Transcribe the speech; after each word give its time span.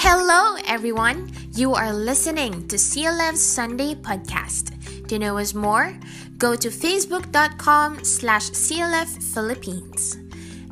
Hello, 0.00 0.56
everyone. 0.64 1.28
You 1.52 1.76
are 1.76 1.92
listening 1.92 2.64
to 2.72 2.80
CLF's 2.80 3.44
Sunday 3.44 3.92
podcast. 3.92 4.72
To 5.12 5.20
know 5.20 5.36
us 5.36 5.52
more, 5.52 5.92
go 6.40 6.56
to 6.56 6.72
facebook.com 6.72 8.00
slash 8.00 8.48
CLF 8.56 9.12
Philippines 9.36 10.16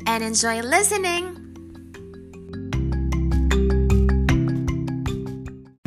and 0.09 0.25
enjoy 0.25 0.65
listening. 0.65 1.37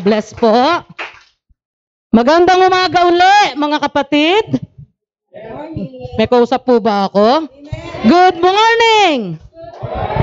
Bless 0.06 0.30
po. 0.38 0.86
Magandang 2.14 2.70
umaga 2.70 3.10
uli, 3.10 3.58
mga 3.58 3.78
kapatid. 3.90 4.62
May 6.14 6.30
kausap 6.30 6.62
po 6.62 6.78
ba 6.78 7.10
ako? 7.10 7.50
Good 8.06 8.38
morning! 8.38 9.42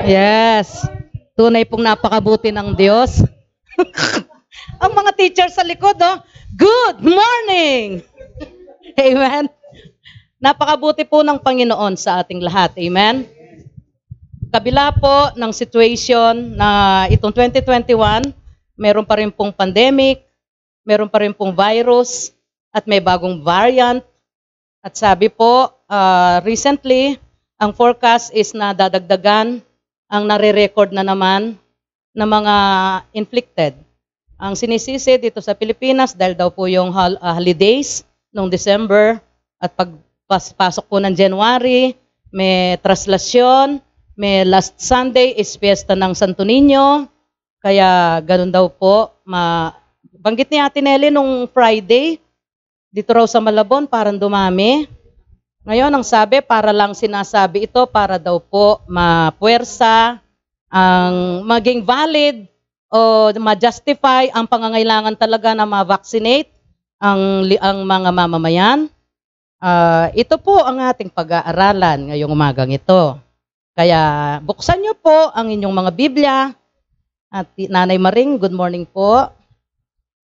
Yes. 0.08 0.88
Tunay 1.40 1.64
pong 1.64 1.80
napakabuti 1.80 2.52
ng 2.52 2.76
Diyos. 2.76 3.24
Ang 4.84 4.92
mga 4.92 5.16
teachers 5.16 5.56
sa 5.56 5.64
likod, 5.64 5.96
oh. 5.96 6.20
Good 6.52 7.00
morning! 7.00 8.04
Amen. 9.00 9.48
Napakabuti 10.36 11.00
po 11.08 11.24
ng 11.24 11.40
Panginoon 11.40 11.96
sa 11.96 12.20
ating 12.20 12.44
lahat. 12.44 12.76
Amen. 12.76 13.24
Kabila 14.52 14.92
po 14.92 15.32
ng 15.32 15.48
situation 15.56 16.60
na 16.60 17.08
itong 17.08 17.32
2021, 17.32 18.36
meron 18.76 19.08
pa 19.08 19.16
rin 19.16 19.32
pong 19.32 19.56
pandemic, 19.56 20.20
meron 20.84 21.08
pa 21.08 21.24
rin 21.24 21.32
pong 21.32 21.56
virus, 21.56 22.36
at 22.68 22.84
may 22.84 23.00
bagong 23.00 23.40
variant. 23.40 24.04
At 24.84 24.92
sabi 24.92 25.32
po, 25.32 25.72
uh, 25.88 26.44
recently, 26.44 27.16
ang 27.56 27.72
forecast 27.72 28.28
is 28.36 28.52
na 28.52 28.76
dadagdagan 28.76 29.64
ang 30.10 30.26
nare-record 30.26 30.90
na 30.90 31.06
naman 31.06 31.54
ng 32.10 32.26
mga 32.26 32.56
inflicted. 33.14 33.78
Ang 34.34 34.58
sinisisi 34.58 35.14
dito 35.22 35.38
sa 35.38 35.54
Pilipinas 35.54 36.18
dahil 36.18 36.34
daw 36.34 36.50
po 36.50 36.66
yung 36.66 36.90
uh, 36.90 37.14
holidays 37.22 38.02
noong 38.34 38.50
December 38.50 39.22
at 39.62 39.70
pagpasok 39.78 40.84
po 40.90 40.98
ng 40.98 41.14
January, 41.14 41.94
may 42.34 42.74
traslasyon, 42.82 43.78
may 44.18 44.42
last 44.42 44.74
Sunday 44.82 45.30
is 45.38 45.54
fiesta 45.54 45.94
ng 45.94 46.10
Santo 46.18 46.42
Niño, 46.42 47.06
kaya 47.62 48.18
ganun 48.26 48.50
daw 48.50 48.66
po. 48.66 49.14
Ma 49.22 49.70
Banggit 50.20 50.52
ni 50.52 50.60
Ate 50.60 50.84
Nelly 50.84 51.08
nung 51.08 51.48
Friday, 51.48 52.20
dito 52.92 53.08
raw 53.16 53.24
sa 53.24 53.40
Malabon, 53.40 53.88
parang 53.88 54.20
dumami. 54.20 54.84
Ngayon, 55.60 55.92
ang 55.92 56.00
sabi, 56.00 56.40
para 56.40 56.72
lang 56.72 56.96
sinasabi 56.96 57.68
ito, 57.68 57.84
para 57.84 58.16
daw 58.16 58.40
po 58.40 58.80
mapuwersa, 58.88 60.16
ang 60.72 61.44
maging 61.44 61.84
valid 61.84 62.48
o 62.88 63.28
ma-justify 63.36 64.32
ang 64.32 64.48
pangangailangan 64.48 65.20
talaga 65.20 65.52
na 65.52 65.68
ma-vaccinate 65.68 66.48
ang, 66.96 67.44
ang 67.60 67.84
mga 67.84 68.08
mamamayan. 68.08 68.88
Uh, 69.60 70.08
ito 70.16 70.40
po 70.40 70.64
ang 70.64 70.80
ating 70.80 71.12
pag-aaralan 71.12 72.08
ngayong 72.08 72.32
umagang 72.32 72.72
ito. 72.72 73.20
Kaya 73.76 74.40
buksan 74.40 74.80
niyo 74.80 74.96
po 74.96 75.28
ang 75.36 75.52
inyong 75.52 75.76
mga 75.76 75.92
Biblia. 75.92 76.36
At 77.28 77.52
Nanay 77.52 78.00
Maring, 78.00 78.40
good 78.40 78.56
morning 78.56 78.88
po. 78.88 79.28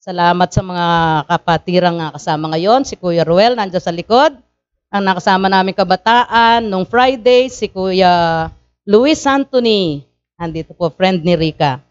Salamat 0.00 0.48
sa 0.48 0.64
mga 0.64 0.86
kapatirang 1.28 2.00
kasama 2.16 2.56
ngayon. 2.56 2.88
Si 2.88 2.96
Kuya 2.96 3.20
Ruel, 3.20 3.52
nandiyan 3.52 3.84
sa 3.84 3.92
likod 3.92 4.45
ang 4.90 5.02
nakasama 5.02 5.50
namin 5.50 5.74
kabataan 5.74 6.66
nung 6.66 6.86
Friday, 6.86 7.50
si 7.50 7.66
Kuya 7.66 8.48
Luis 8.86 9.26
Anthony. 9.26 10.06
Andito 10.38 10.76
po, 10.76 10.92
friend 10.92 11.26
ni 11.26 11.34
Rika. 11.34 11.82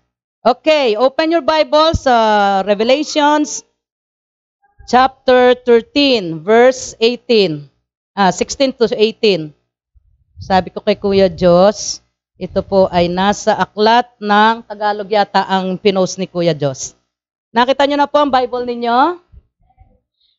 Okay, 0.46 0.94
open 0.96 1.34
your 1.34 1.42
Bible 1.42 1.98
sa 1.98 2.62
Revelations 2.62 3.66
chapter 4.86 5.58
13, 5.66 6.46
verse 6.46 6.94
18. 7.02 7.66
Ah, 8.16 8.32
16 8.32 8.78
to 8.78 8.86
18. 8.88 9.52
Sabi 10.40 10.70
ko 10.70 10.80
kay 10.80 10.96
Kuya 10.96 11.28
Jos, 11.28 12.00
ito 12.38 12.62
po 12.62 12.88
ay 12.94 13.10
nasa 13.10 13.58
aklat 13.58 14.08
ng 14.22 14.64
Tagalog 14.70 15.10
yata 15.10 15.44
ang 15.50 15.76
pinost 15.82 16.22
ni 16.22 16.30
Kuya 16.30 16.54
Jos. 16.54 16.94
Nakita 17.52 17.88
niyo 17.88 17.98
na 18.00 18.08
po 18.08 18.22
ang 18.22 18.32
Bible 18.32 18.68
ninyo? 18.68 19.25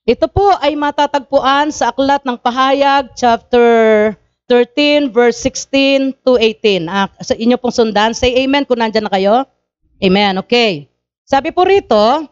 Ito 0.06 0.30
po 0.30 0.54
ay 0.62 0.78
matatagpuan 0.78 1.74
sa 1.74 1.90
Aklat 1.90 2.22
ng 2.22 2.38
Pahayag, 2.38 3.18
chapter 3.18 3.66
13, 4.46 5.10
verse 5.10 5.34
16 5.42 6.14
to 6.22 6.38
18. 6.38 6.86
Ah, 6.86 7.10
sa 7.18 7.34
inyo 7.34 7.58
pong 7.58 7.74
sundan, 7.74 8.14
say 8.14 8.30
amen 8.46 8.62
kung 8.62 8.78
nandyan 8.78 9.02
na 9.02 9.10
kayo. 9.10 9.42
Amen, 9.98 10.38
okay. 10.38 10.86
Sabi 11.26 11.50
po 11.50 11.66
rito, 11.66 12.22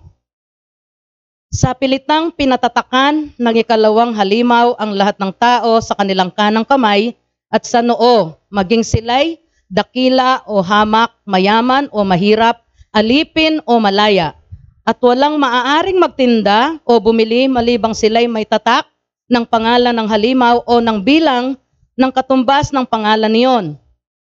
sa 1.51 1.75
pilitang 1.75 2.31
pinatatakan 2.31 3.35
ng 3.35 3.55
ikalawang 3.67 4.15
halimaw 4.15 4.79
ang 4.79 4.95
lahat 4.95 5.19
ng 5.19 5.35
tao 5.35 5.75
sa 5.83 5.99
kanilang 5.99 6.31
kanang 6.31 6.63
kamay 6.63 7.19
at 7.51 7.67
sa 7.67 7.83
noo, 7.83 8.39
maging 8.55 8.87
sila'y 8.87 9.43
dakila 9.67 10.47
o 10.47 10.63
hamak, 10.63 11.11
mayaman 11.27 11.91
o 11.91 12.07
mahirap, 12.07 12.63
alipin 12.95 13.59
o 13.67 13.83
malaya 13.83 14.39
at 14.85 15.01
walang 15.01 15.41
maaaring 15.41 15.97
magtinda 15.97 16.77
o 16.85 17.01
bumili 17.01 17.49
malibang 17.49 17.97
sila'y 17.97 18.29
may 18.29 18.45
tatak 18.45 18.85
ng 19.33 19.49
pangalan 19.49 19.97
ng 19.97 20.09
halimaw 20.09 20.61
o 20.69 20.85
ng 20.85 21.01
bilang 21.01 21.57
ng 21.97 22.13
katumbas 22.13 22.69
ng 22.69 22.85
pangalan 22.85 23.33
niyon. 23.33 23.65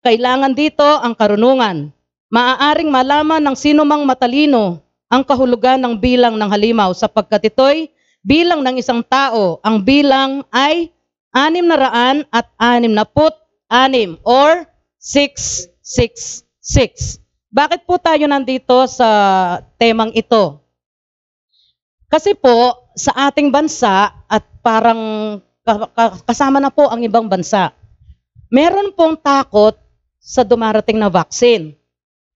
Kailangan 0.04 0.56
dito 0.56 0.84
ang 0.84 1.16
karunungan. 1.16 1.92
Maaaring 2.32 2.90
malaman 2.90 3.44
ng 3.44 3.56
sino 3.60 3.84
mang 3.84 4.08
matalino 4.08 4.80
ang 5.12 5.22
kahulugan 5.22 5.78
ng 5.78 6.00
bilang 6.00 6.40
ng 6.40 6.50
halimaw 6.50 6.90
sapagkat 6.96 7.54
ito'y 7.54 7.92
bilang 8.26 8.66
ng 8.66 8.80
isang 8.80 9.04
tao. 9.06 9.62
Ang 9.62 9.84
bilang 9.84 10.42
ay 10.50 10.90
anim 11.36 11.68
na 11.68 11.78
raan 11.78 12.18
at 12.32 12.50
anim 12.58 12.92
na 12.92 13.06
put 13.06 13.36
anim 13.70 14.18
or 14.26 14.66
666. 15.00 17.23
Bakit 17.54 17.86
po 17.86 18.02
tayo 18.02 18.26
nandito 18.26 18.90
sa 18.90 19.10
temang 19.78 20.10
ito? 20.18 20.58
Kasi 22.10 22.34
po, 22.34 22.90
sa 22.98 23.30
ating 23.30 23.54
bansa 23.54 24.10
at 24.26 24.42
parang 24.66 25.38
kasama 26.26 26.58
na 26.58 26.74
po 26.74 26.90
ang 26.90 27.06
ibang 27.06 27.30
bansa, 27.30 27.70
meron 28.50 28.90
pong 28.98 29.14
takot 29.22 29.78
sa 30.18 30.42
dumarating 30.42 30.98
na 30.98 31.14
vaccine 31.14 31.78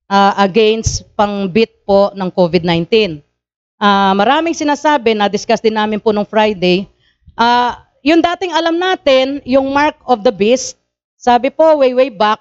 uh, 0.05 0.37
against 0.37 1.01
pang-bit 1.17 1.81
po 1.81 2.13
ng 2.13 2.29
COVID-19. 2.29 3.17
Uh, 3.81 4.13
maraming 4.13 4.53
sinasabi, 4.53 5.17
na-discuss 5.17 5.65
din 5.65 5.73
namin 5.73 5.97
po 5.97 6.13
nung 6.13 6.29
Friday, 6.29 6.85
uh, 7.33 7.73
yung 8.05 8.21
dating 8.21 8.53
alam 8.53 8.77
natin, 8.77 9.41
yung 9.49 9.73
mark 9.73 9.97
of 10.05 10.21
the 10.21 10.33
beast, 10.33 10.77
sabi 11.17 11.49
po 11.49 11.81
way 11.81 11.97
way 11.97 12.13
back, 12.13 12.37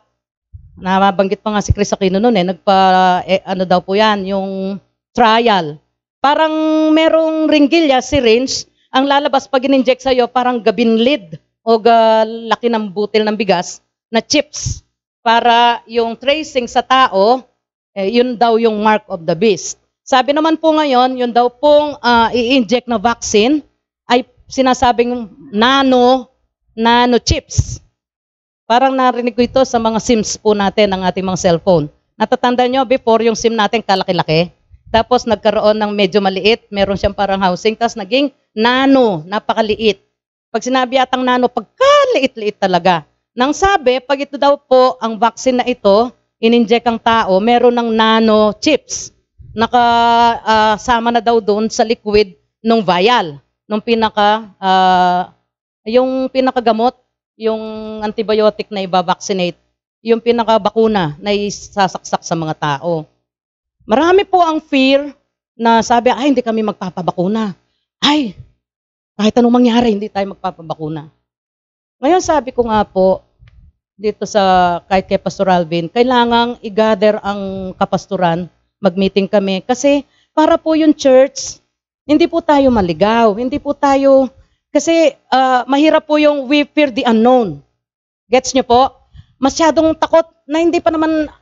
Nabanggit 0.77 1.41
pa 1.41 1.57
nga 1.57 1.65
si 1.65 1.73
Chris 1.73 1.93
Aquino 1.97 2.21
noon 2.21 2.37
eh, 2.37 2.45
nagpa, 2.45 2.77
eh, 3.25 3.41
ano 3.49 3.65
daw 3.65 3.81
po 3.81 3.97
yan, 3.97 4.29
yung 4.29 4.77
trial. 5.17 5.81
Parang 6.21 6.53
merong 6.93 7.49
ringgilya, 7.49 8.05
syringe, 8.05 8.69
ang 8.93 9.09
lalabas 9.09 9.49
pag 9.49 9.65
in-inject 9.65 10.05
sa'yo, 10.05 10.29
parang 10.29 10.61
gabinlid 10.61 11.41
o 11.65 11.81
ga, 11.81 12.29
laki 12.29 12.69
ng 12.69 12.93
butil 12.93 13.25
ng 13.25 13.37
bigas 13.41 13.81
na 14.13 14.21
chips 14.21 14.85
para 15.25 15.81
yung 15.89 16.13
tracing 16.15 16.69
sa 16.69 16.85
tao, 16.85 17.41
eh, 17.97 18.13
yun 18.13 18.37
daw 18.37 18.61
yung 18.61 18.77
mark 18.85 19.09
of 19.09 19.25
the 19.25 19.33
beast. 19.33 19.81
Sabi 20.07 20.37
naman 20.37 20.61
po 20.61 20.77
ngayon, 20.77 21.19
yun 21.19 21.33
daw 21.33 21.49
pong 21.51 21.99
uh, 21.99 22.29
i-inject 22.31 22.87
na 22.87 23.01
vaccine 23.01 23.65
ay 24.07 24.23
sinasabing 24.47 25.27
nano, 25.51 26.31
nano 26.77 27.17
chips. 27.19 27.83
Parang 28.67 28.99
narinig 28.99 29.39
ko 29.39 29.47
ito 29.47 29.63
sa 29.63 29.79
mga 29.79 30.03
SIMs 30.03 30.35
po 30.43 30.51
natin 30.51 30.91
ng 30.91 31.07
ating 31.07 31.23
mga 31.23 31.39
cellphone. 31.39 31.87
Natatanda 32.19 32.67
nyo, 32.67 32.83
before 32.83 33.23
yung 33.23 33.39
SIM 33.39 33.55
natin 33.55 33.79
kalaki-laki. 33.79 34.51
Tapos 34.91 35.23
nagkaroon 35.23 35.79
ng 35.79 35.95
medyo 35.95 36.19
maliit, 36.19 36.67
meron 36.75 36.99
siyang 36.99 37.15
parang 37.15 37.39
housing, 37.39 37.79
tapos 37.79 37.95
naging 37.95 38.35
nano, 38.51 39.23
napakaliit. 39.23 40.03
Pag 40.51 40.67
sinabi 40.67 40.99
atang 40.99 41.23
nano, 41.23 41.47
pagkaliit-liit 41.47 42.59
talaga. 42.59 43.07
Nang 43.39 43.55
sabi, 43.55 44.03
pag 44.03 44.19
ito 44.19 44.35
daw 44.35 44.59
po, 44.59 44.99
ang 44.99 45.15
vaccine 45.15 45.63
na 45.63 45.67
ito, 45.71 46.11
ininject 46.43 46.91
ang 46.91 46.99
tao, 46.99 47.39
meron 47.39 47.71
ng 47.71 47.95
nano 47.95 48.51
chips. 48.59 49.15
Nakasama 49.55 51.09
uh, 51.11 51.15
na 51.15 51.23
daw 51.23 51.39
doon 51.39 51.71
sa 51.71 51.87
liquid 51.87 52.35
ng 52.67 52.83
vial, 52.83 53.39
nung 53.71 53.79
pinaka, 53.79 54.51
uh, 54.59 55.31
yung 55.87 56.27
pinakagamot 56.35 57.06
yung 57.37 57.61
antibiotic 58.01 58.73
na 58.73 58.83
ibabaksinate, 58.83 59.61
yung 60.01 60.19
pinakabakuna 60.19 61.21
na 61.21 61.31
isasaksak 61.37 62.25
sa 62.25 62.35
mga 62.35 62.55
tao. 62.57 63.05
Marami 63.87 64.25
po 64.27 64.43
ang 64.43 64.59
fear 64.59 65.15
na 65.57 65.85
sabi, 65.85 66.11
ay, 66.11 66.33
hindi 66.33 66.43
kami 66.43 66.65
magpapabakuna. 66.65 67.55
Ay, 68.03 68.35
kahit 69.17 69.37
anong 69.41 69.57
mangyari, 69.63 69.93
hindi 69.93 70.09
tayo 70.13 70.33
magpapabakuna. 70.37 71.09
Ngayon 71.97 72.21
sabi 72.21 72.53
ko 72.53 72.69
nga 72.69 72.85
po, 72.85 73.25
dito 73.97 74.29
sa 74.29 74.77
kahit 74.85 75.09
kay 75.09 75.17
Pastor 75.17 75.49
Alvin, 75.49 75.89
kailangang 75.89 76.61
i-gather 76.61 77.17
ang 77.25 77.73
kapasturan 77.81 78.45
mag-meeting 78.77 79.25
kami. 79.25 79.65
Kasi 79.65 80.05
para 80.37 80.61
po 80.61 80.77
yung 80.77 80.93
church, 80.93 81.65
hindi 82.05 82.29
po 82.29 82.45
tayo 82.45 82.69
maligaw. 82.69 83.33
Hindi 83.41 83.57
po 83.57 83.73
tayo, 83.73 84.29
kasi 84.77 85.17
ah, 85.33 85.65
mahirap 85.65 86.05
po 86.05 86.21
yung 86.21 86.45
we 86.45 86.69
fear 86.69 86.93
the 86.93 87.09
unknown. 87.09 87.65
Gets 88.29 88.53
nyo 88.53 88.61
po? 88.61 88.93
Masyadong 89.41 89.97
takot 89.97 90.29
na 90.45 90.61
hindi 90.61 90.85
pa 90.85 90.93
naman, 90.93 91.33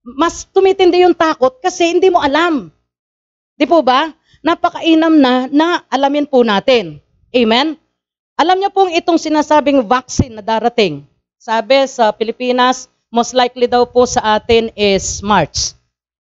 mas 0.00 0.48
tumitindi 0.48 1.04
yung 1.04 1.12
takot 1.12 1.60
kasi 1.60 1.92
hindi 1.92 2.08
mo 2.08 2.24
alam. 2.24 2.72
Di 3.60 3.68
po 3.68 3.84
ba? 3.84 4.08
Napakainam 4.40 5.20
na 5.20 5.44
na 5.52 5.84
alamin 5.92 6.24
po 6.24 6.40
natin. 6.40 6.96
Amen? 7.28 7.76
Alam 8.40 8.56
niyo 8.56 8.72
pong 8.72 8.94
itong 8.96 9.20
sinasabing 9.20 9.84
vaccine 9.84 10.40
na 10.40 10.40
darating. 10.40 11.04
Sabi 11.36 11.84
sa 11.90 12.08
Pilipinas, 12.14 12.88
most 13.12 13.36
likely 13.36 13.68
daw 13.68 13.84
po 13.84 14.08
sa 14.08 14.40
atin 14.40 14.72
is 14.72 15.20
March. 15.20 15.76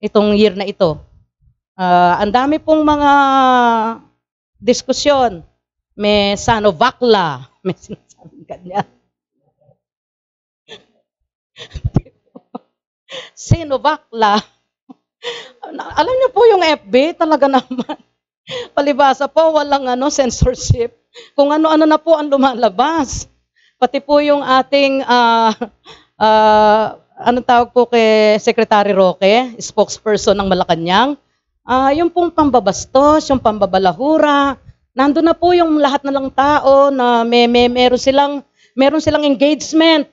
Itong 0.04 0.36
year 0.36 0.60
na 0.60 0.68
ito. 0.68 1.00
Ah, 1.80 2.20
ang 2.20 2.36
dami 2.36 2.60
pong 2.60 2.84
mga 2.84 3.12
diskusyon. 4.60 5.48
May 6.00 6.40
Sanovacla. 6.40 7.44
May 7.68 7.76
sinasabing 7.76 8.48
ganyan. 8.48 8.88
Sinovacla. 13.36 14.40
Alam 16.00 16.16
niyo 16.16 16.30
po 16.32 16.48
yung 16.48 16.64
FB, 16.64 17.20
talaga 17.20 17.52
naman. 17.52 18.00
Palibasa 18.72 19.28
po, 19.28 19.60
walang 19.60 19.92
ano, 19.92 20.08
censorship. 20.08 20.96
Kung 21.36 21.52
ano-ano 21.52 21.84
na 21.84 22.00
po 22.00 22.16
ang 22.16 22.32
lumalabas. 22.32 23.28
Pati 23.76 24.00
po 24.00 24.24
yung 24.24 24.40
ating, 24.40 25.04
ah, 25.04 25.52
ah, 26.16 26.96
anong 27.28 27.44
tawag 27.44 27.70
po 27.76 27.92
kay 27.92 28.40
Secretary 28.40 28.96
Roque, 28.96 29.60
spokesperson 29.60 30.40
ng 30.40 30.48
Malacanang, 30.48 31.20
ah, 31.68 31.92
yung 31.92 32.08
pong 32.08 32.32
pambabastos, 32.32 33.28
yung 33.28 33.44
pambabalahura, 33.44 34.56
nandun 35.00 35.24
na 35.24 35.32
po 35.32 35.56
yung 35.56 35.80
lahat 35.80 36.04
na 36.04 36.12
lang 36.12 36.28
tao 36.36 36.92
na 36.92 37.24
may, 37.24 37.48
may 37.48 37.72
meron 37.72 37.96
silang 37.96 38.44
meron 38.76 39.00
silang 39.00 39.24
engagement. 39.24 40.12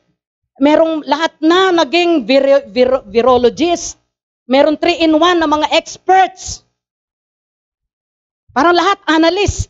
Merong 0.62 1.02
lahat 1.04 1.36
na 1.42 1.74
naging 1.74 2.22
viro, 2.22 2.62
viro, 2.70 3.02
virologist. 3.10 3.98
Meron 4.46 4.78
3 4.78 5.02
in 5.02 5.12
1 5.18 5.42
na 5.42 5.50
mga 5.50 5.74
experts. 5.74 6.62
Parang 8.54 8.72
lahat 8.72 9.02
analyst. 9.10 9.68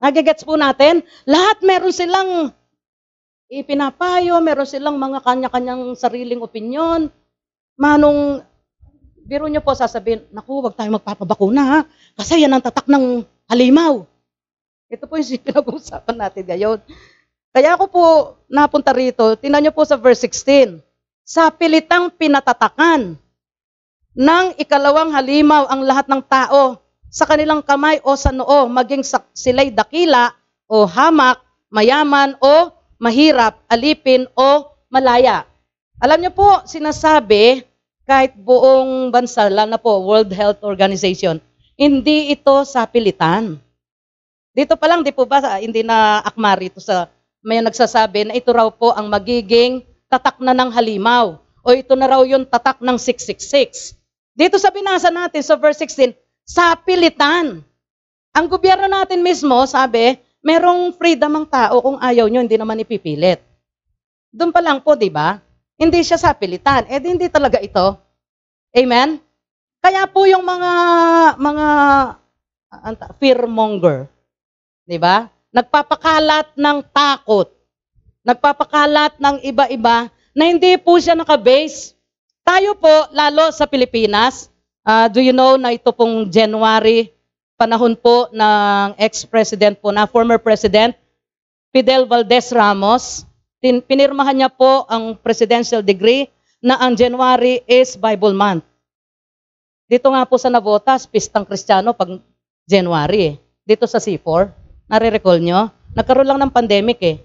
Nagigets 0.00 0.46
po 0.46 0.56
natin? 0.56 1.04
Lahat 1.28 1.60
meron 1.60 1.92
silang 1.92 2.54
ipinapayo, 3.52 4.40
meron 4.40 4.64
silang 4.64 4.96
mga 4.96 5.20
kanya-kanyang 5.20 5.92
sariling 5.92 6.40
opinion. 6.40 7.12
Manong, 7.76 8.40
biro 9.28 9.44
nyo 9.44 9.60
po 9.60 9.76
sasabihin, 9.76 10.24
naku, 10.32 10.64
wag 10.64 10.72
tayo 10.72 10.88
magpapabakuna 10.96 11.62
ha, 11.68 11.80
kasi 12.16 12.40
yan 12.40 12.56
ang 12.56 12.64
tatak 12.64 12.88
ng 12.88 13.28
halimaw. 13.52 14.08
Ito 14.92 15.08
po 15.08 15.16
yung 15.16 15.40
pinag-uusapan 15.48 16.16
natin 16.20 16.44
ngayon. 16.44 16.78
Kaya 17.52 17.76
ako 17.76 17.84
po 17.88 18.04
napunta 18.52 18.92
rito, 18.92 19.24
tinan 19.40 19.64
nyo 19.64 19.72
po 19.72 19.88
sa 19.88 19.96
verse 19.96 20.28
16. 20.28 20.84
Sa 21.24 21.48
pilitang 21.48 22.12
pinatatakan 22.12 23.16
ng 24.12 24.46
ikalawang 24.60 25.08
halimaw 25.16 25.64
ang 25.72 25.80
lahat 25.80 26.04
ng 26.12 26.20
tao 26.28 26.76
sa 27.08 27.24
kanilang 27.24 27.64
kamay 27.64 28.04
o 28.04 28.16
sa 28.16 28.32
noo, 28.32 28.68
maging 28.68 29.04
sila'y 29.32 29.72
dakila 29.72 30.32
o 30.68 30.84
hamak, 30.84 31.40
mayaman 31.72 32.36
o 32.40 32.72
mahirap, 33.00 33.64
alipin 33.68 34.28
o 34.36 34.68
malaya. 34.92 35.48
Alam 36.00 36.24
niyo 36.24 36.32
po, 36.36 36.64
sinasabi, 36.68 37.64
kahit 38.04 38.36
buong 38.36 39.12
bansa, 39.12 39.48
lalo 39.48 39.76
na 39.76 39.80
po, 39.80 40.04
World 40.04 40.32
Health 40.32 40.60
Organization, 40.64 41.40
hindi 41.76 42.32
ito 42.32 42.64
sa 42.68 42.84
pilitan. 42.88 43.60
Dito 44.52 44.76
pa 44.76 44.84
lang, 44.84 45.00
di 45.00 45.12
po 45.16 45.24
ba, 45.24 45.40
hindi 45.56 45.80
na 45.80 46.20
akma 46.20 46.52
rito 46.52 46.76
sa 46.76 47.08
may 47.40 47.58
nagsasabi 47.64 48.28
na 48.28 48.36
ito 48.36 48.52
raw 48.52 48.68
po 48.68 48.92
ang 48.92 49.08
magiging 49.08 49.82
tatak 50.12 50.38
na 50.38 50.52
ng 50.52 50.70
halimaw. 50.70 51.40
O 51.64 51.68
ito 51.72 51.96
na 51.96 52.06
raw 52.10 52.20
yung 52.22 52.44
tatak 52.44 52.84
ng 52.84 52.96
666. 53.00 53.96
Dito 54.36 54.60
sa 54.60 54.68
binasa 54.68 55.08
natin 55.08 55.40
sa 55.40 55.56
verse 55.56 55.80
16, 55.80 56.12
sa 56.44 56.76
pilitan. 56.76 57.64
Ang 58.32 58.46
gobyerno 58.48 58.88
natin 58.88 59.24
mismo, 59.24 59.64
sabi, 59.64 60.20
merong 60.44 60.96
freedom 60.96 61.32
ang 61.32 61.46
tao 61.48 61.80
kung 61.80 61.98
ayaw 62.00 62.28
nyo, 62.28 62.40
hindi 62.44 62.56
naman 62.58 62.82
ipipilit. 62.82 63.40
Doon 64.32 64.52
pa 64.52 64.60
lang 64.64 64.80
po, 64.80 64.96
di 64.96 65.12
ba? 65.12 65.40
Hindi 65.76 66.00
siya 66.04 66.16
sa 66.16 66.32
pilitan. 66.32 66.88
Eh, 66.88 67.00
hindi 67.00 67.28
talaga 67.28 67.60
ito. 67.60 67.96
Amen? 68.72 69.20
Kaya 69.84 70.08
po 70.08 70.24
yung 70.24 70.44
mga, 70.44 70.72
mga 71.36 71.66
uh, 72.72 73.12
fearmonger, 73.20 74.08
di 74.86 74.98
ba? 74.98 75.28
Nagpapakalat 75.52 76.56
ng 76.56 76.78
takot. 76.90 77.48
Nagpapakalat 78.22 79.18
ng 79.18 79.36
iba-iba 79.42 80.08
na 80.32 80.44
hindi 80.48 80.78
po 80.80 80.96
siya 80.96 81.12
nakabase. 81.18 81.92
Tayo 82.42 82.74
po, 82.74 82.90
lalo 83.14 83.52
sa 83.54 83.68
Pilipinas, 83.68 84.50
uh, 84.82 85.06
do 85.06 85.22
you 85.22 85.30
know 85.30 85.54
na 85.54 85.74
ito 85.76 85.94
pong 85.94 86.26
January, 86.26 87.14
panahon 87.54 87.94
po 87.94 88.26
ng 88.34 88.98
ex-president 88.98 89.78
po 89.78 89.94
na, 89.94 90.08
former 90.10 90.42
president, 90.42 90.96
Fidel 91.70 92.04
Valdez 92.04 92.50
Ramos, 92.50 93.24
tin, 93.62 93.78
pinirmahan 93.78 94.34
niya 94.34 94.50
po 94.50 94.84
ang 94.90 95.14
presidential 95.14 95.80
degree 95.80 96.26
na 96.58 96.78
ang 96.82 96.98
January 96.98 97.62
is 97.70 97.94
Bible 97.94 98.34
month. 98.34 98.66
Dito 99.86 100.08
nga 100.10 100.24
po 100.26 100.40
sa 100.40 100.50
Navotas, 100.50 101.06
pistang 101.06 101.44
Kristiyano 101.44 101.92
pag 101.92 102.18
January. 102.66 103.20
Eh. 103.22 103.34
Dito 103.62 103.86
sa 103.86 104.00
C4, 104.00 104.61
nare-recall 104.92 105.40
nyo? 105.40 105.72
Nagkaroon 105.96 106.28
lang 106.28 106.40
ng 106.44 106.52
pandemic 106.52 107.00
eh. 107.00 107.16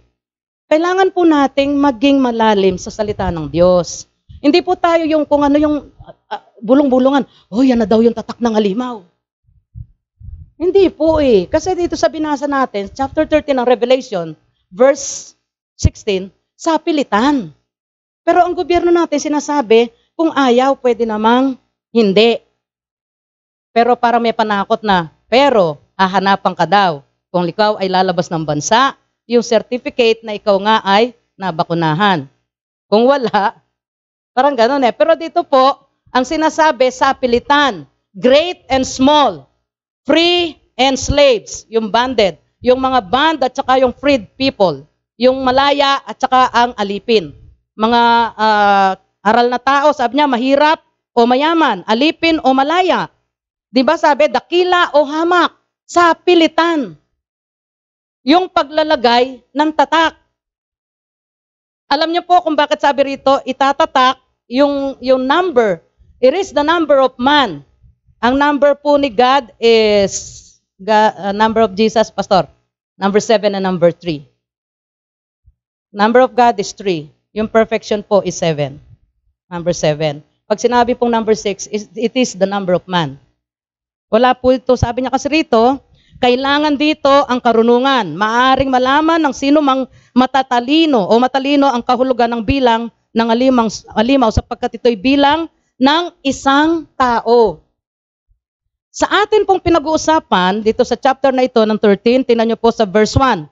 Kailangan 0.72 1.12
po 1.12 1.28
nating 1.28 1.76
maging 1.76 2.24
malalim 2.24 2.80
sa 2.80 2.88
salita 2.88 3.28
ng 3.28 3.52
Diyos. 3.52 4.08
Hindi 4.40 4.64
po 4.64 4.80
tayo 4.80 5.04
yung 5.04 5.28
kung 5.28 5.44
ano 5.44 5.60
yung 5.60 5.92
uh, 6.08 6.44
bulong-bulungan. 6.64 7.28
Oh, 7.52 7.64
yan 7.64 7.84
na 7.84 7.88
daw 7.88 8.00
yung 8.00 8.16
tatak 8.16 8.40
ng 8.40 8.56
alimaw. 8.56 9.04
Hindi 10.56 10.88
po 10.92 11.20
eh. 11.20 11.48
Kasi 11.48 11.76
dito 11.76 12.00
sa 12.00 12.08
binasa 12.08 12.48
natin, 12.48 12.88
chapter 12.92 13.28
13 13.28 13.52
ng 13.56 13.68
Revelation, 13.68 14.28
verse 14.72 15.36
16, 15.80 16.32
sa 16.56 16.80
pilitan. 16.80 17.52
Pero 18.26 18.44
ang 18.44 18.52
gobyerno 18.52 18.92
natin 18.92 19.22
sinasabi, 19.22 19.88
kung 20.18 20.34
ayaw, 20.34 20.76
pwede 20.82 21.08
namang 21.08 21.56
hindi. 21.94 22.42
Pero 23.72 23.96
para 23.96 24.18
may 24.18 24.34
panakot 24.34 24.82
na, 24.84 25.14
pero 25.32 25.78
hahanapan 25.96 26.54
ka 26.58 26.66
daw. 26.68 27.07
Kung 27.38 27.46
ikaw 27.46 27.78
ay 27.78 27.86
lalabas 27.86 28.34
ng 28.34 28.42
bansa, 28.42 28.98
yung 29.30 29.46
certificate 29.46 30.26
na 30.26 30.34
ikaw 30.34 30.58
nga 30.58 30.82
ay 30.82 31.14
nabakunahan. 31.38 32.26
Kung 32.90 33.06
wala, 33.06 33.62
parang 34.34 34.58
ganun 34.58 34.82
eh. 34.82 34.90
Pero 34.90 35.14
dito 35.14 35.46
po, 35.46 35.86
ang 36.10 36.26
sinasabi 36.26 36.90
sa 36.90 37.14
pilitan, 37.14 37.86
great 38.18 38.66
and 38.74 38.82
small, 38.90 39.46
free 40.02 40.58
and 40.82 40.98
slaves, 40.98 41.70
yung 41.70 41.94
banded, 41.94 42.42
yung 42.58 42.82
mga 42.82 43.06
band 43.06 43.46
at 43.46 43.54
saka 43.54 43.86
yung 43.86 43.94
freed 43.94 44.26
people, 44.34 44.82
yung 45.14 45.38
malaya 45.46 46.02
at 46.10 46.18
saka 46.18 46.50
ang 46.50 46.74
alipin. 46.74 47.38
Mga 47.78 48.02
uh, 48.34 48.92
aral 49.22 49.48
na 49.54 49.62
tao, 49.62 49.94
sabi 49.94 50.18
niya, 50.18 50.26
mahirap 50.26 50.82
o 51.14 51.30
mayaman, 51.30 51.86
alipin 51.86 52.42
o 52.42 52.50
malaya. 52.58 53.14
Di 53.70 53.86
ba 53.86 53.94
sabi, 53.94 54.26
dakila 54.26 54.90
o 54.98 55.06
hamak, 55.06 55.54
sa 55.86 56.18
pilitan 56.18 56.98
yung 58.28 58.52
paglalagay 58.52 59.40
ng 59.56 59.72
tatak. 59.72 60.20
Alam 61.88 62.12
niyo 62.12 62.28
po 62.28 62.44
kung 62.44 62.60
bakit 62.60 62.84
sabi 62.84 63.16
rito, 63.16 63.40
itatatak 63.48 64.20
yung, 64.52 65.00
yung 65.00 65.24
number. 65.24 65.80
It 66.20 66.36
is 66.36 66.52
the 66.52 66.68
number 66.68 67.00
of 67.00 67.16
man. 67.16 67.64
Ang 68.20 68.36
number 68.36 68.76
po 68.76 69.00
ni 69.00 69.08
God 69.08 69.56
is 69.56 70.44
God, 70.76 71.16
uh, 71.16 71.32
number 71.32 71.64
of 71.64 71.72
Jesus, 71.72 72.12
Pastor. 72.12 72.52
Number 73.00 73.24
7 73.24 73.56
and 73.56 73.64
number 73.64 73.96
3. 73.96 74.28
Number 75.96 76.20
of 76.20 76.36
God 76.36 76.60
is 76.60 76.76
3. 76.76 77.08
Yung 77.32 77.48
perfection 77.48 78.04
po 78.04 78.20
is 78.28 78.36
7. 78.36 78.76
Number 79.48 79.72
7. 79.72 80.20
Pag 80.44 80.60
sinabi 80.60 81.00
pong 81.00 81.16
number 81.16 81.32
6, 81.32 81.72
it 81.96 82.14
is 82.18 82.36
the 82.36 82.50
number 82.50 82.76
of 82.76 82.84
man. 82.92 83.16
Wala 84.12 84.36
po 84.36 84.52
ito. 84.52 84.76
Sabi 84.76 85.06
niya 85.06 85.16
kasi 85.16 85.32
rito, 85.32 85.80
kailangan 86.18 86.76
dito 86.76 87.10
ang 87.10 87.42
karunungan. 87.42 88.14
Maaring 88.18 88.70
malaman 88.70 89.22
ng 89.22 89.34
sino 89.34 89.62
mang 89.62 89.86
matatalino 90.14 91.06
o 91.10 91.14
matalino 91.22 91.70
ang 91.70 91.82
kahulugan 91.86 92.30
ng 92.38 92.44
bilang 92.44 92.90
ng 93.18 93.28
alimang, 93.34 93.70
alimaw 93.98 94.30
sapagkat 94.30 94.78
ito'y 94.78 94.98
bilang 94.98 95.50
ng 95.82 96.14
isang 96.22 96.86
tao. 96.94 97.66
Sa 98.94 99.06
atin 99.10 99.46
pong 99.46 99.62
pinag-uusapan, 99.62 100.66
dito 100.66 100.82
sa 100.82 100.98
chapter 100.98 101.30
na 101.30 101.46
ito 101.46 101.62
ng 101.62 101.78
13, 101.78 102.26
tinan 102.26 102.50
niyo 102.50 102.58
po 102.58 102.74
sa 102.74 102.86
verse 102.86 103.14
1. 103.14 103.46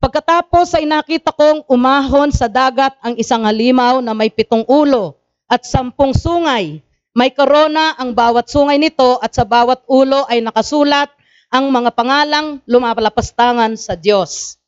Pagkatapos 0.00 0.76
ay 0.76 0.84
nakita 0.84 1.32
kong 1.32 1.64
umahon 1.68 2.28
sa 2.28 2.48
dagat 2.48 2.92
ang 3.00 3.16
isang 3.16 3.48
halimaw 3.48 4.04
na 4.04 4.12
may 4.12 4.28
pitong 4.28 4.64
ulo 4.68 5.16
at 5.48 5.64
sampung 5.64 6.12
sungay 6.12 6.84
May 7.14 7.30
korona 7.30 7.94
ang 7.94 8.10
bawat 8.10 8.50
sungay 8.50 8.74
nito 8.74 9.22
at 9.22 9.30
sa 9.30 9.46
bawat 9.46 9.86
ulo 9.86 10.26
ay 10.26 10.42
nakasulat 10.42 11.14
ang 11.54 11.70
mga 11.70 11.94
pangalang 11.94 12.58
lumapalapastangan 12.66 13.78
sa 13.78 13.94
Diyos. 13.94 14.58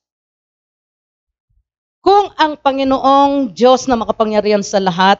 Kung 1.98 2.30
ang 2.38 2.54
Panginoong 2.54 3.50
Diyos 3.50 3.90
na 3.90 3.98
makapangyarihan 3.98 4.62
sa 4.62 4.78
lahat 4.78 5.18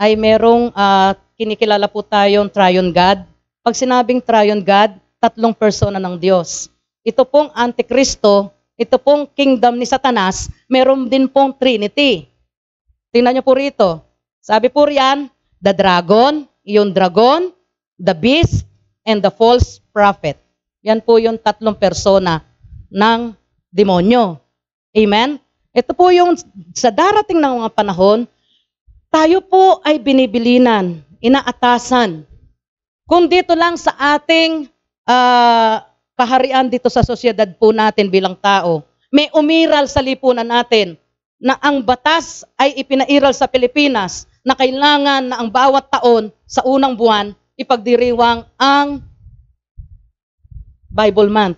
ay 0.00 0.16
merong 0.16 0.72
uh, 0.72 1.12
kinikilala 1.36 1.92
po 1.92 2.00
tayong 2.00 2.48
Triune 2.48 2.88
God. 2.88 3.28
Pag 3.60 3.76
sinabing 3.76 4.24
Triune 4.24 4.64
God, 4.64 4.96
tatlong 5.20 5.52
persona 5.52 6.00
ng 6.00 6.16
Diyos. 6.16 6.72
Ito 7.04 7.28
pong 7.28 7.52
Antikristo, 7.52 8.48
ito 8.72 8.96
pong 8.96 9.28
kingdom 9.28 9.76
ni 9.76 9.84
Satanas, 9.84 10.48
meron 10.72 11.04
din 11.04 11.28
pong 11.28 11.52
Trinity. 11.52 12.24
Tingnan 13.12 13.36
niyo 13.36 13.44
po 13.44 13.52
rito. 13.52 14.00
Sabi 14.40 14.72
po 14.72 14.88
riyan, 14.88 15.28
the 15.60 15.76
dragon, 15.76 16.48
yung 16.64 16.96
dragon, 16.96 17.52
the 18.00 18.16
beast, 18.16 18.64
and 19.04 19.20
the 19.20 19.30
false 19.30 19.78
prophet. 19.92 20.41
Yan 20.82 20.98
po 21.02 21.18
yung 21.18 21.38
tatlong 21.38 21.78
persona 21.78 22.42
ng 22.90 23.32
demonyo. 23.70 24.38
Amen? 24.92 25.38
Ito 25.72 25.96
po 25.96 26.12
yung 26.12 26.36
sa 26.76 26.92
darating 26.92 27.40
ng 27.40 27.64
mga 27.64 27.70
panahon, 27.72 28.28
tayo 29.08 29.40
po 29.40 29.80
ay 29.86 29.96
binibilinan, 30.02 31.00
inaatasan. 31.22 32.28
Kung 33.08 33.30
dito 33.30 33.56
lang 33.56 33.78
sa 33.80 33.96
ating 34.18 34.68
uh, 35.08 35.80
kaharian 36.18 36.68
dito 36.68 36.92
sa 36.92 37.00
sosyedad 37.00 37.48
po 37.56 37.72
natin 37.72 38.12
bilang 38.12 38.36
tao, 38.36 38.84
may 39.08 39.32
umiral 39.32 39.88
sa 39.88 40.04
lipunan 40.04 40.46
natin 40.46 40.98
na 41.40 41.58
ang 41.58 41.82
batas 41.82 42.44
ay 42.60 42.76
ipinairal 42.78 43.34
sa 43.34 43.48
Pilipinas 43.48 44.30
na 44.42 44.54
kailangan 44.54 45.30
na 45.30 45.36
ang 45.40 45.48
bawat 45.48 45.88
taon 45.90 46.30
sa 46.46 46.62
unang 46.66 46.94
buwan 46.98 47.34
ipagdiriwang 47.58 48.48
ang 48.56 49.04
Bible 50.92 51.32
Month. 51.32 51.56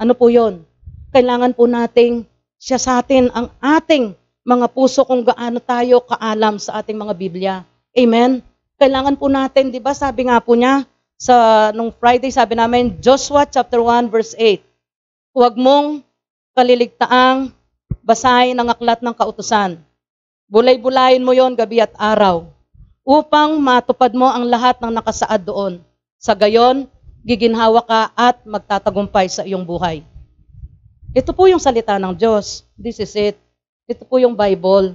Ano 0.00 0.16
po 0.16 0.32
yon? 0.32 0.64
Kailangan 1.12 1.52
po 1.52 1.68
nating 1.68 2.24
siya 2.56 2.80
sa 2.80 3.04
atin 3.04 3.28
ang 3.36 3.52
ating 3.60 4.16
mga 4.40 4.72
puso 4.72 5.04
kung 5.04 5.20
gaano 5.20 5.60
tayo 5.60 6.00
kaalam 6.08 6.56
sa 6.56 6.80
ating 6.80 6.96
mga 6.96 7.14
Biblia. 7.14 7.54
Amen? 7.92 8.40
Kailangan 8.80 9.20
po 9.20 9.28
natin, 9.28 9.68
di 9.68 9.76
ba 9.76 9.92
sabi 9.92 10.32
nga 10.32 10.40
po 10.40 10.56
niya, 10.56 10.88
sa 11.20 11.68
nung 11.76 11.92
Friday 11.92 12.32
sabi 12.32 12.56
namin, 12.56 12.96
Joshua 13.04 13.44
chapter 13.44 13.84
1 13.84 14.08
verse 14.08 14.32
8, 14.32 14.64
huwag 15.36 15.54
mong 15.60 16.00
kaliligtaang 16.56 17.52
basahin 18.00 18.56
ang 18.56 18.72
aklat 18.72 19.04
ng 19.04 19.12
kautusan. 19.12 19.76
Bulay-bulayin 20.48 21.20
mo 21.20 21.36
yon 21.36 21.52
gabi 21.52 21.84
at 21.84 21.92
araw 22.00 22.48
upang 23.04 23.60
matupad 23.60 24.16
mo 24.16 24.32
ang 24.32 24.48
lahat 24.48 24.80
ng 24.80 24.96
nakasaad 24.96 25.44
doon. 25.44 25.84
Sa 26.16 26.32
gayon, 26.32 26.88
giginhawa 27.20 27.84
ka 27.84 28.00
at 28.16 28.40
magtatagumpay 28.44 29.28
sa 29.28 29.44
iyong 29.44 29.64
buhay. 29.64 30.04
Ito 31.10 31.34
po 31.34 31.50
yung 31.50 31.60
salita 31.60 31.98
ng 31.98 32.14
Diyos. 32.14 32.62
This 32.78 33.02
is 33.02 33.12
it. 33.18 33.36
Ito 33.90 34.06
po 34.06 34.22
yung 34.22 34.38
Bible. 34.38 34.94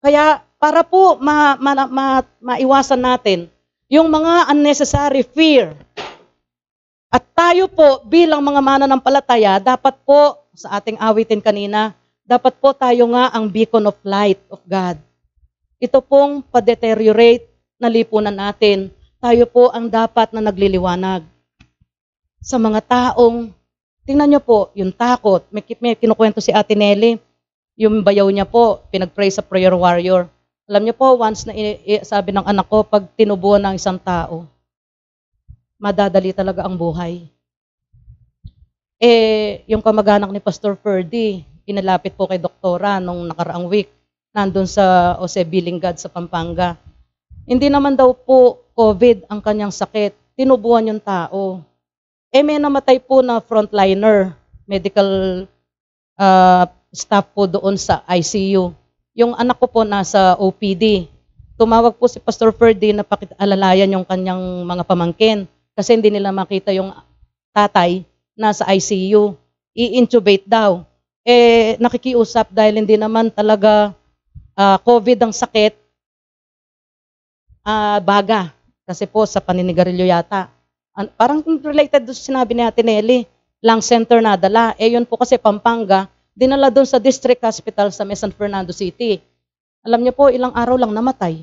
Kaya 0.00 0.40
para 0.56 0.80
po 0.80 1.20
ma, 1.20 1.56
ma, 1.60 1.84
ma, 1.86 2.06
maiwasan 2.40 3.00
natin 3.00 3.52
yung 3.90 4.08
mga 4.08 4.48
unnecessary 4.52 5.20
fear. 5.20 5.76
At 7.10 7.26
tayo 7.34 7.66
po 7.66 8.06
bilang 8.06 8.40
mga 8.40 8.62
mananampalataya, 8.62 9.58
dapat 9.58 9.98
po 10.06 10.46
sa 10.54 10.78
ating 10.78 10.96
awitin 10.96 11.42
kanina, 11.42 11.92
dapat 12.22 12.54
po 12.62 12.70
tayo 12.70 13.10
nga 13.10 13.34
ang 13.34 13.50
beacon 13.50 13.90
of 13.90 13.98
light 14.06 14.38
of 14.46 14.62
God. 14.62 14.96
Ito 15.82 15.98
pong 15.98 16.46
pa-deteriorate 16.46 17.50
na 17.82 17.90
lipunan 17.90 18.36
natin. 18.36 18.94
Tayo 19.18 19.44
po 19.50 19.74
ang 19.74 19.90
dapat 19.90 20.30
na 20.30 20.40
nagliliwanag 20.40 21.26
sa 22.40 22.56
mga 22.56 22.80
taong 22.84 23.52
Tingnan 24.10 24.26
niyo 24.26 24.42
po, 24.42 24.74
yung 24.74 24.90
takot. 24.90 25.46
May, 25.54 25.62
may 25.78 25.94
kinukwento 25.94 26.42
si 26.42 26.50
Ate 26.50 26.74
Nelly, 26.74 27.20
yung 27.78 28.02
bayaw 28.02 28.26
niya 28.26 28.42
po, 28.42 28.82
pinag-pray 28.90 29.30
sa 29.30 29.38
prayer 29.38 29.70
warrior. 29.70 30.26
Alam 30.66 30.82
niyo 30.82 30.98
po, 30.98 31.14
once 31.14 31.46
na 31.46 31.54
sabi 32.02 32.34
ng 32.34 32.42
anak 32.42 32.66
ko, 32.66 32.82
pag 32.82 33.06
tinubuan 33.14 33.62
ng 33.62 33.78
isang 33.78 34.02
tao, 34.02 34.50
madadali 35.78 36.34
talaga 36.34 36.66
ang 36.66 36.74
buhay. 36.74 37.22
Eh, 38.98 39.62
yung 39.70 39.78
kamag-anak 39.78 40.34
ni 40.34 40.42
Pastor 40.42 40.74
Ferdy, 40.74 41.46
inalapit 41.64 42.18
po 42.18 42.26
kay 42.26 42.42
doktora 42.42 42.98
nung 42.98 43.30
nakaraang 43.30 43.70
week, 43.70 43.94
nandun 44.34 44.66
sa 44.66 45.14
Jose 45.22 45.46
Bilingad 45.46 46.02
sa 46.02 46.10
Pampanga. 46.10 46.74
Hindi 47.46 47.70
naman 47.70 47.94
daw 47.94 48.10
po 48.10 48.58
COVID 48.74 49.30
ang 49.30 49.38
kanyang 49.38 49.70
sakit, 49.70 50.34
tinubuan 50.34 50.90
yung 50.90 50.98
tao. 50.98 51.69
Eh 52.30 52.46
may 52.46 52.62
namatay 52.62 53.02
po 53.02 53.26
na 53.26 53.42
frontliner, 53.42 54.38
medical 54.62 55.42
uh, 56.14 56.62
staff 56.94 57.26
po 57.34 57.50
doon 57.50 57.74
sa 57.74 58.06
ICU. 58.06 58.70
Yung 59.18 59.34
anak 59.34 59.58
ko 59.58 59.66
po 59.66 59.82
nasa 59.82 60.38
OPD. 60.38 61.10
Tumawag 61.58 61.98
po 61.98 62.06
si 62.06 62.22
Pastor 62.22 62.54
Ferdy 62.54 62.94
na 62.94 63.02
pakialalayan 63.02 63.90
yung 63.98 64.06
kanyang 64.06 64.62
mga 64.62 64.86
pamangkin 64.86 65.50
kasi 65.74 65.98
hindi 65.98 66.14
nila 66.14 66.30
makita 66.30 66.70
yung 66.70 66.94
tatay 67.50 68.06
nasa 68.38 68.62
ICU. 68.78 69.34
I-intubate 69.74 70.46
daw. 70.46 70.86
Eh, 71.26 71.74
nakikiusap 71.82 72.54
dahil 72.54 72.78
hindi 72.78 72.94
naman 72.94 73.26
talaga 73.34 73.90
uh, 74.54 74.78
COVID 74.86 75.18
ang 75.18 75.34
sakit, 75.34 75.74
uh, 77.66 77.98
baga. 77.98 78.54
Kasi 78.86 79.02
po 79.10 79.26
sa 79.26 79.42
paninigarilyo 79.42 80.06
yata 80.06 80.59
parang 81.16 81.40
related 81.44 82.06
doon 82.06 82.18
sinabi 82.18 82.52
ni 82.54 82.62
Ate 82.66 82.82
Nelly, 82.82 83.26
lung 83.62 83.82
center 83.84 84.18
na 84.24 84.34
dala. 84.34 84.74
Eh 84.80 84.92
yun 84.92 85.06
po 85.06 85.20
kasi 85.20 85.36
Pampanga, 85.36 86.08
dinala 86.34 86.72
doon 86.72 86.88
sa 86.88 86.96
district 86.96 87.44
hospital 87.44 87.92
sa 87.92 88.06
San 88.16 88.32
Fernando 88.32 88.72
City. 88.72 89.20
Alam 89.80 90.04
niyo 90.04 90.12
po, 90.12 90.28
ilang 90.28 90.52
araw 90.52 90.76
lang 90.76 90.92
namatay. 90.92 91.40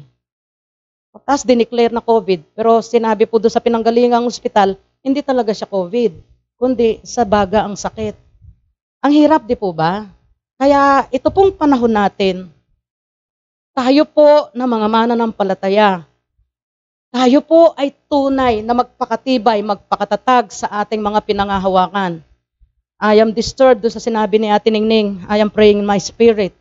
Tapos 1.13 1.42
dineclare 1.42 1.89
na 1.89 2.04
COVID. 2.04 2.54
Pero 2.54 2.82
sinabi 2.86 3.25
po 3.25 3.42
doon 3.42 3.54
sa 3.54 3.63
pinanggalingang 3.63 4.25
ospital, 4.25 4.77
hindi 5.01 5.25
talaga 5.25 5.50
siya 5.50 5.66
COVID, 5.66 6.13
kundi 6.60 7.01
sa 7.01 7.25
baga 7.25 7.66
ang 7.66 7.74
sakit. 7.74 8.13
Ang 9.01 9.13
hirap 9.13 9.46
di 9.46 9.58
po 9.58 9.74
ba? 9.74 10.06
Kaya 10.58 11.06
ito 11.13 11.30
pong 11.30 11.54
panahon 11.54 11.94
natin, 11.94 12.50
tayo 13.77 14.10
po 14.10 14.50
na 14.58 14.66
mga 14.66 14.89
mananampalataya, 14.89 16.01
tayo 17.08 17.40
po 17.40 17.72
ay 17.80 17.96
tunay 18.12 18.60
na 18.60 18.76
magpakatibay, 18.76 19.64
magpakatatag 19.64 20.52
sa 20.52 20.68
ating 20.84 21.00
mga 21.00 21.24
pinangahawakan. 21.24 22.20
I 22.98 23.22
am 23.22 23.32
disturbed 23.32 23.86
doon 23.86 23.94
sa 23.94 24.02
sinabi 24.02 24.42
ni 24.42 24.50
Ate 24.50 24.74
Ningning, 24.74 25.22
I 25.30 25.40
am 25.40 25.54
praying 25.54 25.80
in 25.80 25.88
my 25.88 26.02
spirit. 26.02 26.52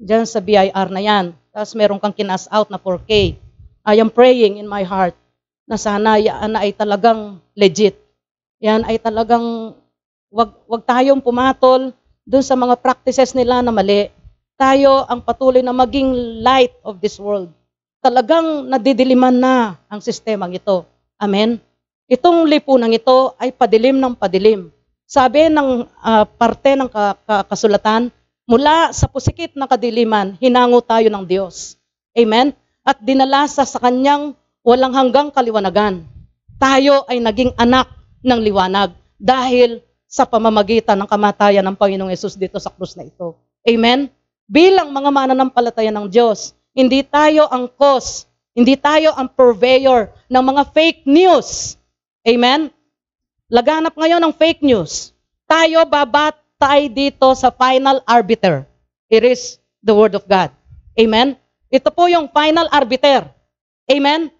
Diyan 0.00 0.24
sa 0.24 0.40
BIR 0.40 0.88
na 0.88 1.00
yan. 1.04 1.36
Tapos 1.52 1.76
meron 1.76 2.00
kang 2.00 2.16
kinas 2.16 2.48
out 2.48 2.72
na 2.72 2.80
4K. 2.80 3.36
I 3.84 3.94
am 4.00 4.08
praying 4.08 4.56
in 4.56 4.64
my 4.64 4.80
heart 4.80 5.12
na 5.68 5.76
sana 5.76 6.16
yan 6.16 6.56
ay 6.56 6.72
talagang 6.72 7.38
legit. 7.52 8.00
Yan 8.64 8.88
ay 8.88 8.96
talagang 8.96 9.76
wag, 10.32 10.56
wag 10.64 10.82
tayong 10.88 11.20
pumatol 11.20 11.92
doon 12.24 12.44
sa 12.44 12.56
mga 12.56 12.80
practices 12.80 13.36
nila 13.36 13.60
na 13.60 13.70
mali. 13.70 14.08
Tayo 14.56 15.04
ang 15.04 15.20
patuloy 15.20 15.60
na 15.60 15.76
maging 15.76 16.40
light 16.40 16.72
of 16.80 16.98
this 17.04 17.20
world 17.20 17.52
talagang 18.00 18.66
nadidiliman 18.66 19.36
na 19.36 19.76
ang 19.86 20.00
sistemang 20.00 20.56
ito. 20.56 20.88
Amen? 21.20 21.60
Itong 22.10 22.48
lipunan 22.48 22.90
ito 22.90 23.36
ay 23.38 23.54
padilim 23.54 24.00
ng 24.00 24.16
padilim. 24.16 24.72
Sabi 25.06 25.46
ng 25.46 25.86
uh, 25.86 26.24
parte 26.26 26.74
ng 26.74 26.88
ka- 26.88 27.20
ka- 27.22 27.46
kasulatan, 27.46 28.10
mula 28.48 28.90
sa 28.90 29.06
pusikit 29.06 29.54
na 29.54 29.70
kadiliman, 29.70 30.34
hinango 30.42 30.82
tayo 30.82 31.06
ng 31.06 31.24
Diyos. 31.28 31.78
Amen? 32.16 32.56
At 32.82 32.98
dinala 32.98 33.46
sa 33.46 33.62
sa 33.62 33.78
kanyang 33.78 34.34
walang 34.66 34.96
hanggang 34.96 35.28
kaliwanagan. 35.30 36.02
Tayo 36.58 37.06
ay 37.06 37.22
naging 37.22 37.54
anak 37.54 37.86
ng 38.24 38.40
liwanag 38.42 38.92
dahil 39.20 39.84
sa 40.10 40.26
pamamagitan 40.26 40.98
ng 40.98 41.08
kamatayan 41.08 41.62
ng 41.62 41.78
Panginoong 41.78 42.10
Yesus 42.10 42.34
dito 42.34 42.58
sa 42.58 42.74
krus 42.74 42.98
na 42.98 43.06
ito. 43.06 43.38
Amen? 43.62 44.10
Bilang 44.50 44.90
mga 44.90 45.14
mananampalataya 45.14 45.94
ng 45.94 46.10
Diyos, 46.10 46.58
hindi 46.74 47.02
tayo 47.02 47.50
ang 47.50 47.66
cause. 47.66 48.30
Hindi 48.54 48.74
tayo 48.78 49.14
ang 49.14 49.30
purveyor 49.30 50.10
ng 50.26 50.42
mga 50.42 50.62
fake 50.74 51.02
news. 51.06 51.78
Amen? 52.26 52.70
Laganap 53.50 53.94
ngayon 53.94 54.22
ng 54.22 54.34
fake 54.34 54.62
news. 54.62 55.14
Tayo 55.46 55.82
babatay 55.86 56.86
dito 56.90 57.34
sa 57.34 57.50
final 57.50 58.02
arbiter. 58.06 58.66
It 59.10 59.26
is 59.26 59.58
the 59.82 59.94
Word 59.94 60.14
of 60.14 60.26
God. 60.30 60.54
Amen? 60.94 61.34
Ito 61.70 61.90
po 61.90 62.06
yung 62.06 62.30
final 62.30 62.70
arbiter. 62.70 63.26
Amen? 63.90 64.30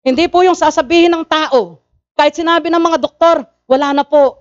Hindi 0.00 0.28
po 0.28 0.44
yung 0.44 0.56
sasabihin 0.56 1.12
ng 1.12 1.24
tao. 1.28 1.80
Kahit 2.16 2.36
sinabi 2.36 2.68
ng 2.68 2.80
mga 2.80 3.00
doktor, 3.00 3.44
wala 3.64 3.96
na 3.96 4.04
po. 4.04 4.40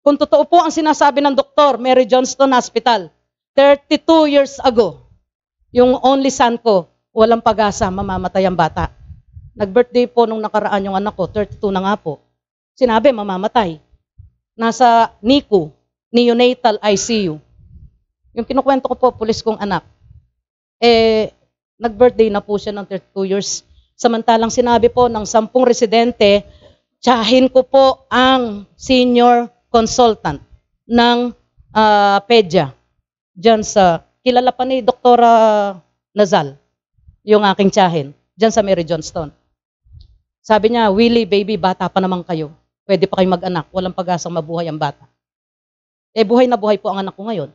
Kung 0.00 0.16
totoo 0.16 0.48
po 0.48 0.64
ang 0.64 0.72
sinasabi 0.72 1.20
ng 1.20 1.36
doktor, 1.36 1.76
Mary 1.76 2.08
Johnston 2.08 2.52
Hospital, 2.56 3.12
32 3.52 4.32
years 4.32 4.56
ago, 4.64 5.09
yung 5.70 5.98
only 6.02 6.30
son 6.30 6.58
ko, 6.58 6.90
walang 7.14 7.42
pag-asa, 7.42 7.90
mamamatay 7.90 8.46
ang 8.46 8.58
bata. 8.58 8.90
Nag-birthday 9.54 10.06
po 10.06 10.26
nung 10.26 10.42
nakaraan 10.42 10.86
yung 10.86 10.98
anak 10.98 11.14
ko, 11.14 11.26
32 11.26 11.74
na 11.74 11.82
nga 11.82 11.94
po. 11.98 12.22
Sinabi, 12.74 13.10
mamamatay. 13.14 13.78
Nasa 14.58 15.14
NICU, 15.22 15.70
neonatal 16.10 16.78
ICU. 16.82 17.38
Yung 18.34 18.46
kinukwento 18.46 18.86
ko 18.90 18.96
po, 18.98 19.08
pulis 19.14 19.42
kong 19.42 19.58
anak. 19.58 19.86
Eh, 20.78 21.30
nag-birthday 21.78 22.30
na 22.30 22.42
po 22.42 22.58
siya 22.58 22.74
ng 22.74 22.86
32 22.86 23.30
years. 23.30 23.50
Samantalang 23.94 24.50
sinabi 24.50 24.88
po 24.88 25.06
ng 25.06 25.28
sampung 25.28 25.66
residente, 25.68 26.42
tsahin 27.00 27.48
ko 27.52 27.64
po 27.64 28.06
ang 28.08 28.64
senior 28.76 29.48
consultant 29.68 30.40
ng 30.88 31.32
uh, 31.72 32.18
PEDYA. 32.26 32.72
Diyan 33.36 33.62
sa, 33.64 34.04
kilala 34.20 34.52
pa 34.52 34.64
ni 34.68 34.84
Doktora 34.84 35.32
Nazal, 36.12 36.56
yung 37.24 37.44
aking 37.44 37.72
tsahin. 37.72 38.12
Diyan 38.36 38.52
sa 38.52 38.64
Mary 38.64 38.84
Johnston. 38.84 39.28
Sabi 40.40 40.72
niya, 40.72 40.88
Willie, 40.88 41.28
baby, 41.28 41.60
bata 41.60 41.84
pa 41.92 42.00
naman 42.00 42.24
kayo. 42.24 42.52
Pwede 42.88 43.04
pa 43.04 43.20
kayo 43.20 43.28
mag-anak. 43.28 43.68
Walang 43.70 43.92
pag-asang 43.92 44.32
mabuhay 44.32 44.66
ang 44.66 44.80
bata. 44.80 45.04
Eh, 46.16 46.24
buhay 46.24 46.48
na 46.48 46.56
buhay 46.56 46.80
po 46.80 46.90
ang 46.90 47.04
anak 47.04 47.14
ko 47.14 47.28
ngayon. 47.28 47.52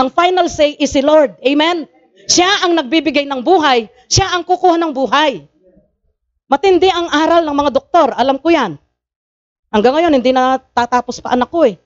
Ang 0.00 0.08
final 0.08 0.48
say 0.48 0.74
is 0.80 0.90
si 0.96 1.04
Lord. 1.04 1.36
Amen? 1.44 1.84
Siya 2.24 2.64
ang 2.64 2.72
nagbibigay 2.74 3.28
ng 3.28 3.44
buhay. 3.44 3.86
Siya 4.08 4.32
ang 4.32 4.42
kukuha 4.48 4.80
ng 4.80 4.92
buhay. 4.96 5.44
Matindi 6.50 6.90
ang 6.90 7.06
aral 7.12 7.46
ng 7.46 7.56
mga 7.56 7.70
doktor. 7.70 8.08
Alam 8.16 8.40
ko 8.42 8.48
yan. 8.50 8.74
Hanggang 9.70 9.94
ngayon, 9.94 10.12
hindi 10.18 10.34
na 10.34 10.58
tatapos 10.58 11.22
pa 11.22 11.36
anak 11.36 11.46
ko 11.52 11.62
eh. 11.62 11.78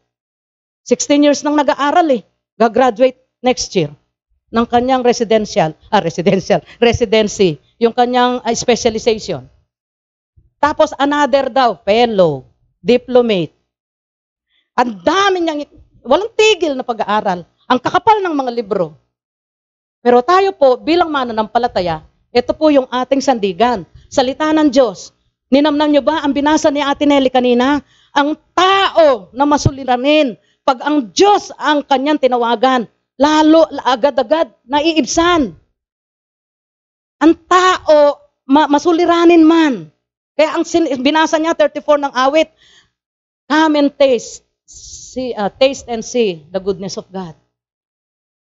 16 0.89 1.21
years 1.21 1.41
nang 1.45 1.59
nag-aaral 1.59 2.07
eh. 2.17 2.25
Gagraduate 2.57 3.24
next 3.45 3.69
year 3.77 3.93
ng 4.55 4.65
kanyang 4.71 5.05
residential, 5.05 5.77
ah, 5.93 6.01
residential, 6.01 6.65
residency, 6.89 7.61
yung 7.77 7.93
kanyang 7.93 8.41
uh, 8.41 8.55
specialization. 8.57 9.45
Tapos 10.63 10.97
another 10.97 11.53
daw, 11.53 11.77
fellow, 11.83 12.49
diplomate. 12.81 13.53
Ang 14.79 15.05
dami 15.05 15.39
niyang, 15.45 15.61
walang 16.01 16.33
tigil 16.33 16.73
na 16.73 16.87
pag-aaral. 16.87 17.45
Ang 17.69 17.79
kakapal 17.83 18.23
ng 18.23 18.33
mga 18.33 18.51
libro. 18.55 18.97
Pero 20.01 20.25
tayo 20.25 20.57
po, 20.57 20.81
bilang 20.81 21.13
mananampalataya, 21.13 22.05
ito 22.33 22.53
po 22.57 22.71
yung 22.71 22.89
ating 22.89 23.21
sandigan. 23.21 23.85
Salita 24.09 24.49
ng 24.55 24.71
Diyos. 24.71 25.13
Ninamnam 25.53 25.91
niyo 25.91 26.03
ba 26.03 26.25
ang 26.25 26.33
binasa 26.35 26.73
ni 26.73 26.83
Ate 26.83 27.07
Nelly 27.07 27.31
kanina? 27.31 27.83
Ang 28.15 28.39
tao 28.57 29.31
na 29.35 29.45
masuliranin, 29.47 30.39
pag 30.65 30.81
ang 30.81 31.13
Diyos 31.13 31.53
ang 31.61 31.85
kanyang 31.85 32.19
tinawagan, 32.19 32.89
lalo 33.19 33.67
agad-agad 33.83 34.51
naiibsan. 34.67 35.55
Ang 37.23 37.33
tao, 37.47 38.21
ma- 38.45 38.69
masuliranin 38.69 39.45
man, 39.47 39.89
kaya 40.35 40.59
ang 40.59 40.67
sin- 40.67 40.91
binasa 41.01 41.39
niya 41.39 41.55
34 41.55 42.05
ng 42.11 42.13
awit, 42.13 42.51
come 43.47 43.79
and 43.79 43.91
taste, 43.95 44.43
see, 44.67 45.31
uh, 45.33 45.49
taste 45.49 45.87
and 45.87 46.03
see 46.03 46.43
the 46.51 46.59
goodness 46.59 46.99
of 46.99 47.07
God. 47.09 47.39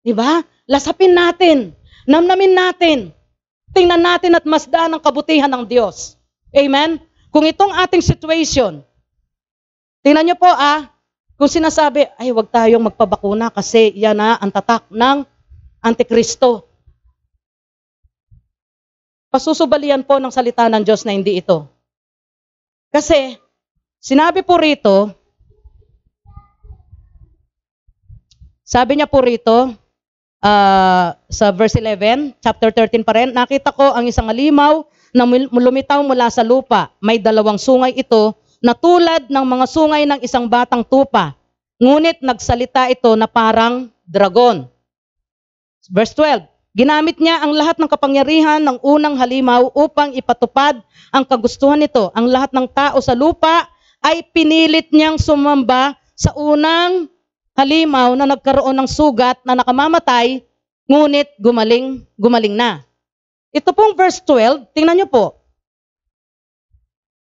Diba? 0.06 0.46
Lasapin 0.70 1.14
natin, 1.14 1.74
namnamin 2.06 2.54
natin, 2.54 2.98
tingnan 3.74 4.02
natin 4.02 4.38
at 4.38 4.46
masdaan 4.46 4.94
ang 4.94 5.02
kabutihan 5.02 5.50
ng 5.50 5.66
Diyos. 5.66 6.14
Amen? 6.54 7.02
Kung 7.34 7.48
itong 7.48 7.74
ating 7.74 8.04
situation, 8.04 8.84
tingnan 10.06 10.30
niyo 10.30 10.36
po 10.38 10.48
ah, 10.48 10.86
kung 11.36 11.50
sinasabi, 11.50 12.06
ay 12.20 12.30
wag 12.30 12.48
tayong 12.52 12.86
magpabakuna 12.92 13.50
kasi 13.50 13.90
yan 13.96 14.16
na 14.16 14.38
ang 14.38 14.52
tatak 14.52 14.86
ng 14.92 15.24
Antikristo. 15.82 16.68
Pasusubalian 19.32 20.04
po 20.04 20.20
ng 20.20 20.30
salita 20.30 20.68
ng 20.68 20.84
Diyos 20.84 21.02
na 21.08 21.16
hindi 21.16 21.40
ito. 21.40 21.64
Kasi, 22.92 23.34
sinabi 23.96 24.44
po 24.44 24.60
rito, 24.60 25.08
sabi 28.62 29.00
niya 29.00 29.08
po 29.08 29.24
rito, 29.24 29.72
uh, 30.44 31.08
sa 31.16 31.46
verse 31.56 31.80
11, 31.80 32.36
chapter 32.44 32.68
13 32.68 33.00
pa 33.08 33.16
rin, 33.16 33.32
nakita 33.32 33.72
ko 33.72 33.96
ang 33.96 34.04
isang 34.04 34.28
alimaw 34.28 34.84
na 35.16 35.24
lumitaw 35.48 36.04
mula 36.04 36.28
sa 36.28 36.44
lupa. 36.44 36.92
May 37.00 37.16
dalawang 37.16 37.56
sungay 37.56 37.96
ito 37.96 38.36
na 38.62 38.72
tulad 38.78 39.26
ng 39.26 39.44
mga 39.44 39.66
sungay 39.66 40.06
ng 40.06 40.22
isang 40.22 40.46
batang 40.46 40.86
tupa. 40.86 41.34
Ngunit 41.82 42.22
nagsalita 42.22 42.86
ito 42.94 43.10
na 43.18 43.26
parang 43.26 43.90
dragon. 44.06 44.70
Verse 45.90 46.14
12, 46.14 46.46
Ginamit 46.72 47.20
niya 47.20 47.42
ang 47.44 47.52
lahat 47.52 47.76
ng 47.76 47.90
kapangyarihan 47.90 48.62
ng 48.64 48.80
unang 48.80 49.18
halimaw 49.18 49.68
upang 49.76 50.16
ipatupad 50.16 50.80
ang 51.12 51.24
kagustuhan 51.26 51.76
nito. 51.76 52.08
Ang 52.16 52.32
lahat 52.32 52.54
ng 52.54 52.64
tao 52.70 52.96
sa 53.02 53.12
lupa 53.12 53.68
ay 54.00 54.24
pinilit 54.32 54.88
niyang 54.88 55.20
sumamba 55.20 55.98
sa 56.16 56.32
unang 56.32 57.12
halimaw 57.52 58.16
na 58.16 58.24
nagkaroon 58.24 58.72
ng 58.78 58.88
sugat 58.88 59.36
na 59.44 59.52
nakamamatay, 59.52 60.40
ngunit 60.88 61.36
gumaling, 61.36 62.08
gumaling 62.16 62.56
na. 62.56 62.80
Ito 63.52 63.76
pong 63.76 63.92
verse 63.92 64.24
12, 64.24 64.72
tingnan 64.72 65.02
niyo 65.02 65.08
po. 65.12 65.41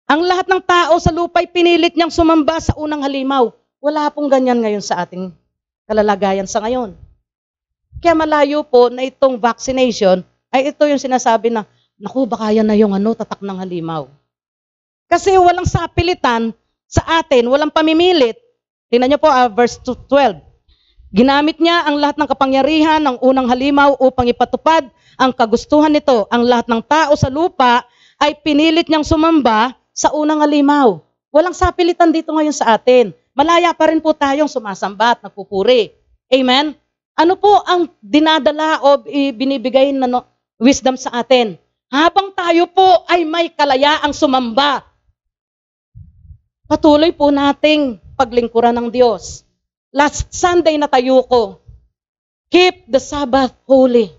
Ang 0.07 0.23
lahat 0.23 0.47
ng 0.47 0.63
tao 0.63 0.95
sa 1.03 1.11
lupa 1.11 1.43
ay 1.43 1.51
pinilit 1.51 1.99
niyang 1.99 2.15
sumamba 2.15 2.63
sa 2.63 2.79
unang 2.79 3.03
halimaw. 3.03 3.51
Wala 3.83 4.07
pong 4.15 4.31
ganyan 4.31 4.63
ngayon 4.63 4.79
sa 4.79 5.03
ating 5.03 5.35
kalalagayan 5.83 6.47
sa 6.47 6.63
ngayon. 6.63 6.95
Kaya 7.99 8.15
malayo 8.15 8.63
po 8.63 8.87
na 8.87 9.03
itong 9.03 9.35
vaccination 9.35 10.23
ay 10.55 10.71
ito 10.71 10.87
yung 10.87 11.03
sinasabi 11.03 11.51
na, 11.51 11.67
naku, 11.99 12.23
baka 12.23 12.55
yan 12.55 12.71
na 12.71 12.79
yung 12.79 12.95
ano, 12.95 13.19
tatak 13.19 13.43
ng 13.43 13.59
halimaw. 13.59 14.07
Kasi 15.11 15.35
walang 15.43 15.67
sapilitan 15.67 16.55
sa 16.87 17.03
atin, 17.19 17.51
walang 17.51 17.75
pamimilit. 17.75 18.39
Tingnan 18.87 19.11
niyo 19.11 19.19
po, 19.19 19.27
uh, 19.27 19.51
verse 19.51 19.83
12. 19.83 20.39
Ginamit 21.11 21.59
niya 21.59 21.83
ang 21.83 21.99
lahat 21.99 22.15
ng 22.15 22.31
kapangyarihan 22.31 23.03
ng 23.03 23.19
unang 23.27 23.51
halimaw 23.51 23.99
upang 23.99 24.31
ipatupad 24.31 24.87
ang 25.19 25.35
kagustuhan 25.35 25.91
nito. 25.91 26.31
Ang 26.31 26.47
lahat 26.47 26.71
ng 26.71 26.83
tao 26.87 27.11
sa 27.19 27.27
lupa 27.27 27.83
ay 28.23 28.39
pinilit 28.39 28.87
niyang 28.87 29.03
sumamba 29.03 29.75
sa 29.97 30.13
unang 30.13 30.45
halimaw. 30.45 31.01
Walang 31.33 31.57
sapilitan 31.57 32.13
dito 32.13 32.29
ngayon 32.37 32.53
sa 32.53 32.77
atin. 32.77 33.17
Malaya 33.33 33.73
pa 33.73 33.89
rin 33.89 34.05
po 34.05 34.13
tayong 34.13 34.49
sumasamba 34.49 35.17
at 35.17 35.25
nagpupuri. 35.25 35.97
Amen? 36.29 36.77
Ano 37.17 37.41
po 37.41 37.65
ang 37.65 37.89
dinadala 38.05 38.85
o 38.85 39.01
binibigay 39.09 39.97
na 39.97 40.05
no, 40.05 40.29
wisdom 40.61 41.01
sa 41.01 41.25
atin? 41.25 41.57
Habang 41.89 42.37
tayo 42.37 42.69
po 42.69 43.09
ay 43.09 43.25
may 43.25 43.49
kalayaang 43.49 44.13
sumamba, 44.13 44.85
patuloy 46.69 47.15
po 47.17 47.33
nating 47.33 47.97
paglingkuran 48.21 48.77
ng 48.77 48.89
Diyos. 48.93 49.49
Last 49.97 50.29
Sunday 50.29 50.77
na 50.77 50.93
tayo 50.93 51.25
ko, 51.25 51.65
keep 52.53 52.85
the 52.85 53.01
Sabbath 53.01 53.57
holy. 53.65 54.13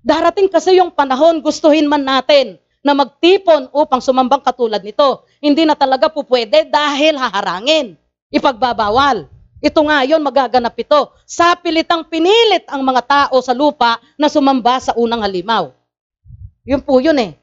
Darating 0.00 0.48
kasi 0.48 0.80
yung 0.80 0.88
panahon, 0.88 1.44
gustuhin 1.44 1.84
man 1.84 2.00
natin 2.00 2.56
na 2.80 2.96
magtipon 2.96 3.68
upang 3.72 4.00
sumambang 4.00 4.40
katulad 4.40 4.80
nito. 4.80 5.24
Hindi 5.38 5.68
na 5.68 5.76
talaga 5.76 6.08
po 6.08 6.24
pwede 6.24 6.64
dahil 6.68 7.16
haharangin, 7.16 7.96
ipagbabawal. 8.32 9.28
Ito 9.60 9.80
nga 9.84 10.08
yon 10.08 10.24
magaganap 10.24 10.72
ito. 10.80 11.12
Sa 11.28 11.52
pilitang 11.52 12.08
pinilit 12.08 12.64
ang 12.72 12.80
mga 12.80 13.02
tao 13.04 13.36
sa 13.44 13.52
lupa 13.52 14.00
na 14.16 14.32
sumamba 14.32 14.80
sa 14.80 14.96
unang 14.96 15.20
halimaw. 15.20 15.68
Yun 16.64 16.80
po 16.80 16.96
yun 17.04 17.20
eh. 17.20 17.36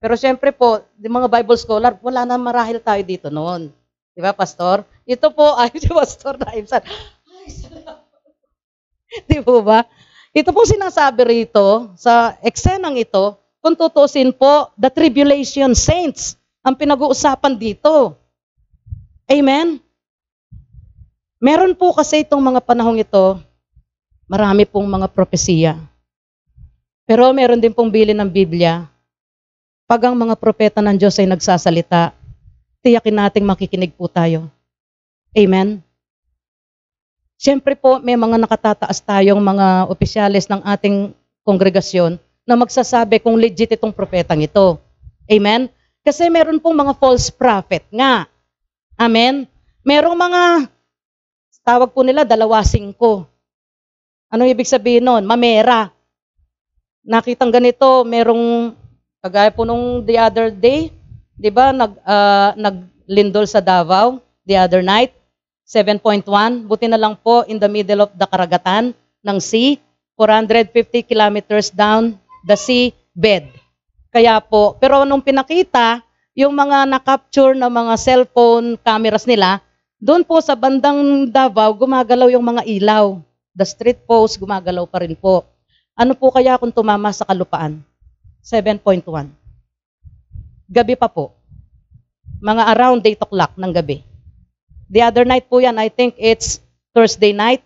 Pero 0.00 0.16
siyempre 0.16 0.52
po, 0.52 0.84
di 0.96 1.08
mga 1.08 1.28
Bible 1.28 1.56
scholar, 1.56 1.96
wala 2.00 2.28
na 2.28 2.36
marahil 2.36 2.80
tayo 2.80 3.00
dito 3.04 3.28
noon. 3.32 3.72
Di 4.12 4.20
ba, 4.20 4.36
Pastor? 4.36 4.84
Ito 5.04 5.32
po, 5.32 5.52
ay, 5.60 5.72
si 5.76 5.88
Pastor 5.88 6.36
Naimsan. 6.40 6.84
Ay, 6.84 7.48
Di 9.28 9.40
po 9.40 9.64
ba? 9.64 9.84
Ito 10.34 10.50
po 10.50 10.66
sinasabi 10.66 11.22
rito, 11.24 11.94
sa 11.94 12.34
eksenang 12.42 12.98
ito, 12.98 13.38
kung 13.64 13.72
tutusin 13.72 14.28
po, 14.28 14.68
the 14.76 14.92
tribulation 14.92 15.72
saints 15.72 16.36
ang 16.60 16.76
pinag-uusapan 16.76 17.56
dito. 17.56 18.12
Amen? 19.24 19.80
Meron 21.40 21.72
po 21.72 21.96
kasi 21.96 22.28
itong 22.28 22.44
mga 22.44 22.60
panahong 22.60 23.00
ito, 23.00 23.40
marami 24.28 24.68
pong 24.68 24.84
mga 24.84 25.08
propesiya. 25.08 25.80
Pero 27.08 27.32
meron 27.32 27.56
din 27.56 27.72
pong 27.72 27.88
bilin 27.88 28.20
ng 28.20 28.28
Biblia. 28.28 28.84
Pag 29.88 30.12
ang 30.12 30.16
mga 30.16 30.36
propeta 30.36 30.84
ng 30.84 31.00
Diyos 31.00 31.16
ay 31.16 31.24
nagsasalita, 31.24 32.12
tiyakin 32.84 33.16
nating 33.16 33.48
makikinig 33.48 33.96
po 33.96 34.12
tayo. 34.12 34.44
Amen? 35.32 35.80
Siyempre 37.40 37.80
po, 37.80 37.96
may 37.96 38.16
mga 38.16 38.36
nakatataas 38.44 39.00
tayong 39.00 39.40
mga 39.40 39.88
opisyalis 39.88 40.52
ng 40.52 40.60
ating 40.68 41.16
kongregasyon 41.48 42.20
na 42.44 42.54
magsasabi 42.54 43.20
kung 43.20 43.36
legit 43.40 43.72
itong 43.74 43.92
propetang 43.92 44.40
ito. 44.44 44.80
Amen? 45.28 45.68
Kasi 46.04 46.28
meron 46.28 46.60
pong 46.60 46.76
mga 46.76 46.92
false 47.00 47.32
prophet 47.32 47.84
nga. 47.88 48.28
Amen? 49.00 49.48
Merong 49.84 50.16
mga 50.16 50.42
Tawag 51.64 51.96
po 51.96 52.04
nila 52.04 52.28
dalawa 52.28 52.60
singko. 52.60 53.24
Ano 54.28 54.44
ibig 54.44 54.68
sabihin 54.68 55.00
nun? 55.00 55.24
Mamera. 55.24 55.88
Nakitang 57.00 57.48
ganito, 57.48 58.04
merong 58.04 58.76
Kagaya 59.24 59.48
po 59.48 59.64
nung 59.64 60.04
the 60.04 60.20
other 60.20 60.52
day, 60.52 60.92
'di 61.40 61.48
ba, 61.48 61.72
nag 61.72 61.96
ah, 62.04 62.52
naglindol 62.60 63.48
sa 63.48 63.64
Davao 63.64 64.20
the 64.44 64.52
other 64.52 64.84
night, 64.84 65.16
7.1. 65.64 66.28
Buti 66.68 66.92
na 66.92 67.00
lang 67.00 67.16
po 67.16 67.40
in 67.48 67.56
the 67.56 67.64
middle 67.64 68.04
of 68.04 68.12
the 68.12 68.28
karagatan 68.28 68.92
ng 69.24 69.38
sea, 69.40 69.80
450 70.20 71.08
kilometers 71.08 71.72
down 71.72 72.20
the 72.44 72.54
sea 72.54 72.92
bed. 73.16 73.48
Kaya 74.12 74.38
po, 74.38 74.76
pero 74.78 75.02
nung 75.02 75.24
pinakita, 75.24 76.04
yung 76.36 76.54
mga 76.54 76.86
na-capture 76.86 77.56
na 77.56 77.66
mga 77.72 77.94
cellphone 77.98 78.78
cameras 78.78 79.26
nila, 79.26 79.58
doon 79.98 80.22
po 80.22 80.38
sa 80.44 80.52
bandang 80.52 81.26
Davao, 81.32 81.72
gumagalaw 81.72 82.28
yung 82.28 82.44
mga 82.44 82.62
ilaw. 82.68 83.18
The 83.56 83.64
street 83.64 84.04
post, 84.04 84.36
gumagalaw 84.36 84.84
pa 84.84 85.00
rin 85.00 85.16
po. 85.16 85.46
Ano 85.94 86.12
po 86.18 86.28
kaya 86.34 86.58
kung 86.58 86.74
tumama 86.74 87.14
sa 87.14 87.24
kalupaan? 87.24 87.80
7.1. 88.42 89.00
Gabi 90.68 90.94
pa 90.98 91.06
po. 91.06 91.32
Mga 92.42 92.62
around 92.76 93.00
8 93.00 93.24
o'clock 93.24 93.52
ng 93.56 93.72
gabi. 93.72 94.02
The 94.90 95.00
other 95.06 95.24
night 95.24 95.46
po 95.48 95.62
yan, 95.62 95.78
I 95.80 95.88
think 95.88 96.18
it's 96.18 96.60
Thursday 96.92 97.32
night. 97.32 97.62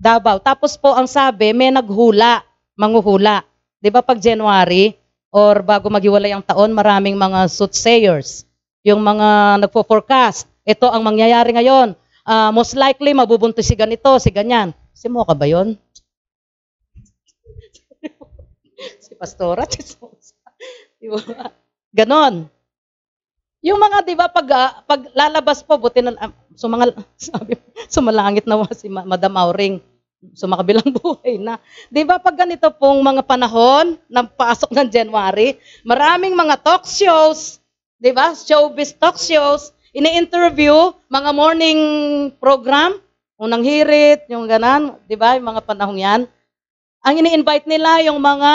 Davao. 0.00 0.40
Tapos 0.40 0.80
po 0.80 0.96
ang 0.96 1.06
sabi, 1.06 1.52
may 1.52 1.68
naghula, 1.68 2.40
manguhula. 2.72 3.44
'Di 3.80 3.88
ba 3.88 4.04
pag 4.04 4.20
January 4.20 4.94
or 5.32 5.64
bago 5.64 5.88
maghiwalay 5.88 6.36
ang 6.36 6.44
taon, 6.44 6.76
maraming 6.76 7.16
mga 7.16 7.48
soothsayers. 7.48 8.44
Yung 8.84 9.00
mga 9.00 9.60
nagfo-forecast. 9.64 10.48
Ito 10.64 10.88
ang 10.92 11.04
mangyayari 11.04 11.56
ngayon. 11.56 11.96
Ah, 12.24 12.52
most 12.52 12.76
likely, 12.76 13.16
mabubuntis 13.16 13.66
si 13.68 13.74
ganito, 13.74 14.20
si 14.20 14.28
ganyan. 14.28 14.76
Si 14.92 15.08
Mocha 15.08 15.32
ba 15.32 15.48
yun? 15.48 15.78
si 19.04 19.12
Pastora. 19.16 19.64
Di 21.00 21.08
ba? 21.08 21.48
Ganon. 21.96 22.48
Yung 23.60 23.76
mga, 23.76 24.08
di 24.08 24.16
ba, 24.16 24.32
pag, 24.32 24.48
ah, 24.56 24.72
pag 24.88 25.04
lalabas 25.12 25.60
po, 25.60 25.76
buti 25.76 26.00
na, 26.00 26.16
ah, 26.16 26.32
sumangal, 26.56 26.96
sabi, 27.20 27.60
sumalangit 27.92 28.48
na 28.48 28.64
si 28.72 28.88
Ma- 28.88 29.04
Madam 29.04 29.36
Auring, 29.36 29.84
sumakabilang 30.36 30.92
buhay 31.00 31.40
na. 31.40 31.56
Di 31.88 32.04
ba, 32.04 32.20
pag 32.20 32.36
ganito 32.36 32.68
pong 32.76 33.00
mga 33.00 33.24
panahon, 33.24 33.96
ng 33.96 34.26
pasok 34.36 34.70
ng 34.76 34.88
January, 34.88 35.56
maraming 35.82 36.36
mga 36.36 36.60
talk 36.60 36.84
shows, 36.84 37.58
di 37.96 38.12
ba, 38.12 38.36
showbiz 38.36 38.92
talk 38.96 39.16
shows, 39.16 39.72
ini-interview, 39.96 40.92
mga 41.08 41.30
morning 41.32 41.80
program, 42.38 43.00
unang 43.40 43.64
hirit, 43.64 44.28
yung 44.28 44.44
ganan, 44.44 45.00
di 45.08 45.16
ba, 45.16 45.34
yung 45.40 45.48
mga 45.56 45.62
panahong 45.64 45.98
yan. 45.98 46.20
Ang 47.00 47.14
ini-invite 47.24 47.64
nila 47.64 48.04
yung 48.04 48.20
mga 48.20 48.52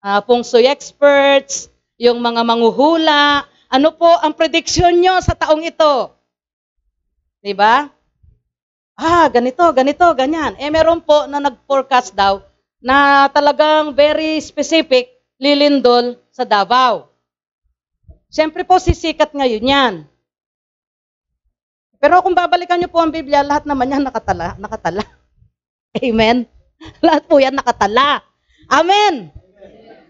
uh, 0.00 0.20
feng 0.24 0.40
shui 0.40 0.64
experts, 0.64 1.68
yung 2.00 2.16
mga 2.24 2.40
manguhula, 2.40 3.44
ano 3.68 3.92
po 3.92 4.08
ang 4.24 4.32
prediction 4.32 4.96
nyo 4.96 5.20
sa 5.20 5.36
taong 5.36 5.60
ito? 5.60 6.16
Di 7.44 7.52
ba? 7.52 7.92
Ah, 8.98 9.30
ganito, 9.30 9.62
ganito, 9.70 10.02
ganyan. 10.18 10.58
Eh 10.58 10.74
meron 10.74 10.98
po 10.98 11.30
na 11.30 11.38
nag-forecast 11.38 12.18
daw 12.18 12.42
na 12.82 13.30
talagang 13.30 13.94
very 13.94 14.42
specific 14.42 15.06
lilindol 15.38 16.18
sa 16.34 16.42
Davao. 16.42 17.06
Siyempre 18.26 18.66
po 18.66 18.82
sisikat 18.82 19.30
ngayon 19.30 19.70
yan. 19.70 19.94
Pero 22.02 22.18
kung 22.26 22.34
babalikan 22.34 22.74
niyo 22.82 22.90
po 22.90 22.98
ang 22.98 23.14
Biblia, 23.14 23.46
lahat 23.46 23.70
naman 23.70 23.86
yan 23.86 24.02
nakatala. 24.02 24.58
nakatala. 24.58 25.06
Amen? 26.02 26.42
Lahat 26.98 27.22
po 27.30 27.38
yan 27.38 27.54
nakatala. 27.54 28.18
Amen! 28.66 29.30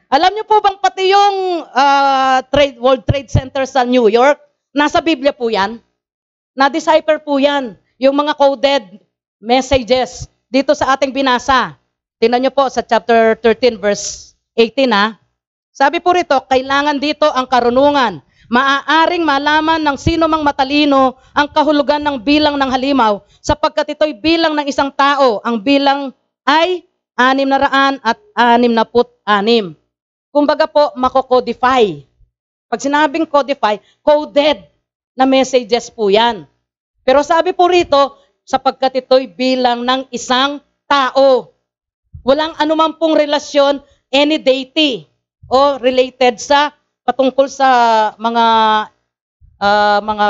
Alam 0.08 0.32
niyo 0.32 0.48
po 0.48 0.64
bang 0.64 0.80
pati 0.80 1.12
yung 1.12 1.68
ah, 1.76 2.40
trade, 2.48 2.80
World 2.80 3.04
Trade 3.04 3.28
Center 3.28 3.68
sa 3.68 3.84
New 3.84 4.08
York, 4.08 4.40
nasa 4.72 5.04
Biblia 5.04 5.36
po 5.36 5.52
yan? 5.52 5.76
Na-decipher 6.56 7.20
po 7.20 7.36
yan. 7.36 7.76
Yung 7.98 8.14
mga 8.14 8.38
coded 8.38 9.02
messages 9.42 10.30
dito 10.46 10.70
sa 10.70 10.94
ating 10.94 11.10
binasa. 11.10 11.74
Tingnan 12.22 12.46
niyo 12.46 12.52
po 12.54 12.70
sa 12.70 12.82
chapter 12.82 13.34
13 13.42 13.74
verse 13.78 14.38
18 14.54 14.86
ha. 14.94 15.18
Sabi 15.74 15.98
po 15.98 16.14
rito, 16.14 16.34
kailangan 16.46 16.98
dito 16.98 17.26
ang 17.26 17.46
karunungan. 17.46 18.22
Maaaring 18.48 19.26
malaman 19.26 19.82
ng 19.82 19.98
sino 19.98 20.24
mang 20.30 20.46
matalino 20.46 21.18
ang 21.36 21.50
kahulugan 21.50 22.00
ng 22.00 22.16
bilang 22.22 22.56
ng 22.56 22.70
halimaw 22.70 23.20
sapagkat 23.44 23.92
ito'y 23.92 24.14
bilang 24.14 24.54
ng 24.54 24.66
isang 24.70 24.94
tao. 24.94 25.42
Ang 25.42 25.60
bilang 25.60 26.14
ay 26.46 26.86
anim 27.18 27.50
na 27.50 27.58
raan 27.60 27.94
at 28.00 28.18
anim 28.38 28.72
na 28.72 28.86
put 28.86 29.10
anim. 29.26 29.74
Kumbaga 30.30 30.70
po, 30.70 30.94
mako-codify. 30.94 31.98
Pag 32.70 32.78
sinabing 32.78 33.26
codify, 33.26 33.74
coded 34.06 34.62
na 35.18 35.26
messages 35.26 35.90
po 35.90 36.08
yan. 36.08 36.46
Pero 37.08 37.24
sabi 37.24 37.56
po 37.56 37.72
rito, 37.72 38.20
sapagkat 38.44 39.00
ito'y 39.00 39.32
bilang 39.32 39.80
ng 39.80 40.12
isang 40.12 40.60
tao. 40.84 41.56
Walang 42.20 42.52
anuman 42.60 43.00
pong 43.00 43.16
relasyon, 43.16 43.80
any 44.12 44.36
deity, 44.36 45.08
o 45.48 45.80
related 45.80 46.36
sa 46.36 46.76
patungkol 47.08 47.48
sa 47.48 47.68
mga 48.20 48.44
ah, 49.56 50.00
mga 50.04 50.28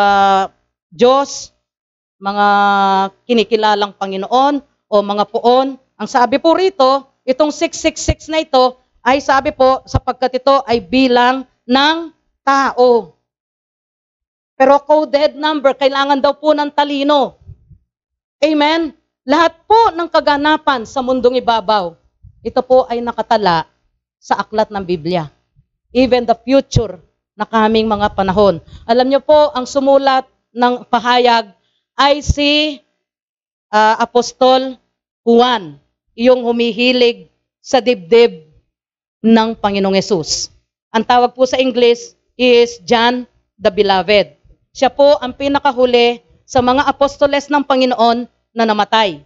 Diyos, 0.94 1.50
mga 2.22 2.46
kinikilalang 3.26 3.98
Panginoon 3.98 4.62
o 4.86 4.94
mga 5.02 5.24
poon. 5.34 5.74
Ang 5.98 6.08
sabi 6.08 6.38
po 6.38 6.54
rito, 6.54 7.10
itong 7.26 7.50
666 7.50 8.30
na 8.30 8.38
ito 8.46 8.78
ay 9.02 9.18
sabi 9.18 9.50
po 9.50 9.82
sapagkat 9.82 10.38
ito 10.38 10.62
ay 10.62 10.78
bilang 10.78 11.42
ng 11.66 12.14
tao. 12.46 13.17
Pero 14.58 14.74
coded 14.82 15.38
number, 15.38 15.70
kailangan 15.78 16.18
daw 16.18 16.34
po 16.34 16.50
ng 16.50 16.66
talino. 16.74 17.38
Amen? 18.42 18.90
Lahat 19.22 19.54
po 19.70 19.94
ng 19.94 20.10
kaganapan 20.10 20.82
sa 20.82 20.98
mundong 20.98 21.38
ibabaw, 21.38 21.94
ito 22.42 22.58
po 22.66 22.82
ay 22.90 22.98
nakatala 22.98 23.70
sa 24.18 24.42
aklat 24.42 24.66
ng 24.74 24.82
Biblia. 24.82 25.30
Even 25.94 26.26
the 26.26 26.34
future 26.34 26.98
na 27.38 27.46
kaming 27.46 27.86
mga 27.86 28.18
panahon. 28.18 28.58
Alam 28.82 29.06
niyo 29.06 29.22
po, 29.22 29.54
ang 29.54 29.62
sumulat 29.62 30.26
ng 30.50 30.82
pahayag 30.90 31.54
ay 31.94 32.18
si 32.18 32.82
ah, 33.70 34.02
Apostol 34.02 34.74
Juan, 35.22 35.78
yung 36.18 36.42
humihilig 36.42 37.30
sa 37.62 37.78
dibdib 37.78 38.48
ng 39.22 39.54
Panginoong 39.54 39.94
Yesus. 39.94 40.50
Ang 40.90 41.06
tawag 41.06 41.36
po 41.36 41.46
sa 41.46 41.60
English 41.60 42.16
is 42.34 42.82
John 42.82 43.22
the 43.54 43.70
Beloved. 43.70 44.37
Siya 44.72 44.92
po 44.92 45.16
ang 45.18 45.34
pinakahuli 45.34 46.22
sa 46.48 46.64
mga 46.64 46.88
apostoles 46.88 47.52
ng 47.52 47.64
Panginoon 47.64 48.24
na 48.56 48.64
namatay. 48.64 49.20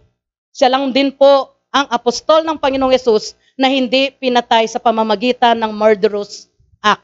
Siya 0.53 0.69
lang 0.69 0.91
din 0.91 1.09
po 1.09 1.55
ang 1.73 1.89
apostol 1.89 2.45
ng 2.45 2.59
Panginoong 2.59 2.93
Yesus 2.93 3.33
na 3.57 3.69
hindi 3.69 4.13
pinatay 4.13 4.69
sa 4.69 4.77
pamamagitan 4.77 5.57
ng 5.57 5.71
murderous 5.73 6.51
act. 6.83 7.01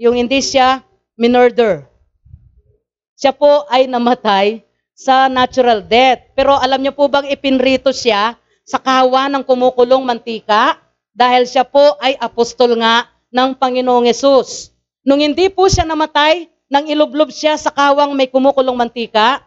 Yung 0.00 0.16
hindi 0.16 0.40
siya 0.40 0.80
minurder. 1.16 1.84
Siya 3.16 3.32
po 3.32 3.64
ay 3.72 3.88
namatay 3.88 4.60
sa 4.96 5.28
natural 5.28 5.84
death. 5.84 6.32
Pero 6.32 6.56
alam 6.56 6.80
niyo 6.80 6.96
po 6.96 7.08
bang 7.08 7.28
ipinrito 7.28 7.92
siya 7.92 8.36
sa 8.64 8.80
kawa 8.80 9.28
ng 9.28 9.44
kumukulong 9.44 10.04
mantika? 10.04 10.80
Dahil 11.16 11.48
siya 11.48 11.64
po 11.64 11.96
ay 12.00 12.16
apostol 12.20 12.76
nga 12.80 13.08
ng 13.32 13.56
Panginoong 13.56 14.08
Yesus. 14.08 14.72
Nung 15.04 15.20
hindi 15.20 15.48
po 15.48 15.68
siya 15.68 15.88
namatay, 15.88 16.48
nang 16.66 16.90
ilublob 16.90 17.30
siya 17.30 17.54
sa 17.54 17.70
kawang 17.70 18.14
may 18.18 18.26
kumukulong 18.26 18.74
mantika, 18.74 19.42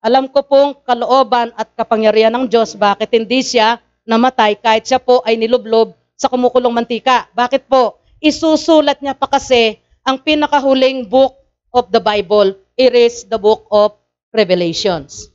alam 0.00 0.30
ko 0.30 0.40
pong 0.46 0.80
kalooban 0.86 1.52
at 1.58 1.68
kapangyarihan 1.76 2.32
ng 2.32 2.48
Diyos 2.48 2.72
bakit 2.78 3.12
hindi 3.12 3.44
siya 3.44 3.82
namatay 4.08 4.56
kahit 4.56 4.88
siya 4.88 4.96
po 4.96 5.20
ay 5.26 5.36
nilublob 5.36 5.92
sa 6.16 6.32
kumukulong 6.32 6.72
mantika. 6.72 7.28
Bakit 7.36 7.68
po? 7.68 8.00
Isusulat 8.20 9.00
niya 9.04 9.12
pa 9.16 9.28
kasi 9.28 9.76
ang 10.04 10.20
pinakahuling 10.20 11.04
book 11.04 11.36
of 11.72 11.92
the 11.92 12.00
Bible. 12.00 12.56
It 12.76 12.96
is 12.96 13.28
the 13.28 13.36
book 13.36 13.68
of 13.68 13.96
Revelations. 14.32 15.28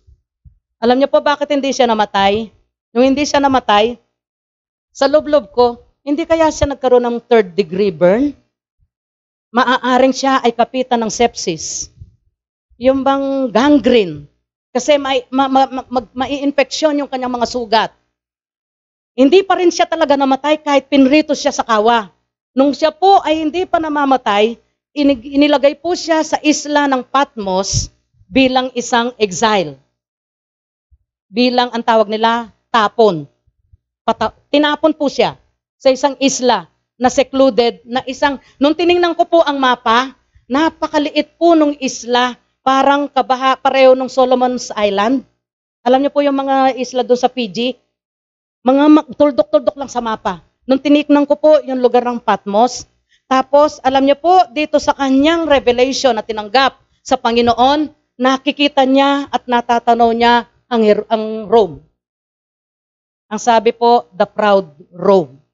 Alam 0.81 1.01
niyo 1.01 1.09
po 1.09 1.21
bakit 1.21 1.49
hindi 1.51 1.73
siya 1.73 1.85
namatay? 1.89 2.49
Nung 2.95 3.05
hindi 3.05 3.27
siya 3.27 3.43
namatay, 3.43 3.99
sa 4.95 5.11
lublob 5.11 5.51
ko, 5.51 5.81
hindi 6.05 6.23
kaya 6.23 6.47
siya 6.47 6.71
nagkaroon 6.71 7.03
ng 7.03 7.17
third 7.27 7.51
degree 7.57 7.91
burn? 7.91 8.31
Maaaring 9.55 10.11
siya 10.11 10.43
ay 10.43 10.51
kapitan 10.51 10.99
ng 10.99 11.07
sepsis. 11.07 11.87
Yung 12.75 13.07
bang 13.07 13.47
gangrene. 13.47 14.27
Kasi 14.75 14.99
may, 14.99 15.23
ma, 15.31 15.47
ma, 15.47 15.63
ma, 15.71 15.81
mag- 15.87 16.11
mai-infeksyon 16.11 16.99
yung 16.99 17.07
kanyang 17.07 17.31
mga 17.31 17.47
sugat. 17.47 17.91
Hindi 19.15 19.47
pa 19.47 19.55
rin 19.55 19.71
siya 19.71 19.87
talaga 19.87 20.19
namatay 20.19 20.59
kahit 20.59 20.91
pinrito 20.91 21.31
siya 21.31 21.55
sa 21.55 21.63
kawa. 21.63 22.11
Nung 22.51 22.75
siya 22.75 22.91
po 22.91 23.23
ay 23.23 23.47
hindi 23.47 23.63
pa 23.63 23.79
namamatay, 23.79 24.59
inilagay 25.23 25.79
po 25.79 25.95
siya 25.95 26.19
sa 26.19 26.35
isla 26.43 26.91
ng 26.91 27.07
Patmos 27.07 27.87
bilang 28.27 28.67
isang 28.75 29.15
exile. 29.15 29.79
Bilang 31.31 31.71
ang 31.71 31.79
tawag 31.79 32.11
nila, 32.11 32.51
tapon. 32.67 33.23
Pata- 34.03 34.35
tinapon 34.51 34.91
po 34.91 35.07
siya 35.07 35.39
sa 35.79 35.95
isang 35.95 36.19
isla 36.19 36.67
na 36.95 37.11
secluded 37.11 37.83
na 37.83 38.01
isang, 38.07 38.39
nung 38.59 38.75
tiningnan 38.75 39.15
ko 39.15 39.27
po 39.27 39.39
ang 39.43 39.59
mapa, 39.59 40.15
napakaliit 40.47 41.35
po 41.35 41.53
nung 41.53 41.75
isla, 41.79 42.39
parang 42.63 43.11
kabaha 43.11 43.59
pareho 43.59 43.93
nung 43.93 44.09
Solomon's 44.09 44.71
Island. 44.73 45.23
Alam 45.85 46.01
niyo 46.01 46.11
po 46.11 46.25
yung 46.25 46.39
mga 46.39 46.73
isla 46.79 47.05
doon 47.05 47.19
sa 47.19 47.29
Fiji? 47.29 47.77
Mga 48.65 49.13
tuldok-tuldok 49.13 49.77
lang 49.77 49.91
sa 49.91 50.01
mapa. 50.01 50.41
Nung 50.65 50.81
tiniknan 50.81 51.29
ko 51.29 51.37
po 51.37 51.61
yung 51.61 51.77
lugar 51.77 52.01
ng 52.09 52.17
Patmos, 52.17 52.89
tapos 53.29 53.77
alam 53.85 54.01
niyo 54.01 54.17
po, 54.17 54.49
dito 54.49 54.81
sa 54.81 54.97
kanyang 54.97 55.45
revelation 55.45 56.17
na 56.17 56.25
tinanggap 56.25 56.81
sa 57.05 57.21
Panginoon, 57.21 57.93
nakikita 58.17 58.81
niya 58.81 59.29
at 59.29 59.45
natatanaw 59.45 60.09
niya 60.09 60.49
ang, 60.65 60.81
ang 61.05 61.23
Rome. 61.45 61.85
Ang 63.29 63.41
sabi 63.41 63.73
po, 63.73 64.09
the 64.13 64.25
proud 64.25 64.73
Rome. 64.89 65.44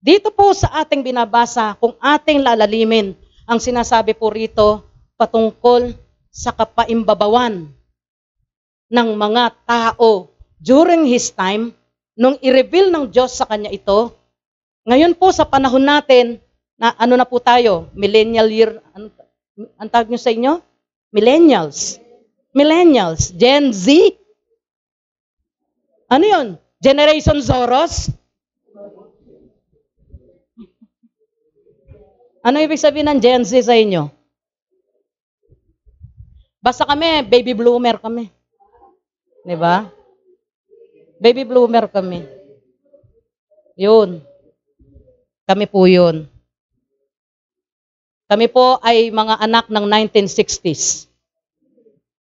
Dito 0.00 0.32
po 0.32 0.56
sa 0.56 0.72
ating 0.80 1.04
binabasa, 1.04 1.76
kung 1.76 1.92
ating 2.00 2.40
lalalimin, 2.40 3.12
ang 3.44 3.60
sinasabi 3.60 4.16
po 4.16 4.32
rito 4.32 4.80
patungkol 5.20 5.92
sa 6.32 6.56
kapaimbabawan 6.56 7.68
ng 8.88 9.08
mga 9.12 9.44
tao 9.68 10.32
during 10.56 11.04
his 11.04 11.28
time, 11.28 11.76
nung 12.16 12.40
i-reveal 12.40 12.88
ng 12.88 13.12
Diyos 13.12 13.36
sa 13.36 13.44
kanya 13.44 13.68
ito, 13.68 14.16
ngayon 14.88 15.12
po 15.20 15.36
sa 15.36 15.44
panahon 15.44 15.84
natin, 15.84 16.40
na 16.80 16.96
ano 16.96 17.20
na 17.20 17.28
po 17.28 17.36
tayo, 17.36 17.92
millennial 17.92 18.48
year, 18.48 18.80
ano, 18.96 19.12
ang 19.76 19.88
tawag 19.92 20.08
nyo 20.08 20.16
sa 20.16 20.32
inyo? 20.32 20.64
Millennials. 21.12 22.00
Millennials. 22.56 23.36
Gen 23.36 23.68
Z. 23.76 24.16
Ano 26.08 26.24
yun? 26.24 26.48
Generation 26.80 27.44
Zoros? 27.44 28.08
Ano 32.40 32.56
ibig 32.56 32.80
sabihin 32.80 33.04
ng 33.12 33.20
Gen 33.20 33.44
Z 33.44 33.68
sa 33.68 33.76
inyo? 33.76 34.08
Basta 36.60 36.88
kami, 36.88 37.24
baby 37.28 37.52
bloomer 37.52 38.00
kami. 38.00 38.32
Di 39.44 39.56
ba? 39.56 39.88
Baby 41.20 41.44
bloomer 41.44 41.84
kami. 41.84 42.24
Yun. 43.76 44.24
Kami 45.44 45.64
po 45.68 45.84
yun. 45.84 46.24
Kami 48.24 48.46
po 48.48 48.80
ay 48.80 49.12
mga 49.12 49.36
anak 49.40 49.68
ng 49.68 49.84
1960s. 50.08 51.08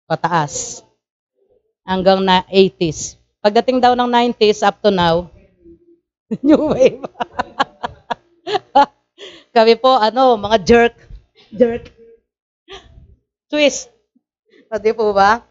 Pataas. 0.08 0.80
Hanggang 1.84 2.24
na 2.24 2.44
80s. 2.48 3.20
Pagdating 3.40 3.84
daw 3.84 3.92
ng 3.92 4.08
90s 4.08 4.64
up 4.64 4.80
to 4.80 4.92
now, 4.92 5.28
new 6.44 6.72
wave. 6.72 7.04
Kami 9.50 9.74
po, 9.74 9.98
ano, 9.98 10.38
mga 10.38 10.56
jerk. 10.62 10.94
Jerk. 11.50 11.90
Twist. 13.50 13.90
Pwede 14.70 14.94
po 14.94 15.10
ba? 15.10 15.42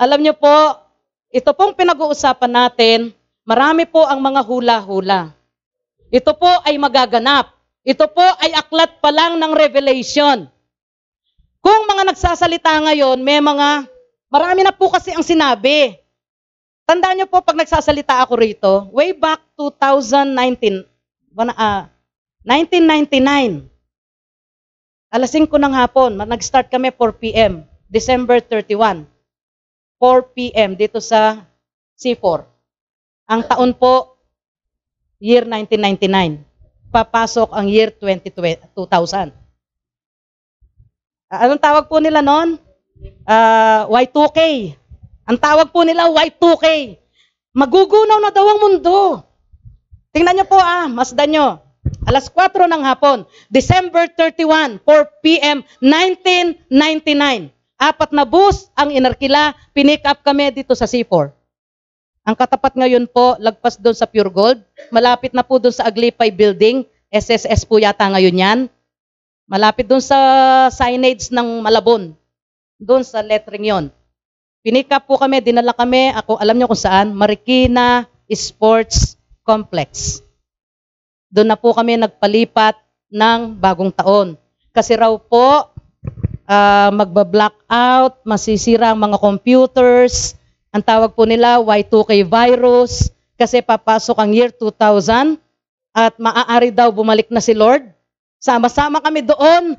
Alam 0.00 0.24
niyo 0.24 0.32
po, 0.32 0.80
ito 1.28 1.52
pong 1.52 1.76
pinag-uusapan 1.76 2.48
natin, 2.48 3.12
marami 3.44 3.84
po 3.84 4.08
ang 4.08 4.16
mga 4.24 4.40
hula-hula. 4.40 5.36
Ito 6.08 6.32
po 6.32 6.48
ay 6.64 6.80
magaganap. 6.80 7.52
Ito 7.84 8.08
po 8.08 8.24
ay 8.40 8.56
aklat 8.56 8.98
pa 9.04 9.12
lang 9.12 9.36
ng 9.36 9.52
revelation. 9.52 10.48
Kung 11.60 11.80
mga 11.84 12.16
nagsasalita 12.16 12.72
ngayon, 12.88 13.20
may 13.20 13.44
mga, 13.44 13.84
marami 14.32 14.64
na 14.64 14.72
po 14.72 14.88
kasi 14.88 15.12
ang 15.12 15.22
sinabi. 15.22 15.92
Tandaan 16.88 17.20
niyo 17.20 17.28
po 17.28 17.44
pag 17.44 17.60
nagsasalita 17.60 18.24
ako 18.24 18.32
rito, 18.40 18.72
way 18.96 19.12
back 19.12 19.44
2019, 19.54 20.88
wana- 21.36 21.54
ah, 21.60 21.82
1999, 22.40 23.68
alas 25.12 25.30
5 25.36 25.44
ng 25.60 25.74
hapon, 25.76 26.16
nag-start 26.16 26.72
kami 26.72 26.88
4 26.88 27.20
p.m., 27.20 27.68
December 27.84 28.40
31. 28.40 29.04
4 30.00 30.32
p.m. 30.32 30.72
dito 30.72 31.04
sa 31.04 31.44
C4. 32.00 32.48
Ang 33.28 33.44
taon 33.44 33.76
po, 33.76 34.16
year 35.20 35.44
1999. 35.44 36.48
Papasok 36.88 37.52
ang 37.52 37.68
year 37.68 37.92
2020 37.92 38.72
2000. 38.72 39.36
Ah, 41.30 41.46
Anong 41.46 41.62
tawag 41.62 41.86
po 41.86 42.00
nila 42.00 42.24
noon? 42.24 42.56
Ah, 43.28 43.84
Y2K. 43.86 44.40
Ang 45.28 45.38
tawag 45.38 45.68
po 45.70 45.84
nila 45.84 46.08
Y2K. 46.08 46.96
Magugunaw 47.52 48.18
na 48.18 48.32
daw 48.32 48.48
ang 48.48 48.58
mundo. 48.64 49.22
Tingnan 50.10 50.40
niyo 50.40 50.46
po 50.48 50.58
ah, 50.58 50.88
masdan 50.88 51.30
niyo. 51.30 51.69
Alas 52.08 52.32
4 52.32 52.64
ng 52.64 52.82
hapon, 52.84 53.28
December 53.52 54.08
31, 54.16 54.80
4 54.82 55.24
p.m., 55.24 55.60
1999. 55.84 57.52
Apat 57.80 58.10
na 58.12 58.24
bus 58.24 58.68
ang 58.76 58.92
inarkila, 58.92 59.52
pinick 59.72 60.04
up 60.04 60.20
kami 60.24 60.52
dito 60.52 60.72
sa 60.72 60.88
C4. 60.88 61.32
Ang 62.24 62.36
katapat 62.36 62.76
ngayon 62.76 63.08
po, 63.08 63.36
lagpas 63.40 63.80
doon 63.80 63.96
sa 63.96 64.04
Pure 64.04 64.32
Gold. 64.32 64.60
Malapit 64.92 65.32
na 65.32 65.40
po 65.40 65.56
doon 65.56 65.72
sa 65.72 65.88
Aglipay 65.88 66.28
Building. 66.28 66.84
SSS 67.08 67.64
po 67.64 67.80
yata 67.80 68.06
ngayon 68.06 68.36
yan. 68.36 68.58
Malapit 69.48 69.88
doon 69.88 70.04
sa 70.04 70.16
signage 70.70 71.32
ng 71.32 71.64
Malabon. 71.64 72.14
Doon 72.78 73.02
sa 73.02 73.24
lettering 73.24 73.66
yon. 73.66 73.84
Pinick 74.60 74.92
up 74.92 75.08
po 75.08 75.16
kami, 75.16 75.40
dinala 75.40 75.72
kami, 75.72 76.12
ako 76.12 76.36
alam 76.36 76.54
niyo 76.54 76.68
kung 76.68 76.78
saan, 76.78 77.16
Marikina 77.16 78.04
Sports 78.28 79.16
Complex. 79.40 80.20
Doon 81.30 81.48
na 81.54 81.58
po 81.58 81.70
kami 81.70 81.94
nagpalipat 81.94 82.74
ng 83.10 83.54
bagong 83.58 83.94
taon. 83.94 84.34
Kasi 84.74 84.98
raw 84.98 85.14
po, 85.14 85.70
ah, 86.50 86.90
magba-blackout, 86.90 88.26
masisira 88.26 88.90
ang 88.90 88.98
mga 88.98 89.18
computers, 89.22 90.34
ang 90.74 90.82
tawag 90.82 91.14
po 91.14 91.26
nila 91.26 91.62
Y2K 91.62 92.26
virus, 92.26 93.14
kasi 93.38 93.62
papasok 93.62 94.18
ang 94.18 94.30
year 94.34 94.50
2000 94.52 95.38
at 95.90 96.14
maaari 96.18 96.70
daw 96.70 96.90
bumalik 96.90 97.30
na 97.30 97.42
si 97.42 97.54
Lord. 97.54 97.86
Sama-sama 98.36 99.02
kami 99.02 99.26
doon 99.26 99.74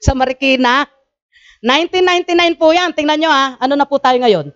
sa 0.00 0.12
Marikina. 0.12 0.88
1999 1.64 2.60
po 2.60 2.74
yan. 2.76 2.92
Tingnan 2.92 3.18
nyo 3.24 3.30
ha. 3.32 3.56
Ano 3.56 3.72
na 3.78 3.88
po 3.88 3.96
tayo 3.96 4.20
ngayon? 4.20 4.52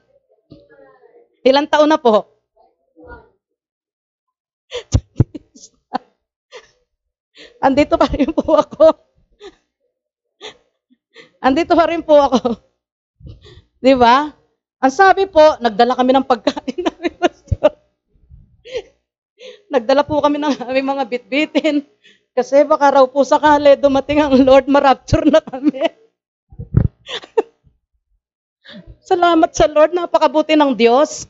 Ilang 1.47 1.71
taon 1.71 1.89
na 1.89 1.97
po? 1.97 2.29
Andito 7.59 7.99
pa 7.99 8.07
rin 8.11 8.31
po 8.31 8.55
ako. 8.55 8.87
Andito 11.43 11.73
pa 11.75 11.85
rin 11.91 12.03
po 12.03 12.15
ako. 12.19 12.59
Di 13.79 13.95
ba? 13.95 14.31
Ang 14.79 14.93
sabi 14.95 15.27
po, 15.27 15.59
nagdala 15.59 15.99
kami 15.99 16.15
ng 16.15 16.27
pagkain 16.27 16.83
namin, 16.87 17.13
Pastor. 17.19 17.75
Nagdala 19.71 20.07
po 20.07 20.23
kami 20.23 20.39
ng 20.39 20.55
aming 20.71 20.87
mga 20.87 21.05
bitbitin. 21.07 21.83
Kasi 22.39 22.63
baka 22.63 22.95
raw 22.95 23.05
po 23.11 23.27
sakali 23.27 23.75
dumating 23.75 24.23
ang 24.23 24.39
Lord, 24.39 24.71
marapture 24.71 25.27
na 25.27 25.43
kami. 25.43 25.83
Salamat 29.03 29.51
sa 29.51 29.67
Lord, 29.67 29.91
napakabuti 29.91 30.55
ng 30.55 30.79
Diyos. 30.79 31.27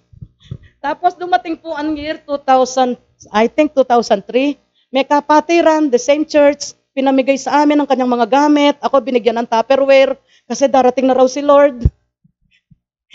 Tapos 0.84 1.16
dumating 1.16 1.56
po 1.56 1.72
ang 1.72 1.96
year 1.96 2.20
2000, 2.20 3.00
I 3.32 3.48
think 3.48 3.72
2003. 3.72 4.67
May 4.88 5.04
kapatiran, 5.04 5.92
the 5.92 6.00
same 6.00 6.24
church, 6.24 6.72
pinamigay 6.96 7.36
sa 7.36 7.60
amin 7.60 7.78
ang 7.78 7.88
kanyang 7.88 8.08
mga 8.08 8.26
gamit. 8.26 8.74
Ako 8.80 9.04
binigyan 9.04 9.36
ng 9.44 9.48
Tupperware 9.48 10.16
kasi 10.48 10.64
darating 10.64 11.04
na 11.04 11.16
raw 11.16 11.28
si 11.28 11.44
Lord. 11.44 11.84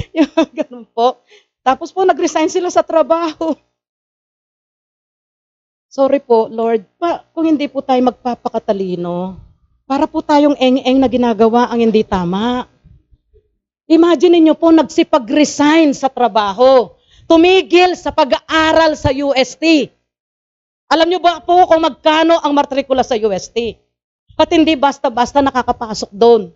Yung 0.18 0.30
ganun 0.54 0.86
po. 0.94 1.18
Tapos 1.66 1.90
po 1.90 2.06
nag-resign 2.06 2.52
sila 2.52 2.70
sa 2.70 2.86
trabaho. 2.86 3.58
Sorry 5.94 6.22
po, 6.22 6.50
Lord. 6.50 6.86
Pa, 6.98 7.22
kung 7.34 7.46
hindi 7.46 7.70
po 7.70 7.86
tayo 7.86 8.02
magpapakatalino, 8.02 9.38
para 9.86 10.10
po 10.10 10.26
tayong 10.26 10.58
eng-eng 10.58 10.98
na 10.98 11.06
ginagawa 11.06 11.70
ang 11.70 11.86
hindi 11.86 12.02
tama. 12.02 12.66
Imagine 13.86 14.42
niyo 14.42 14.58
po, 14.58 14.74
nagsipag-resign 14.74 15.94
sa 15.94 16.10
trabaho. 16.10 16.98
Tumigil 17.30 17.94
sa 17.94 18.10
pag-aaral 18.10 18.98
sa 18.98 19.14
UST. 19.14 19.94
Alam 20.94 21.10
niyo 21.10 21.18
ba 21.26 21.42
po 21.42 21.66
kung 21.66 21.82
magkano 21.82 22.38
ang 22.38 22.54
matrikula 22.54 23.02
sa 23.02 23.18
UST? 23.18 23.82
At 24.38 24.54
hindi 24.54 24.78
basta-basta 24.78 25.42
nakakapasok 25.42 26.14
doon. 26.14 26.54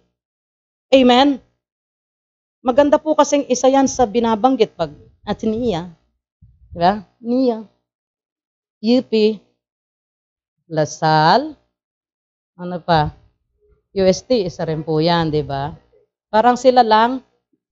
Amen? 0.93 1.41
Maganda 2.62 3.02
po 3.02 3.17
kasing 3.17 3.50
isa 3.50 3.65
yan 3.65 3.89
sa 3.89 4.06
binabanggit 4.06 4.78
pag 4.78 4.93
at 5.26 5.41
niya. 5.41 5.89
Di 6.69 6.78
ba? 6.78 7.02
Niya. 7.17 7.65
UP. 8.78 9.12
Lasal. 10.69 11.58
Ano 12.54 12.78
pa? 12.78 13.10
UST, 13.97 14.45
isa 14.45 14.69
rin 14.69 14.86
po 14.86 15.02
yan, 15.02 15.34
di 15.34 15.41
ba? 15.41 15.73
Parang 16.30 16.54
sila 16.54 16.86
lang 16.86 17.26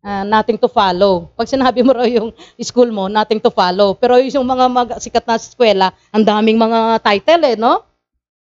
ah, 0.06 0.22
nothing 0.22 0.62
to 0.62 0.70
follow. 0.70 1.34
Pag 1.34 1.50
sinabi 1.50 1.82
mo 1.82 1.98
raw 1.98 2.06
yung 2.06 2.30
school 2.62 2.94
mo, 2.94 3.10
nothing 3.10 3.42
to 3.42 3.50
follow. 3.50 3.98
Pero 3.98 4.22
yung 4.22 4.46
mga 4.46 4.66
mag- 4.70 5.02
sikat 5.02 5.26
na 5.26 5.42
eskwela, 5.42 5.90
ang 6.14 6.22
daming 6.22 6.62
mga 6.62 7.02
title 7.02 7.44
eh, 7.50 7.58
no? 7.58 7.82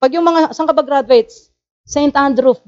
Pag 0.03 0.19
yung 0.19 0.27
mga, 0.27 0.51
saan 0.51 0.67
ka 0.67 0.75
ba 0.75 0.83
graduates? 0.83 1.55
St. 1.87 2.13
Andrew. 2.13 2.59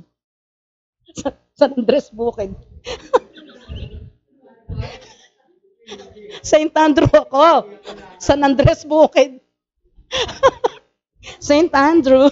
Sa- 1.19 1.35
San 1.57 1.73
Andres 1.73 2.13
Bukid. 2.13 2.53
St. 6.45 6.73
Andrew 6.77 7.09
ako. 7.09 7.65
San 8.21 8.45
Andres 8.45 8.85
Bukid. 8.85 9.41
St. 11.49 11.73
Andrew. 11.73 12.29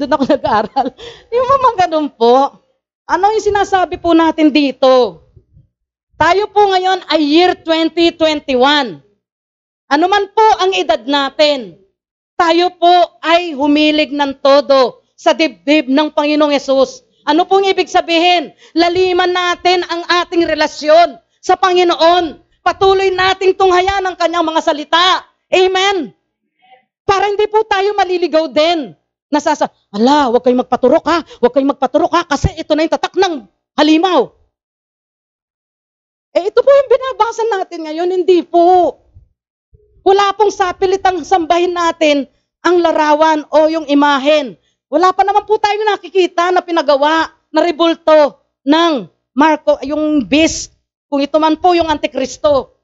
Doon 0.00 0.12
ako 0.16 0.24
nag-aral. 0.32 0.88
Yung 1.28 1.48
mga 1.48 1.70
ganun 1.86 2.08
po. 2.08 2.56
Ano 3.04 3.28
yung 3.36 3.44
sinasabi 3.44 4.00
po 4.00 4.16
natin 4.16 4.48
dito? 4.48 5.20
Tayo 6.18 6.50
po 6.50 6.66
ngayon 6.66 7.06
ay 7.14 7.22
year 7.22 7.54
2021. 7.62 8.58
Ano 9.86 10.06
man 10.10 10.24
po 10.34 10.46
ang 10.58 10.74
edad 10.74 10.98
natin, 11.06 11.78
tayo 12.34 12.74
po 12.74 12.90
ay 13.22 13.54
humilig 13.54 14.10
ng 14.10 14.42
todo 14.42 15.06
sa 15.14 15.30
dibdib 15.30 15.86
ng 15.86 16.10
Panginoong 16.10 16.50
Yesus. 16.50 17.06
Ano 17.22 17.46
pong 17.46 17.70
ibig 17.70 17.86
sabihin? 17.86 18.50
Laliman 18.74 19.30
natin 19.30 19.86
ang 19.86 20.02
ating 20.26 20.42
relasyon 20.42 21.22
sa 21.38 21.54
Panginoon. 21.54 22.42
Patuloy 22.66 23.14
nating 23.14 23.54
tunghayan 23.54 24.02
ang 24.02 24.18
kanyang 24.18 24.42
mga 24.42 24.60
salita. 24.66 25.22
Amen. 25.54 26.10
Para 27.06 27.30
hindi 27.30 27.46
po 27.46 27.62
tayo 27.62 27.94
maliligaw 27.94 28.50
din. 28.50 28.90
Nasasa, 29.30 29.70
ala, 29.94 30.34
huwag 30.34 30.42
kayong 30.42 30.66
magpaturok 30.66 31.04
ha, 31.06 31.22
huwag 31.38 31.52
kayong 31.54 31.78
magpaturok 31.78 32.12
ha, 32.16 32.26
kasi 32.26 32.48
ito 32.58 32.74
na 32.74 32.82
yung 32.82 32.94
tatak 32.96 33.14
ng 33.14 33.46
halimaw. 33.78 34.37
Eh, 36.36 36.52
ito 36.52 36.60
po 36.60 36.68
yung 36.68 36.90
binabasa 36.92 37.42
natin 37.48 37.80
ngayon, 37.88 38.10
hindi 38.12 38.44
po. 38.44 38.98
Wala 40.04 40.32
pong 40.36 40.52
sapilitang 40.52 41.24
sambahin 41.24 41.72
natin 41.72 42.28
ang 42.64 42.80
larawan 42.80 43.44
o 43.48 43.68
yung 43.68 43.88
imahen. 43.88 44.56
Wala 44.88 45.12
pa 45.12 45.24
naman 45.24 45.44
po 45.44 45.60
tayo 45.60 45.76
nakikita 45.84 46.48
na 46.48 46.64
pinagawa 46.64 47.28
na 47.52 47.60
rebulto 47.60 48.40
ng 48.64 49.08
Marco, 49.36 49.78
yung 49.84 50.24
beast. 50.24 50.74
Kung 51.08 51.24
ito 51.24 51.36
man 51.40 51.56
po 51.56 51.72
yung 51.72 51.88
Antikristo. 51.88 52.76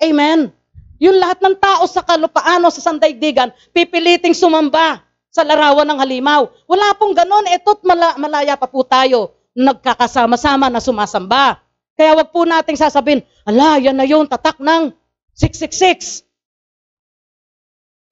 Amen. 0.00 0.52
Yung 0.98 1.18
lahat 1.20 1.42
ng 1.44 1.56
tao 1.58 1.84
sa 1.84 2.00
kalupaan 2.02 2.64
o 2.64 2.72
sa 2.72 2.80
sandaigdigan, 2.80 3.52
pipiliting 3.74 4.32
sumamba 4.32 5.04
sa 5.28 5.44
larawan 5.44 5.84
ng 5.86 5.98
halimaw. 6.00 6.48
Wala 6.66 6.96
pong 6.96 7.14
ganon. 7.14 7.46
Eto't 7.50 7.84
mala, 7.84 8.16
malaya 8.16 8.56
pa 8.56 8.66
po 8.66 8.82
tayo 8.82 9.36
nagkakasama-sama 9.58 10.70
na 10.70 10.80
sumasamba. 10.80 11.60
Kaya 11.98 12.14
wag 12.14 12.30
po 12.30 12.46
nating 12.46 12.78
sasabihin, 12.78 13.26
ala, 13.42 13.82
yan 13.82 13.98
na 13.98 14.06
yung 14.06 14.30
tatak 14.30 14.62
ng 14.62 14.94
666. 15.34 16.22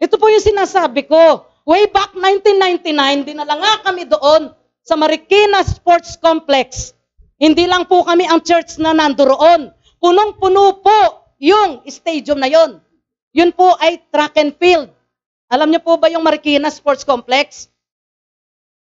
Ito 0.03 0.19
po 0.19 0.27
yung 0.27 0.43
sinasabi 0.43 1.07
ko. 1.07 1.47
Way 1.63 1.95
back 1.95 2.19
1999, 2.19 3.27
dinala 3.31 3.55
nga 3.55 3.75
kami 3.87 4.11
doon 4.11 4.51
sa 4.83 4.99
Marikina 4.99 5.63
Sports 5.63 6.19
Complex. 6.19 6.95
Hindi 7.39 7.71
lang 7.71 7.87
po 7.87 8.03
kami 8.03 8.27
ang 8.27 8.43
church 8.43 8.79
na 8.83 8.91
nandoon. 8.91 9.71
Punong-puno 10.03 10.83
po 10.83 10.99
yung 11.39 11.87
stadium 11.87 12.43
na 12.43 12.51
yon. 12.51 12.83
Yun 13.35 13.51
po 13.55 13.75
ay 13.79 14.03
track 14.11 14.35
and 14.39 14.55
field. 14.59 14.91
Alam 15.47 15.71
niyo 15.71 15.83
po 15.83 15.95
ba 15.95 16.11
yung 16.11 16.27
Marikina 16.27 16.75
Sports 16.75 17.07
Complex? 17.07 17.71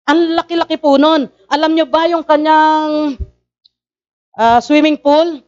Ang 0.09 0.37
laki-laki 0.37 0.81
po 0.81 0.97
nun. 0.97 1.29
Alam 1.49 1.77
niyo 1.77 1.89
ba 1.89 2.09
yung 2.09 2.25
kanyang 2.25 3.17
ah, 4.39 4.61
swimming 4.61 4.99
pool? 4.99 5.43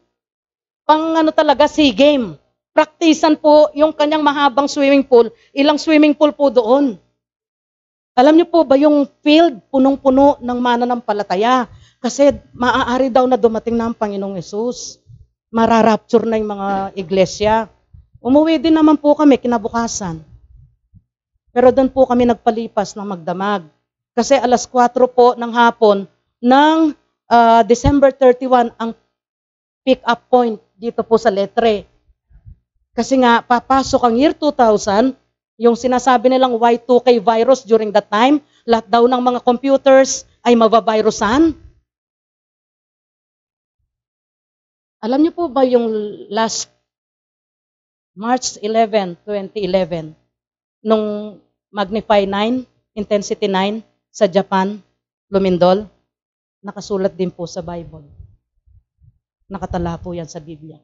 Pang 0.86 1.18
ano 1.18 1.34
talaga, 1.34 1.66
sea 1.66 1.90
game. 1.90 2.38
Praktisan 2.76 3.40
po 3.40 3.72
yung 3.72 3.90
kanyang 3.90 4.20
mahabang 4.20 4.68
swimming 4.68 5.02
pool. 5.02 5.32
Ilang 5.56 5.80
swimming 5.80 6.12
pool 6.12 6.30
po 6.30 6.52
doon. 6.52 7.00
Alam 8.16 8.36
niyo 8.36 8.48
po 8.48 8.64
ba 8.64 8.76
yung 8.80 9.04
field 9.20 9.60
punong-puno 9.68 10.40
ng 10.40 10.58
mananampalataya? 10.60 11.68
Kasi 12.00 12.32
maaari 12.52 13.12
daw 13.12 13.24
na 13.24 13.36
dumating 13.40 13.76
na 13.76 13.90
ang 13.90 13.96
Panginoong 13.96 14.36
Yesus. 14.36 15.00
Mararapture 15.52 16.28
na 16.28 16.36
yung 16.36 16.52
mga 16.52 16.68
iglesia. 16.96 17.68
Umuwi 18.20 18.60
din 18.60 18.76
naman 18.76 18.96
po 19.00 19.16
kami 19.16 19.40
kinabukasan. 19.40 20.20
Pero 21.56 21.72
doon 21.72 21.88
po 21.88 22.04
kami 22.04 22.28
nagpalipas 22.28 22.92
ng 22.92 23.08
magdamag. 23.08 23.64
Kasi 24.12 24.36
alas 24.36 24.68
4 24.68 24.92
po 25.08 25.32
ng 25.36 25.52
hapon 25.52 26.04
ng 26.40 26.92
ah, 27.30 27.62
December 27.66 28.10
31 28.14 28.74
ang 28.78 28.90
pick-up 29.86 30.20
point 30.26 30.58
dito 30.74 31.06
po 31.06 31.14
sa 31.14 31.30
letre. 31.30 31.86
Kasi 32.96 33.20
nga, 33.20 33.44
papasok 33.44 34.02
ang 34.08 34.14
year 34.16 34.32
2000, 34.32 35.14
yung 35.60 35.76
sinasabi 35.76 36.32
nilang 36.32 36.56
Y2K 36.56 37.20
virus 37.20 37.64
during 37.64 37.92
that 37.92 38.08
time, 38.08 38.40
lahat 38.64 38.88
daw 38.88 39.04
ng 39.04 39.22
mga 39.22 39.40
computers 39.44 40.24
ay 40.44 40.56
mababirusan. 40.56 41.56
Alam 45.00 45.20
niyo 45.22 45.32
po 45.36 45.46
ba 45.46 45.62
yung 45.62 45.86
last 46.32 46.72
March 48.16 48.56
11, 48.64 49.20
2011, 49.28 50.16
nung 50.80 51.36
Magnify 51.68 52.24
9, 52.24 52.64
Intensity 52.96 53.44
9 53.44 53.84
sa 54.08 54.24
Japan, 54.24 54.80
Lumindol, 55.28 55.84
nakasulat 56.66 57.14
din 57.14 57.30
po 57.30 57.46
sa 57.46 57.62
Bible. 57.62 58.02
Nakatala 59.46 59.94
po 60.02 60.10
yan 60.10 60.26
sa 60.26 60.42
Biblia. 60.42 60.82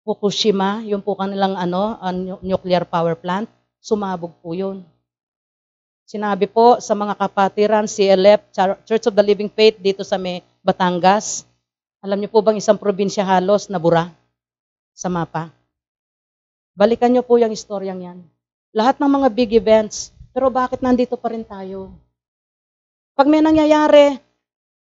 Fukushima, 0.00 0.80
yung 0.88 1.04
po 1.04 1.12
kanilang 1.12 1.60
ano, 1.60 2.00
nu- 2.16 2.40
nuclear 2.40 2.88
power 2.88 3.12
plant, 3.12 3.50
sumabog 3.76 4.32
po 4.40 4.56
yun. 4.56 4.80
Sinabi 6.06 6.48
po 6.48 6.78
sa 6.80 6.96
mga 6.96 7.18
kapatiran, 7.18 7.84
CLF, 7.84 8.48
Church 8.86 9.10
of 9.10 9.14
the 9.18 9.24
Living 9.26 9.50
Faith 9.50 9.76
dito 9.76 10.06
sa 10.06 10.16
may 10.16 10.40
Batangas, 10.62 11.44
alam 11.98 12.22
niyo 12.22 12.30
po 12.30 12.38
bang 12.40 12.56
isang 12.56 12.78
probinsya 12.78 13.26
halos 13.26 13.66
na 13.66 13.82
bura 13.82 14.14
sa 14.94 15.10
mapa? 15.10 15.50
Balikan 16.78 17.10
niyo 17.10 17.26
po 17.26 17.34
yung 17.36 17.50
istoryang 17.50 18.00
yan. 18.00 18.18
Lahat 18.70 18.94
ng 19.02 19.10
mga 19.10 19.28
big 19.34 19.50
events, 19.58 20.14
pero 20.30 20.46
bakit 20.46 20.78
nandito 20.78 21.18
pa 21.18 21.34
rin 21.34 21.42
tayo? 21.42 22.05
Pag 23.16 23.32
may 23.32 23.40
nangyayari, 23.40 24.20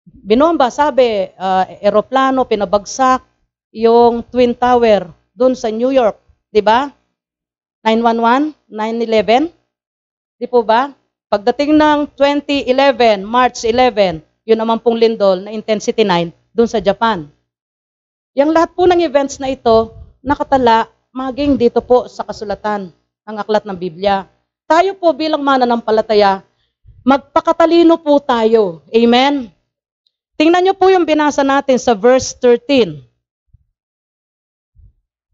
binomba, 0.09 0.73
sabi, 0.73 1.29
ah, 1.38 1.69
eroplano, 1.77 2.41
pinabagsak, 2.41 3.21
yung 3.69 4.25
Twin 4.25 4.57
Tower 4.57 5.13
doon 5.38 5.53
sa 5.53 5.69
New 5.69 5.93
York, 5.93 6.17
di 6.49 6.57
ba? 6.57 6.89
911, 7.85 8.57
911, 8.65 9.53
di 10.41 10.47
po 10.49 10.65
ba? 10.65 10.89
Pagdating 11.29 11.77
ng 11.77 12.09
2011, 12.17 13.21
March 13.21 13.61
11, 13.61 14.25
yun 14.41 14.57
naman 14.57 14.81
pong 14.81 14.97
lindol 14.97 15.45
na 15.45 15.53
intensity 15.53 16.01
9 16.01 16.33
doon 16.49 16.65
sa 16.65 16.81
Japan. 16.81 17.29
Yung 18.33 18.49
lahat 18.49 18.73
po 18.73 18.89
ng 18.89 19.05
events 19.05 19.38
na 19.38 19.53
ito, 19.53 19.93
nakatala 20.25 20.89
maging 21.13 21.61
dito 21.61 21.77
po 21.77 22.09
sa 22.09 22.25
kasulatan 22.25 22.89
ng 23.21 23.35
aklat 23.38 23.69
ng 23.69 23.77
Biblia. 23.77 24.25
Tayo 24.65 24.97
po 24.97 25.13
bilang 25.13 25.45
mananampalataya, 25.45 26.41
magpakatalino 27.05 28.01
po 28.01 28.17
tayo. 28.17 28.81
Amen? 28.89 29.53
Tingnan 30.35 30.65
niyo 30.65 30.75
po 30.75 30.91
yung 30.91 31.07
binasa 31.07 31.45
natin 31.45 31.79
sa 31.79 31.95
verse 31.95 32.35
13 32.41 32.99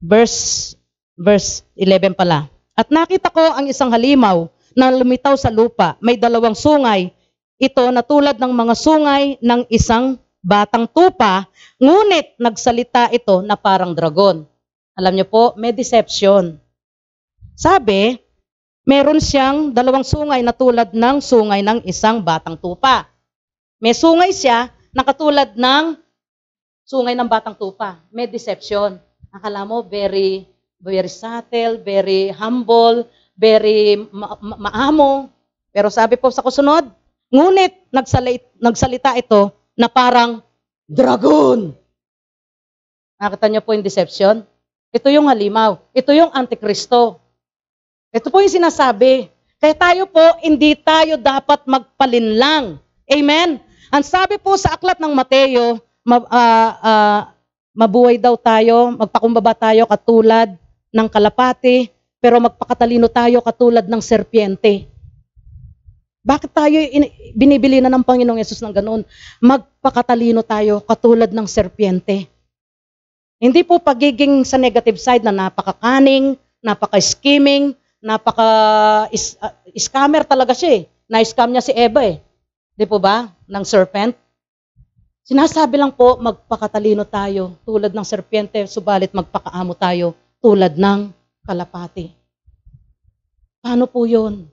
verse 0.01 0.73
verse 1.15 1.65
11 1.77 2.13
pala. 2.13 2.49
At 2.77 2.89
nakita 2.89 3.29
ko 3.29 3.41
ang 3.53 3.69
isang 3.69 3.93
halimaw 3.93 4.49
na 4.73 4.89
lumitaw 4.89 5.37
sa 5.37 5.53
lupa. 5.53 5.95
May 6.01 6.17
dalawang 6.17 6.57
sungay. 6.57 7.13
Ito 7.61 7.93
na 7.93 8.01
tulad 8.01 8.41
ng 8.41 8.53
mga 8.53 8.73
sungay 8.73 9.37
ng 9.37 9.69
isang 9.69 10.17
batang 10.41 10.89
tupa, 10.89 11.45
ngunit 11.77 12.33
nagsalita 12.41 13.13
ito 13.13 13.45
na 13.45 13.53
parang 13.53 13.93
dragon. 13.93 14.41
Alam 14.97 15.13
niyo 15.13 15.29
po, 15.29 15.53
may 15.53 15.69
deception. 15.69 16.57
Sabi, 17.53 18.17
meron 18.85 19.21
siyang 19.21 19.69
dalawang 19.73 20.05
sungay 20.05 20.41
na 20.41 20.53
tulad 20.53 20.89
ng 20.93 21.17
sungay 21.21 21.61
ng 21.61 21.85
isang 21.85 22.21
batang 22.21 22.57
tupa. 22.57 23.05
May 23.81 23.93
sungay 23.93 24.33
siya 24.33 24.69
na 24.93 25.01
katulad 25.05 25.53
ng 25.57 25.97
sungay 26.85 27.13
ng 27.17 27.29
batang 27.29 27.57
tupa. 27.57 28.01
May 28.09 28.29
deception. 28.29 28.97
Akala 29.31 29.63
mo, 29.63 29.79
very, 29.85 30.43
very 30.81 31.07
subtle, 31.07 31.79
very 31.79 32.29
humble, 32.35 33.07
very 33.37 33.95
ma- 34.11 34.37
ma- 34.41 34.59
maamo. 34.69 35.31
Pero 35.71 35.87
sabi 35.87 36.19
po 36.19 36.27
sa 36.29 36.43
kusunod, 36.43 36.91
ngunit 37.31 37.87
nagsalit, 37.95 38.43
nagsalita 38.59 39.15
ito 39.15 39.55
na 39.77 39.87
parang 39.87 40.43
dragon. 40.83 41.71
Nakita 43.15 43.47
niyo 43.47 43.61
po 43.63 43.71
yung 43.71 43.85
deception? 43.85 44.43
Ito 44.91 45.07
yung 45.07 45.31
halimaw. 45.31 45.79
Ito 45.95 46.11
yung 46.11 46.33
antikristo. 46.35 47.20
Ito 48.11 48.27
po 48.27 48.43
yung 48.43 48.51
sinasabi. 48.51 49.31
Kaya 49.55 49.71
tayo 49.71 50.03
po, 50.03 50.19
hindi 50.43 50.75
tayo 50.75 51.15
dapat 51.15 51.63
magpalinlang. 51.63 52.75
Amen? 53.07 53.55
Ang 53.87 54.03
sabi 54.03 54.35
po 54.35 54.59
sa 54.59 54.75
aklat 54.75 54.99
ng 54.99 55.15
Mateo, 55.15 55.79
ma- 56.03 56.27
ah, 56.27 56.71
ah, 56.83 57.21
mabuhay 57.71 58.19
daw 58.19 58.35
tayo, 58.35 58.91
magpakumbaba 58.99 59.55
tayo 59.55 59.87
katulad 59.87 60.59
ng 60.91 61.07
kalapati, 61.07 61.87
pero 62.19 62.35
magpakatalino 62.43 63.07
tayo 63.07 63.39
katulad 63.39 63.87
ng 63.87 64.01
serpiente. 64.03 64.91
Bakit 66.21 66.51
tayo 66.51 66.77
in- 66.77 67.15
binibili 67.31 67.79
na 67.79 67.89
ng 67.89 68.03
Panginoong 68.03 68.43
Yesus 68.43 68.59
ng 68.59 68.75
ganun? 68.75 69.07
Magpakatalino 69.39 70.43
tayo 70.43 70.83
katulad 70.83 71.31
ng 71.31 71.47
serpiente. 71.47 72.27
Hindi 73.39 73.63
po 73.63 73.79
pagiging 73.79 74.43
sa 74.43 74.59
negative 74.59 74.99
side 74.99 75.23
na 75.23 75.33
napaka-cunning, 75.33 76.35
napaka-scheming, 76.59 77.73
napaka-scammer 78.01 80.25
talaga 80.25 80.57
siya 80.57 80.81
eh. 80.81 80.89
Na-scam 81.05 81.53
niya 81.53 81.61
si 81.61 81.69
Eva 81.71 82.03
eh. 82.03 82.19
Di 82.73 82.89
po 82.89 82.97
ba? 82.97 83.29
Ng 83.45 83.63
serpent. 83.63 84.17
Sinasabi 85.21 85.77
lang 85.77 85.93
po, 85.93 86.17
magpakatalino 86.17 87.05
tayo 87.05 87.53
tulad 87.61 87.93
ng 87.93 88.03
serpiente, 88.03 88.65
subalit 88.65 89.13
magpakaamo 89.13 89.77
tayo 89.77 90.17
tulad 90.41 90.73
ng 90.75 91.13
kalapati. 91.45 92.09
Paano 93.61 93.85
po 93.85 94.09
yun? 94.09 94.49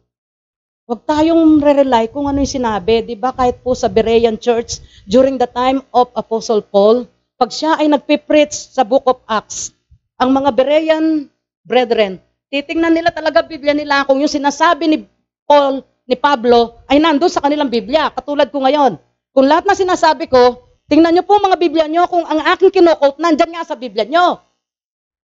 Huwag 0.85 1.01
tayong 1.09 1.57
re-rely 1.61 2.09
kung 2.13 2.29
ano 2.29 2.45
yung 2.45 2.57
sinabi. 2.61 3.01
Di 3.05 3.17
ba 3.17 3.33
kahit 3.33 3.65
po 3.65 3.73
sa 3.73 3.89
Berean 3.89 4.37
Church, 4.37 4.77
during 5.09 5.41
the 5.41 5.49
time 5.49 5.81
of 5.93 6.13
Apostle 6.13 6.61
Paul, 6.61 7.09
pag 7.41 7.49
siya 7.49 7.81
ay 7.81 7.89
nagpipreach 7.89 8.53
sa 8.53 8.85
Book 8.85 9.09
of 9.09 9.25
Acts, 9.25 9.73
ang 10.21 10.37
mga 10.37 10.53
Berean 10.53 11.33
brethren, 11.65 12.21
titingnan 12.49 12.93
nila 12.93 13.13
talaga 13.13 13.45
Biblia 13.45 13.77
nila 13.77 14.05
kung 14.09 14.21
yung 14.21 14.31
sinasabi 14.31 14.85
ni 14.89 14.99
Paul, 15.49 15.85
ni 16.09 16.17
Pablo, 16.17 16.81
ay 16.89 17.01
nandun 17.01 17.29
sa 17.29 17.45
kanilang 17.45 17.69
Biblia, 17.69 18.09
katulad 18.13 18.49
ko 18.49 18.65
ngayon. 18.65 18.97
Kung 19.33 19.47
lahat 19.47 19.69
na 19.69 19.77
sinasabi 19.77 20.29
ko, 20.29 20.65
tingnan 20.89 21.13
nyo 21.17 21.25
po 21.25 21.37
mga 21.37 21.61
Biblia 21.61 21.87
nyo 21.87 22.09
kung 22.09 22.25
ang 22.25 22.41
aking 22.57 22.73
kinokot, 22.73 23.21
nandyan 23.21 23.53
nga 23.53 23.69
sa 23.69 23.77
Biblia 23.77 24.09
nyo. 24.09 24.41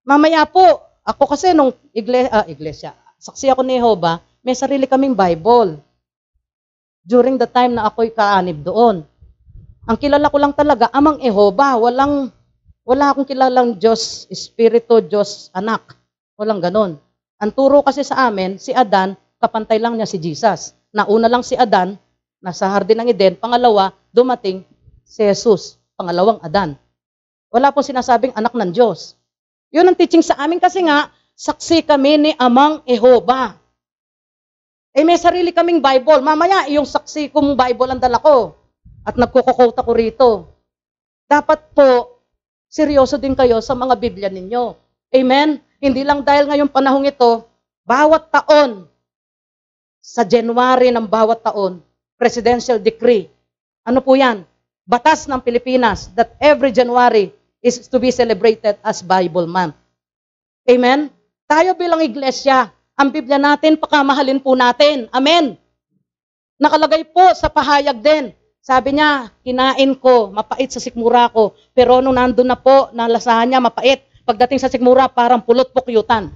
Mamaya 0.09 0.49
po, 0.49 0.65
ako 1.05 1.37
kasi 1.37 1.53
nung 1.53 1.77
igle, 1.93 2.29
ah, 2.33 2.49
iglesia, 2.49 2.97
saksi 3.21 3.53
ako 3.53 3.61
ni 3.65 3.77
Jehovah, 3.77 4.25
may 4.41 4.57
sarili 4.57 4.89
kaming 4.89 5.13
Bible. 5.13 5.77
During 7.05 7.37
the 7.37 7.49
time 7.49 7.77
na 7.77 7.89
ako'y 7.89 8.13
kaanib 8.13 8.65
doon. 8.65 9.05
Ang 9.89 9.97
kilala 10.01 10.33
ko 10.33 10.37
lang 10.41 10.53
talaga, 10.57 10.89
amang 10.93 11.21
Jehovah, 11.21 11.77
walang, 11.77 12.33
wala 12.85 13.13
akong 13.13 13.29
kilalang 13.29 13.77
Diyos, 13.77 14.29
Espiritu, 14.33 15.01
Diyos, 15.05 15.53
anak. 15.53 15.97
Walang 16.41 16.61
ganon. 16.65 16.97
Ang 17.41 17.57
turo 17.57 17.81
kasi 17.81 18.05
sa 18.05 18.29
amin, 18.29 18.61
si 18.61 18.77
Adan, 18.77 19.17
kapantay 19.41 19.81
lang 19.81 19.97
niya 19.97 20.05
si 20.05 20.21
Jesus. 20.21 20.77
Nauna 20.93 21.25
lang 21.25 21.41
si 21.41 21.57
Adan, 21.57 21.97
nasa 22.45 22.69
hardin 22.69 23.01
ng 23.01 23.09
Eden. 23.17 23.33
Pangalawa, 23.41 23.97
dumating 24.13 24.61
si 25.09 25.25
Jesus, 25.25 25.81
pangalawang 25.97 26.37
Adan. 26.45 26.77
Wala 27.49 27.73
pong 27.73 27.89
sinasabing 27.89 28.37
anak 28.37 28.53
ng 28.53 28.77
Diyos. 28.77 29.17
Yun 29.73 29.89
ang 29.89 29.97
teaching 29.97 30.21
sa 30.21 30.37
amin 30.37 30.61
kasi 30.61 30.85
nga, 30.85 31.09
saksi 31.33 31.89
kami 31.89 32.21
ni 32.21 32.31
Amang 32.37 32.85
Ehova. 32.85 33.57
Eh 34.93 35.01
may 35.01 35.17
sarili 35.17 35.55
kaming 35.55 35.81
Bible. 35.81 36.21
Mamaya, 36.21 36.69
yung 36.69 36.85
saksi 36.85 37.33
kong 37.33 37.57
Bible 37.57 37.89
ang 37.89 38.03
dala 38.03 38.21
ko. 38.21 38.53
At 39.07 39.17
nagkukukot 39.17 39.81
ako 39.81 39.91
rito. 39.97 40.31
Dapat 41.25 41.73
po, 41.73 42.21
seryoso 42.69 43.17
din 43.17 43.33
kayo 43.33 43.63
sa 43.65 43.73
mga 43.73 43.95
Biblia 43.97 44.29
ninyo. 44.29 44.77
Amen? 45.15 45.63
Hindi 45.81 46.05
lang 46.05 46.21
dahil 46.21 46.45
ngayong 46.45 46.69
panahong 46.69 47.09
ito, 47.09 47.49
bawat 47.89 48.29
taon, 48.29 48.85
sa 50.01 50.25
January 50.29 50.93
ng 50.93 51.09
bawat 51.09 51.41
taon, 51.41 51.81
presidential 52.21 52.77
decree. 52.77 53.33
Ano 53.85 54.05
po 54.05 54.13
yan? 54.13 54.45
Batas 54.85 55.25
ng 55.25 55.41
Pilipinas 55.41 56.13
that 56.13 56.37
every 56.37 56.69
January 56.69 57.33
is 57.65 57.89
to 57.89 57.97
be 57.97 58.13
celebrated 58.13 58.77
as 58.85 59.01
Bible 59.01 59.49
Month. 59.49 59.77
Amen? 60.69 61.09
Tayo 61.49 61.73
bilang 61.77 62.05
iglesia, 62.05 62.69
ang 62.97 63.09
Biblia 63.09 63.41
natin, 63.41 63.81
pakamahalin 63.81 64.41
po 64.45 64.53
natin. 64.53 65.09
Amen? 65.17 65.57
Nakalagay 66.61 67.09
po 67.09 67.33
sa 67.33 67.49
pahayag 67.49 67.97
din. 68.05 68.37
Sabi 68.61 69.01
niya, 69.01 69.33
kinain 69.41 69.97
ko, 69.97 70.29
mapait 70.29 70.69
sa 70.69 70.77
sikmura 70.77 71.33
ko. 71.33 71.57
Pero 71.73 72.05
nung 72.05 72.21
nandun 72.21 72.45
na 72.45 72.61
po, 72.61 72.93
nalasahan 72.93 73.49
niya, 73.49 73.65
mapait. 73.65 74.05
Pagdating 74.31 74.63
sa 74.63 74.71
sikmura, 74.71 75.11
parang 75.11 75.43
pulot 75.43 75.75
pukyutan. 75.75 76.31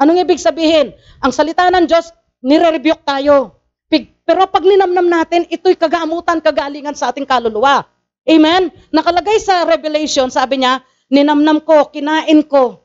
Anong 0.00 0.24
ibig 0.24 0.40
sabihin? 0.40 0.96
Ang 1.20 1.28
salita 1.28 1.68
ng 1.68 1.84
Diyos, 1.84 2.08
nire-rebuke 2.40 3.04
tayo. 3.04 3.60
Pero 4.24 4.48
pag 4.48 4.64
ninamnam 4.64 5.04
natin, 5.04 5.44
ito'y 5.44 5.76
kagamutan, 5.76 6.40
kagalingan 6.40 6.96
sa 6.96 7.12
ating 7.12 7.28
kaluluwa. 7.28 7.84
Amen? 8.24 8.72
Nakalagay 8.88 9.36
sa 9.44 9.68
Revelation, 9.68 10.32
sabi 10.32 10.64
niya, 10.64 10.80
ninamnam 11.12 11.60
ko, 11.60 11.92
kinain 11.92 12.40
ko, 12.48 12.80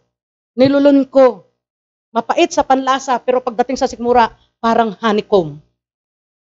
nilulun 0.59 1.07
ko. 1.07 1.47
Mapait 2.11 2.51
sa 2.51 2.67
panlasa, 2.67 3.15
pero 3.23 3.39
pagdating 3.39 3.79
sa 3.79 3.87
sikmura, 3.87 4.27
parang 4.59 4.91
honeycomb. 4.99 5.63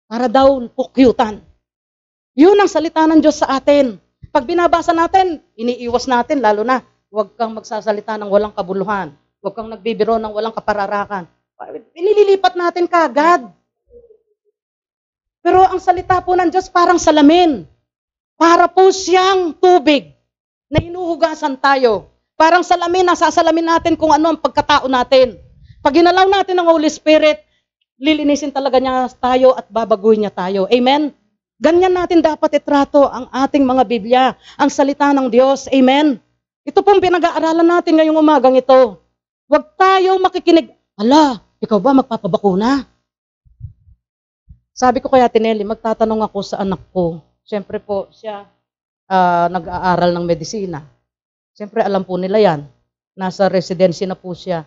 Para 0.10 0.26
daw 0.26 0.58
pukyutan. 0.74 1.38
Yun 2.34 2.58
ang 2.58 2.72
salita 2.72 3.06
ng 3.06 3.22
Diyos 3.22 3.46
sa 3.46 3.62
atin. 3.62 4.02
Pag 4.34 4.50
binabasa 4.50 4.90
natin, 4.90 5.38
iniiwas 5.54 6.10
natin, 6.10 6.42
lalo 6.42 6.66
na, 6.66 6.82
huwag 7.10 7.34
kang 7.38 7.54
magsasalita 7.56 8.18
ng 8.20 8.30
walang 8.30 8.54
kabuluhan. 8.54 9.14
Huwag 9.42 9.54
kang 9.54 9.70
nagbibiro 9.70 10.18
ng 10.18 10.34
walang 10.34 10.56
kapararakan. 10.56 11.30
Inililipat 11.96 12.58
natin 12.58 12.90
kagad. 12.90 13.48
Pero 15.46 15.62
ang 15.62 15.78
salita 15.78 16.18
po 16.26 16.34
ng 16.34 16.50
Diyos 16.50 16.68
parang 16.68 16.98
salamin. 16.98 17.70
Para 18.36 18.66
po 18.66 18.90
siyang 18.90 19.54
tubig 19.56 20.12
na 20.68 20.82
inuhugasan 20.82 21.56
tayo. 21.62 22.10
Parang 22.36 22.66
salamin, 22.66 23.08
nasasalamin 23.08 23.64
natin 23.64 23.94
kung 23.96 24.12
ano 24.12 24.34
ang 24.34 24.40
pagkatao 24.42 24.90
natin. 24.92 25.40
Pag 25.80 26.02
ginalaw 26.02 26.28
natin 26.28 26.58
ng 26.60 26.68
Holy 26.68 26.90
Spirit, 26.90 27.46
lilinisin 28.02 28.52
talaga 28.52 28.82
niya 28.82 29.08
tayo 29.16 29.56
at 29.56 29.70
babaguhin 29.72 30.26
niya 30.26 30.34
tayo. 30.34 30.68
Amen? 30.68 31.14
Ganyan 31.62 31.96
natin 31.96 32.20
dapat 32.20 32.60
itrato 32.60 33.08
ang 33.08 33.32
ating 33.32 33.64
mga 33.64 33.84
Biblia, 33.88 34.24
ang 34.60 34.68
salita 34.68 35.16
ng 35.16 35.32
Diyos. 35.32 35.72
Amen? 35.72 36.20
Ito 36.66 36.82
pong 36.82 36.98
pinag-aaralan 36.98 37.62
natin 37.62 37.94
ngayong 37.94 38.18
umagang 38.18 38.58
ito. 38.58 38.98
Huwag 39.46 39.78
tayo 39.78 40.18
makikinig, 40.18 40.74
ala, 40.98 41.38
ikaw 41.62 41.78
ba 41.78 41.94
magpapabakuna? 41.94 42.90
Sabi 44.74 44.98
ko 44.98 45.14
kaya 45.14 45.30
Tinelli, 45.30 45.62
magtatanong 45.62 46.26
ako 46.26 46.42
sa 46.42 46.66
anak 46.66 46.82
ko. 46.90 47.22
Siyempre 47.46 47.78
po, 47.78 48.10
siya 48.10 48.50
ah, 49.06 49.46
nag-aaral 49.46 50.10
ng 50.18 50.26
medisina. 50.26 50.82
Siyempre 51.54 51.86
alam 51.86 52.02
po 52.02 52.18
nila 52.18 52.42
yan. 52.42 52.66
Nasa 53.14 53.46
residency 53.46 54.10
na 54.10 54.18
po 54.18 54.34
siya. 54.34 54.66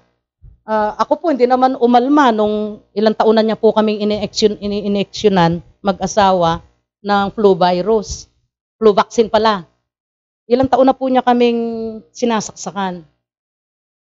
Ah, 0.62 0.94
ako 1.02 1.18
po 1.18 1.26
hindi 1.34 1.50
naman 1.50 1.74
umalma 1.82 2.30
nung 2.30 2.78
ilang 2.94 3.18
taon 3.18 3.34
na 3.34 3.42
niya 3.42 3.58
po 3.58 3.74
kaming 3.74 4.06
ini-injection, 4.06 4.54
ini-injectionan 4.62 5.66
mag-asawa 5.82 6.62
ng 7.02 7.26
flu 7.34 7.58
virus. 7.58 8.30
Flu 8.78 8.94
vaccine 8.94 9.26
pala. 9.26 9.66
Ilang 10.48 10.72
taon 10.72 10.88
na 10.88 10.96
po 10.96 11.04
niya 11.12 11.20
kaming 11.20 11.60
sinasaksakan. 12.08 13.04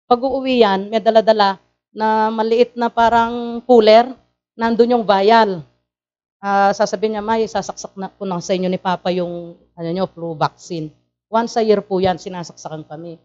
Pag 0.04 0.20
uuwi 0.20 0.60
yan, 0.60 0.92
may 0.92 1.00
dala-dala 1.00 1.56
na 1.88 2.28
maliit 2.28 2.76
na 2.76 2.92
parang 2.92 3.64
cooler, 3.64 4.12
nandun 4.52 4.92
yung 4.92 5.08
vial. 5.08 5.64
Ah, 6.44 6.76
sasabihin 6.76 7.16
niya, 7.16 7.24
May, 7.24 7.48
sasaksak 7.48 7.96
na 7.96 8.12
po 8.12 8.28
sa 8.44 8.52
inyo 8.52 8.68
ni 8.68 8.76
Papa 8.76 9.08
yung 9.08 9.56
ano 9.72 9.88
nyo, 9.88 10.04
flu 10.04 10.36
vaccine. 10.36 10.92
Once 11.32 11.56
a 11.56 11.64
year 11.64 11.80
po 11.80 11.96
yan, 11.96 12.20
sinasaksakan 12.20 12.84
kami. 12.84 13.16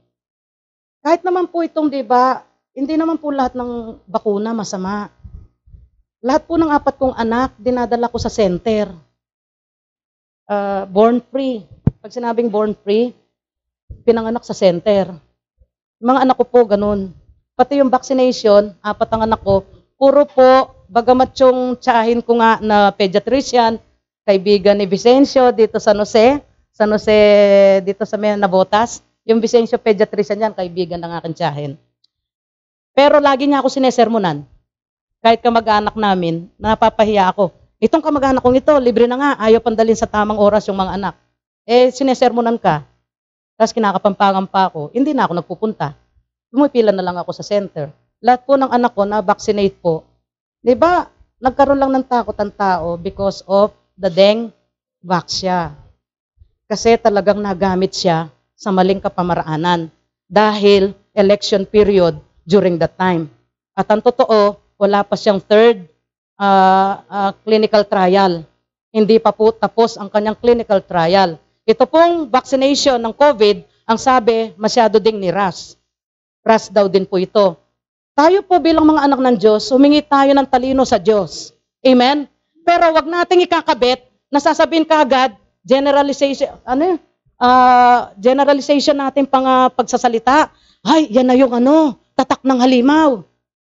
Kahit 1.04 1.20
naman 1.28 1.52
po 1.52 1.60
itong, 1.60 1.92
di 1.92 2.00
ba, 2.00 2.48
hindi 2.72 2.96
naman 2.96 3.20
po 3.20 3.36
lahat 3.36 3.60
ng 3.60 4.00
bakuna 4.08 4.56
masama. 4.56 5.12
Lahat 6.24 6.48
po 6.48 6.56
ng 6.56 6.72
apat 6.72 6.96
kong 6.96 7.20
anak, 7.20 7.52
dinadala 7.60 8.08
ko 8.08 8.16
sa 8.16 8.32
center. 8.32 8.88
Ah, 10.48 10.88
born 10.88 11.20
free. 11.20 11.68
Pag 12.00 12.16
sinabing 12.16 12.48
born 12.48 12.72
free, 12.80 13.12
pinanganak 14.08 14.48
sa 14.48 14.56
center. 14.56 15.12
Mga 16.00 16.20
anak 16.24 16.40
ko 16.40 16.46
po, 16.48 16.64
ganun. 16.64 17.12
Pati 17.60 17.84
yung 17.84 17.92
vaccination, 17.92 18.72
apat 18.80 19.10
ang 19.12 19.28
anak 19.28 19.44
ko, 19.44 19.68
puro 20.00 20.24
po, 20.24 20.80
bagamat 20.88 21.36
yung 21.44 21.76
tsahin 21.76 22.24
ko 22.24 22.40
nga 22.40 22.56
na 22.64 22.96
pediatrician, 22.96 23.76
kaibigan 24.24 24.80
ni 24.80 24.88
Vicencio 24.88 25.52
dito 25.52 25.76
sa 25.76 25.92
Jose, 25.92 26.40
San 26.72 26.88
Jose 26.88 27.20
dito 27.84 28.08
sa 28.08 28.16
may 28.16 28.32
Nabotas, 28.40 29.04
yung 29.28 29.44
Vicencio 29.44 29.76
pediatrician 29.76 30.40
yan, 30.40 30.56
kaibigan 30.56 31.04
ng 31.04 31.12
aking 31.20 31.36
tsahin. 31.36 31.72
Pero 32.96 33.20
lagi 33.20 33.44
niya 33.44 33.60
ako 33.60 33.76
sinesermonan. 33.76 34.48
Kahit 35.20 35.44
kamag-anak 35.44 36.00
namin, 36.00 36.48
napapahiya 36.56 37.28
ako. 37.36 37.52
Itong 37.84 38.00
kamag-anak 38.00 38.40
kong 38.40 38.56
ito, 38.56 38.72
libre 38.80 39.04
na 39.04 39.20
nga, 39.20 39.32
ayaw 39.44 39.60
pandalin 39.60 40.00
sa 40.00 40.08
tamang 40.08 40.40
oras 40.40 40.64
yung 40.72 40.80
mga 40.80 40.96
anak. 40.96 41.16
Eh, 41.70 41.94
sinesermonan 41.94 42.58
ka, 42.58 42.82
tapos 43.60 43.76
kinakapampangan 43.78 44.48
pa 44.50 44.72
ako, 44.72 44.90
hindi 44.96 45.14
na 45.14 45.28
ako 45.28 45.38
nagpupunta. 45.38 45.94
Pumipila 46.50 46.96
na 46.96 47.04
lang 47.04 47.20
ako 47.20 47.30
sa 47.36 47.44
center. 47.44 47.94
Lahat 48.24 48.42
po 48.48 48.56
ng 48.56 48.72
anak 48.72 48.96
ko 48.96 49.04
na 49.04 49.20
vaccinate 49.20 49.76
po. 49.78 50.08
'Di 50.64 50.80
ba? 50.80 51.12
Nagkaroon 51.44 51.76
lang 51.76 51.92
ng 51.92 52.08
takot 52.08 52.34
ang 52.40 52.56
tao 52.56 52.96
because 52.96 53.44
of 53.46 53.76
the 54.00 54.08
deng 54.08 54.50
vaxia. 55.04 55.76
kasi 56.70 57.02
talagang 57.02 57.42
nagamit 57.42 57.98
siya 57.98 58.30
sa 58.54 58.70
maling 58.70 59.02
kapamaraanan 59.02 59.90
dahil 60.30 60.94
election 61.18 61.66
period 61.66 62.14
during 62.46 62.78
that 62.78 62.94
time. 62.94 63.26
At 63.74 63.90
ang 63.90 64.06
totoo, 64.06 64.54
wala 64.78 65.02
pa 65.02 65.18
siyang 65.18 65.42
third 65.42 65.90
uh, 66.38 67.02
uh, 67.10 67.32
clinical 67.42 67.82
trial. 67.90 68.46
Hindi 68.94 69.18
pa 69.18 69.34
po 69.34 69.50
tapos 69.50 69.98
ang 69.98 70.14
kanyang 70.14 70.38
clinical 70.38 70.78
trial. 70.86 71.42
Ito 71.70 71.86
pong 71.86 72.34
vaccination 72.34 72.98
ng 72.98 73.14
COVID, 73.14 73.62
ang 73.86 74.02
sabi, 74.02 74.58
masyado 74.58 74.98
ding 74.98 75.22
niras. 75.22 75.78
Ras 76.42 76.66
daw 76.74 76.90
din 76.90 77.06
po 77.06 77.22
ito. 77.22 77.62
Tayo 78.18 78.42
po 78.42 78.58
bilang 78.58 78.90
mga 78.90 79.06
anak 79.06 79.22
ng 79.22 79.38
Diyos, 79.38 79.70
humingi 79.70 80.02
tayo 80.02 80.34
ng 80.34 80.50
talino 80.50 80.82
sa 80.82 80.98
Diyos. 80.98 81.54
Amen? 81.86 82.26
Pero 82.66 82.90
wag 82.90 83.06
nating 83.06 83.46
ikakabit 83.46 84.02
na 84.34 84.42
sasabihin 84.42 84.82
kaagad, 84.82 85.38
generalization, 85.62 86.58
ano 86.66 86.98
uh, 87.38 88.12
generalization 88.18 88.98
natin 88.98 89.30
pang 89.30 89.46
uh, 89.46 89.70
pagsasalita. 89.70 90.50
Ay, 90.82 91.06
yan 91.14 91.30
na 91.30 91.38
yung 91.38 91.54
ano, 91.54 92.02
tatak 92.18 92.42
ng 92.44 92.60
halimaw. 92.60 93.22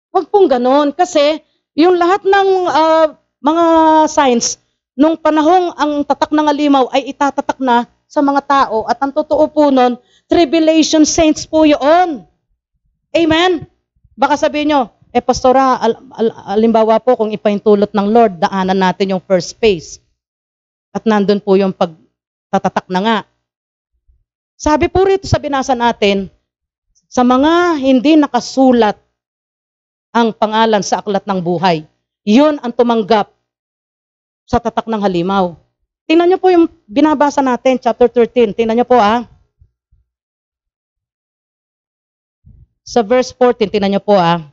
Wag 0.10 0.26
pong 0.34 0.50
ganon. 0.50 0.90
Kasi 0.90 1.38
yung 1.78 2.02
lahat 2.02 2.26
ng 2.26 2.50
uh, 2.66 3.08
mga 3.46 3.66
signs, 4.10 4.58
nung 5.02 5.18
panahong 5.18 5.74
ang 5.74 6.06
tatak 6.06 6.30
ng 6.30 6.46
halimaw 6.46 6.86
ay 6.94 7.10
itatatak 7.10 7.58
na 7.58 7.90
sa 8.06 8.22
mga 8.22 8.42
tao 8.46 8.86
at 8.86 9.02
ang 9.02 9.10
totoo 9.10 9.50
po 9.50 9.74
nun, 9.74 9.98
tribulation 10.30 11.02
saints 11.02 11.50
po 11.50 11.66
yun. 11.66 12.22
Amen? 13.10 13.66
Baka 14.14 14.38
sabihin 14.38 14.70
nyo, 14.70 14.82
eh 15.10 15.26
pastora, 15.26 15.82
al- 15.82 16.06
al- 16.14 16.38
alimbawa 16.54 17.02
po 17.02 17.18
kung 17.18 17.34
ipaintulot 17.34 17.90
ng 17.90 18.08
Lord, 18.14 18.38
daanan 18.46 18.78
natin 18.78 19.18
yung 19.18 19.24
first 19.26 19.58
phase. 19.58 19.98
At 20.94 21.10
nandun 21.10 21.42
po 21.42 21.58
yung 21.58 21.74
pagtatatak 21.74 22.86
na 22.94 23.00
nga. 23.02 23.18
Sabi 24.54 24.86
po 24.86 25.02
rito 25.02 25.26
sa 25.26 25.42
binasa 25.42 25.74
natin, 25.74 26.30
sa 27.10 27.26
mga 27.26 27.82
hindi 27.82 28.22
nakasulat 28.22 29.02
ang 30.14 30.30
pangalan 30.36 30.86
sa 30.86 31.02
aklat 31.02 31.26
ng 31.26 31.40
buhay, 31.42 31.88
yun 32.22 32.62
ang 32.62 32.70
tumanggap 32.70 33.34
sa 34.52 34.60
tatak 34.60 34.84
ng 34.92 35.00
halimaw. 35.00 35.56
Tingnan 36.04 36.28
niyo 36.28 36.40
po 36.44 36.52
yung 36.52 36.68
binabasa 36.84 37.40
natin, 37.40 37.80
chapter 37.80 38.12
13. 38.12 38.52
Tingnan 38.52 38.84
niyo 38.84 38.88
po 38.88 39.00
ah. 39.00 39.24
Sa 42.84 43.00
verse 43.00 43.32
14, 43.32 43.72
tingnan 43.72 43.96
niyo 43.96 44.04
po 44.04 44.20
ah. 44.20 44.44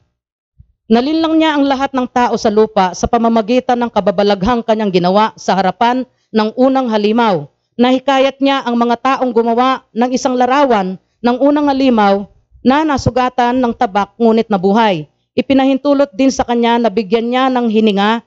Nalinlang 0.87 1.35
niya 1.35 1.59
ang 1.59 1.67
lahat 1.67 1.91
ng 1.91 2.07
tao 2.07 2.39
sa 2.39 2.47
lupa 2.47 2.95
sa 2.95 3.11
pamamagitan 3.11 3.77
ng 3.77 3.91
kababalaghang 3.91 4.63
kanyang 4.63 4.95
ginawa 4.95 5.35
sa 5.35 5.59
harapan 5.59 6.07
ng 6.31 6.55
unang 6.55 6.87
halimaw. 6.87 7.51
Nahikayat 7.75 8.39
niya 8.39 8.63
ang 8.63 8.79
mga 8.79 8.97
taong 9.03 9.35
gumawa 9.35 9.83
ng 9.91 10.15
isang 10.15 10.39
larawan 10.39 10.95
ng 11.19 11.37
unang 11.43 11.67
halimaw 11.67 12.25
na 12.63 12.87
nasugatan 12.87 13.59
ng 13.59 13.75
tabak 13.75 14.15
ngunit 14.15 14.47
nabuhay. 14.47 15.11
Ipinahintulot 15.35 16.15
din 16.15 16.31
sa 16.31 16.47
kanya 16.47 16.79
na 16.79 16.89
bigyan 16.89 17.27
niya 17.35 17.45
ng 17.51 17.67
hininga 17.67 18.23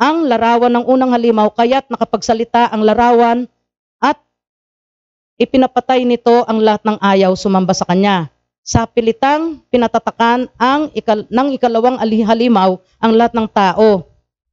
ang 0.00 0.28
larawan 0.28 0.72
ng 0.72 0.84
unang 0.88 1.12
halimaw 1.12 1.52
kaya't 1.52 1.88
nakapagsalita 1.88 2.72
ang 2.72 2.82
larawan 2.84 3.38
at 3.98 4.18
ipinapatay 5.36 6.04
nito 6.06 6.44
ang 6.48 6.60
lahat 6.60 6.82
ng 6.84 6.98
ayaw 7.00 7.32
sumamba 7.36 7.76
sa 7.76 7.86
kanya 7.88 8.32
sa 8.62 8.86
pilitang 8.86 9.58
pinatatakan 9.68 10.46
ang 10.54 10.94
ikal, 10.94 11.26
ng 11.26 11.48
ikalawang 11.58 11.98
halimaw 11.98 12.78
ang 13.02 13.12
lahat 13.18 13.34
ng 13.34 13.50
tao. 13.50 14.06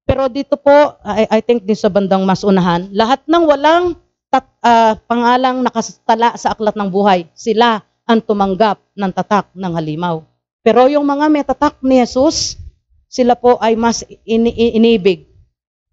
Pero 0.10 0.26
dito 0.26 0.58
po, 0.58 0.98
I, 1.06 1.30
I 1.30 1.40
think 1.46 1.70
din 1.70 1.78
sa 1.78 1.94
bandang 1.94 2.26
mas 2.26 2.42
unahan, 2.42 2.90
lahat 2.90 3.22
ng 3.30 3.44
walang 3.46 3.94
tat, 4.34 4.50
uh, 4.66 4.98
pangalang 5.06 5.62
nakastala 5.62 6.34
sa 6.34 6.58
aklat 6.58 6.74
ng 6.74 6.90
buhay, 6.90 7.30
sila 7.38 7.86
ang 8.10 8.18
tumanggap 8.26 8.82
ng 8.98 9.12
tatak 9.14 9.54
ng 9.54 9.72
halimaw. 9.78 10.26
Pero 10.66 10.90
yung 10.90 11.06
mga 11.06 11.26
may 11.30 11.46
tatak 11.46 11.78
ni 11.86 12.02
Jesus, 12.02 12.58
sila 13.06 13.38
po 13.38 13.62
ay 13.62 13.78
mas 13.78 14.02
ini- 14.26 14.74
inibig 14.74 15.29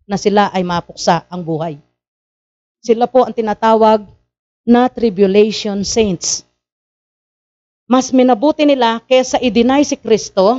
na 0.06 0.16
sila 0.16 0.48
ay 0.54 0.62
mapuksa 0.62 1.26
ang 1.28 1.42
buhay. 1.42 1.76
Sila 2.80 3.10
po 3.10 3.26
ang 3.26 3.34
tinatawag 3.34 4.06
na 4.62 4.86
tribulation 4.86 5.82
saints 5.82 6.46
mas 7.86 8.10
minabuti 8.10 8.66
nila 8.66 8.98
kesa 9.06 9.38
i-deny 9.38 9.86
si 9.86 9.94
Kristo 9.94 10.58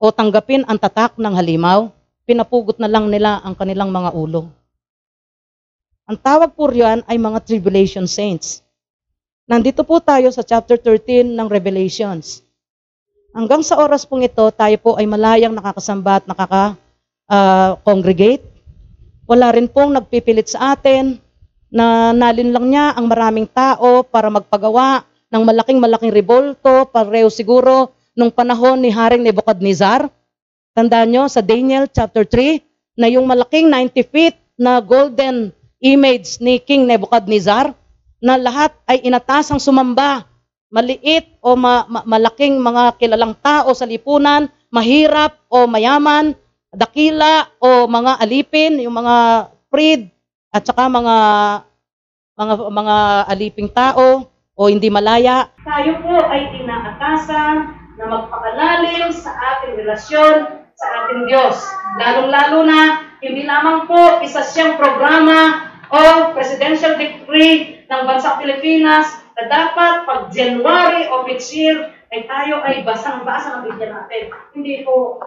o 0.00 0.06
tanggapin 0.08 0.64
ang 0.64 0.80
tatak 0.80 1.20
ng 1.20 1.36
halimaw, 1.36 1.92
pinapugot 2.24 2.80
na 2.80 2.88
lang 2.88 3.12
nila 3.12 3.44
ang 3.44 3.52
kanilang 3.52 3.92
mga 3.92 4.16
ulo. 4.16 4.48
Ang 6.08 6.16
tawag 6.16 6.56
po 6.56 6.72
riyan 6.72 7.04
ay 7.04 7.20
mga 7.20 7.44
tribulation 7.44 8.08
saints. 8.08 8.64
Nandito 9.44 9.84
po 9.84 10.00
tayo 10.00 10.32
sa 10.32 10.40
chapter 10.40 10.80
13 10.80 11.36
ng 11.36 11.48
Revelations. 11.52 12.40
Hanggang 13.36 13.60
sa 13.60 13.76
oras 13.76 14.08
pong 14.08 14.24
ito, 14.24 14.48
tayo 14.48 14.76
po 14.80 14.96
ay 14.96 15.04
malayang 15.04 15.52
nakakasamba 15.52 16.12
at 16.16 16.24
nakaka-congregate. 16.24 18.40
Uh, 18.40 18.56
Wala 19.28 19.52
rin 19.52 19.68
pong 19.68 19.92
nagpipilit 19.92 20.48
sa 20.48 20.72
atin 20.72 21.20
na 21.68 22.16
nalin 22.16 22.48
lang 22.48 22.66
niya 22.72 22.96
ang 22.96 23.12
maraming 23.12 23.44
tao 23.44 24.00
para 24.00 24.32
magpagawa 24.32 25.04
ng 25.28 25.42
malaking-malaking 25.44 26.08
revolto, 26.08 26.88
pareho 26.88 27.28
siguro 27.28 27.92
nung 28.16 28.32
panahon 28.32 28.80
ni 28.80 28.88
Haring 28.88 29.20
Nebuchadnezzar. 29.20 30.08
Tandaan 30.72 31.12
nyo 31.12 31.28
sa 31.28 31.44
Daniel 31.44 31.84
chapter 31.92 32.24
3 32.24 32.96
na 32.96 33.12
yung 33.12 33.28
malaking 33.28 33.68
90 33.68 34.00
feet 34.08 34.34
na 34.56 34.80
golden 34.80 35.52
image 35.84 36.40
ni 36.40 36.56
King 36.56 36.88
Nebuchadnezzar 36.88 37.76
na 38.24 38.34
lahat 38.40 38.72
ay 38.88 39.04
inatasang 39.04 39.60
sumamba. 39.60 40.24
Maliit 40.72 41.36
o 41.44 41.52
ma- 41.52 41.84
ma- 41.84 42.04
malaking 42.08 42.56
mga 42.56 42.96
kilalang 42.96 43.36
tao 43.44 43.76
sa 43.76 43.84
lipunan, 43.84 44.48
mahirap 44.72 45.36
o 45.52 45.68
mayaman, 45.68 46.32
dakila 46.78 47.50
o 47.58 47.90
mga 47.90 48.22
alipin, 48.22 48.78
yung 48.78 48.94
mga 48.94 49.50
freed 49.66 50.06
at 50.54 50.62
saka 50.62 50.86
mga 50.86 51.16
mga 52.38 52.54
mga 52.70 52.96
aliping 53.34 53.70
tao 53.74 54.30
o 54.30 54.60
hindi 54.70 54.86
malaya, 54.86 55.50
tayo 55.66 55.98
po 56.06 56.14
ay 56.30 56.54
inaatasan 56.54 57.56
na 57.98 58.04
magpakalalim 58.06 59.10
sa 59.10 59.34
ating 59.34 59.74
relasyon 59.74 60.58
sa 60.78 60.86
ating 61.02 61.26
Diyos. 61.26 61.58
Lalong-lalo 61.98 62.62
na, 62.62 63.10
hindi 63.18 63.42
lamang 63.42 63.90
po 63.90 64.22
isa 64.22 64.46
siyang 64.46 64.78
programa 64.78 65.66
o 65.90 66.30
presidential 66.38 66.94
decree 66.94 67.82
ng 67.90 68.02
bansang 68.06 68.38
Pilipinas 68.38 69.10
na 69.34 69.50
dapat 69.50 70.06
pag 70.06 70.20
January 70.30 71.10
of 71.10 71.26
each 71.26 71.50
year 71.50 71.90
ay 72.14 72.30
tayo 72.30 72.62
ay 72.62 72.86
basang-basa 72.86 73.58
ng 73.58 73.62
bigyan 73.66 73.90
natin. 73.98 74.30
Hindi 74.54 74.86
po. 74.86 75.18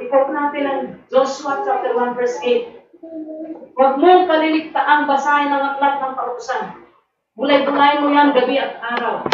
I-quote 0.00 0.32
natin 0.32 0.64
ang 0.66 0.80
Joshua 1.08 1.62
chapter 1.64 1.96
1 1.96 2.18
verse 2.18 2.38
8. 2.42 3.74
Huwag 3.74 3.94
mong 3.98 4.30
kaliligtaang 4.30 5.04
basahin 5.10 5.50
ang 5.50 5.76
aklat 5.76 5.96
ng 6.00 6.14
kautusan 6.14 6.84
Bulay-bulay 7.34 7.98
mo 7.98 8.14
yan 8.14 8.30
gabi 8.30 8.62
at 8.62 8.78
araw. 8.78 9.26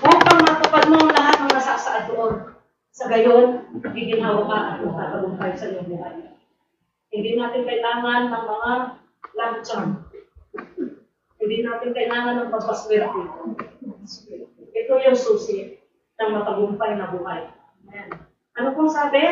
Upang 0.00 0.40
matupad 0.48 0.88
mo 0.88 0.96
ang 0.96 1.12
lahat 1.12 1.36
ng 1.44 1.52
nasasaad 1.52 2.08
doon. 2.08 2.56
Sa 2.88 3.04
gayon, 3.04 3.68
giginhawa 3.92 4.48
ka 4.48 4.56
at 4.56 4.76
magtatagumpay 4.80 5.52
sa 5.52 5.68
iyong 5.68 5.92
buhay. 5.92 6.32
Hindi 7.12 7.36
natin 7.36 7.68
kailangan 7.68 8.32
ng 8.32 8.44
mga 8.48 8.72
charm. 9.60 10.08
Hindi 11.36 11.58
natin 11.60 11.92
kailangan 11.92 12.34
ng 12.40 12.52
pagpaswerte. 12.56 13.22
Ito 14.72 14.92
yung 14.96 15.18
susi 15.20 15.76
ng 16.16 16.30
matagumpay 16.32 16.96
na 16.96 17.12
buhay. 17.12 17.44
Amen. 17.84 18.27
Ano 18.58 18.74
pong 18.74 18.90
sabi? 18.90 19.22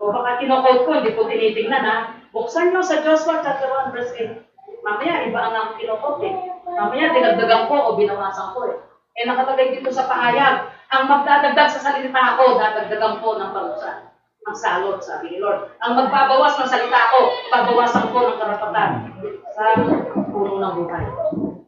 O 0.00 0.08
baka 0.08 0.40
kinokot 0.40 0.88
ko, 0.88 0.96
hindi 0.96 1.12
ko 1.12 1.28
tinitingnan 1.28 1.84
ha. 1.84 1.96
Buksan 2.32 2.72
nyo 2.72 2.80
sa 2.80 3.04
Joshua 3.04 3.44
chapter 3.44 3.68
1 3.68 3.92
verse 3.92 4.16
8. 4.16 4.40
Mamaya, 4.80 5.28
iba 5.28 5.36
ang 5.36 5.54
ang 5.54 5.70
kinukot 5.76 6.24
eh. 6.24 6.32
Mamaya, 6.64 7.12
dinagdagan 7.12 7.68
ko 7.68 7.76
o 7.76 7.88
binawasan 7.92 8.56
ko 8.56 8.72
eh. 8.72 8.76
Eh, 9.20 9.28
nakatagay 9.28 9.76
dito 9.76 9.92
sa 9.92 10.08
pahayag. 10.08 10.64
Ang 10.96 11.12
magdadagdag 11.12 11.68
sa 11.76 11.92
salita 11.92 12.40
ko, 12.40 12.56
dadagdagan 12.56 13.20
ko 13.20 13.36
ng 13.36 13.52
parusa. 13.52 14.08
Ang 14.48 14.56
salot, 14.56 14.96
sabi 15.04 15.36
ni 15.36 15.38
Lord. 15.44 15.68
Ang 15.84 16.00
magbabawas 16.00 16.56
ng 16.56 16.68
salita 16.68 17.12
ko, 17.12 17.20
babawasan 17.52 18.08
ko 18.16 18.18
ng 18.32 18.38
karapatan 18.40 18.90
sa 19.52 19.76
puno 20.32 20.56
ng 20.56 20.74
buhay. 20.80 21.04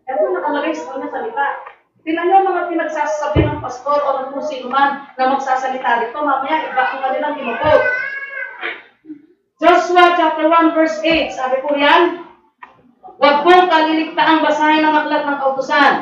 Ito 0.08 0.32
nakalagay 0.32 0.72
sa 0.72 0.96
kanya 0.96 1.08
salita. 1.12 1.75
Tingnan 2.06 2.30
niyo 2.30 2.46
mga 2.46 2.70
pinagsasabi 2.70 3.42
ng 3.42 3.58
pastor 3.58 3.98
o 3.98 4.08
ng 4.14 4.28
kung 4.30 4.46
sino 4.46 4.70
man 4.70 5.10
na 5.18 5.34
magsasalita 5.34 6.06
dito, 6.06 6.22
mamaya 6.22 6.70
iba 6.70 6.78
ang 6.86 7.02
kanilang 7.02 7.34
kinukot. 7.34 7.82
Joshua 9.58 10.14
chapter 10.14 10.46
1 10.46 10.78
verse 10.78 11.02
8, 11.02 11.34
sabi 11.34 11.66
po 11.66 11.74
yan, 11.74 12.22
Huwag 13.18 13.42
mong 13.42 13.66
kaliligtaang 13.66 14.38
basahin 14.38 14.86
ang 14.86 15.02
aklat 15.02 15.26
ng 15.26 15.38
kautusan. 15.42 15.92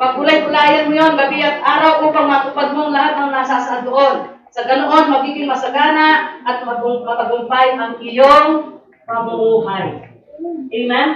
Pagulay-gulayan 0.00 0.88
mo 0.88 0.96
yon 0.96 1.18
gabi 1.18 1.44
at 1.44 1.60
araw 1.60 2.08
upang 2.08 2.30
matupad 2.30 2.72
mo 2.72 2.88
lahat 2.88 3.20
ng 3.20 3.34
nasasaad 3.34 3.84
doon. 3.84 4.40
Sa 4.54 4.64
ganoon, 4.64 5.12
magiging 5.12 5.50
masagana 5.50 6.40
at 6.40 6.64
matagumpay 6.64 7.76
ang 7.76 8.00
iyong 8.00 8.80
pamumuhay. 9.04 10.08
Amen? 10.72 11.08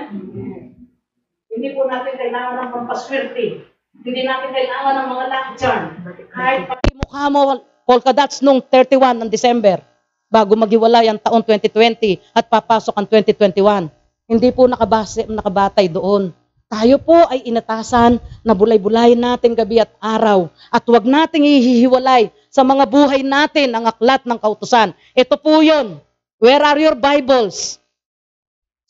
Hindi 1.48 1.68
po 1.72 1.88
natin 1.88 2.18
kailangan 2.18 2.60
ng 2.60 2.72
pampaswerte. 2.76 3.73
Hindi 4.04 4.20
natin 4.20 4.52
kailangan 4.52 4.94
ng 5.00 5.08
mga 5.08 5.24
charm. 5.56 5.84
Kahit 6.28 6.68
pati 6.68 6.92
mukha 6.92 7.24
mo, 7.32 7.64
polka 7.88 8.12
dots 8.12 8.44
nung 8.44 8.60
31 8.60 9.16
ng 9.16 9.30
December, 9.32 9.80
bago 10.28 10.52
maghiwalay 10.52 11.08
ang 11.08 11.16
taon 11.16 11.40
2020 11.40 12.20
at 12.36 12.44
papasok 12.44 12.92
ang 13.00 13.08
2021. 13.08 13.88
Hindi 14.28 14.48
po 14.52 14.68
nakabase, 14.68 15.24
nakabatay 15.24 15.88
doon. 15.88 16.36
Tayo 16.68 17.00
po 17.00 17.16
ay 17.32 17.48
inatasan 17.48 18.20
na 18.44 18.52
bulay-bulayin 18.52 19.20
natin 19.20 19.56
gabi 19.56 19.80
at 19.80 19.92
araw 20.00 20.52
at 20.68 20.84
huwag 20.84 21.08
nating 21.08 21.48
ihihiwalay 21.48 22.28
sa 22.52 22.60
mga 22.60 22.84
buhay 22.84 23.24
natin 23.24 23.72
ang 23.72 23.88
aklat 23.88 24.20
ng 24.28 24.36
kautusan. 24.36 24.92
Ito 25.16 25.40
po 25.40 25.64
yun. 25.64 25.96
Where 26.44 26.60
are 26.60 26.76
your 26.76 26.92
Bibles? 26.92 27.80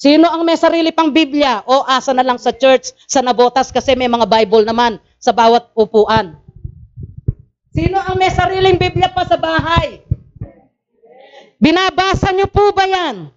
Sino 0.05 0.29
ang 0.29 0.45
may 0.45 0.61
sarili 0.61 0.93
pang 0.93 1.09
Biblia? 1.09 1.65
O 1.65 1.81
asa 1.89 2.13
na 2.13 2.21
lang 2.21 2.37
sa 2.37 2.53
church, 2.53 2.93
sa 3.09 3.25
nabotas 3.25 3.73
kasi 3.73 3.97
may 3.97 4.05
mga 4.05 4.29
Bible 4.29 4.69
naman 4.69 5.01
sa 5.17 5.33
bawat 5.33 5.73
upuan. 5.73 6.37
Sino 7.73 7.97
ang 7.97 8.21
may 8.21 8.29
sariling 8.29 8.77
Biblia 8.77 9.09
pa 9.09 9.25
sa 9.25 9.41
bahay? 9.41 10.05
Binabasa 11.57 12.37
niyo 12.37 12.53
po 12.53 12.77
ba 12.77 12.85
yan? 12.85 13.33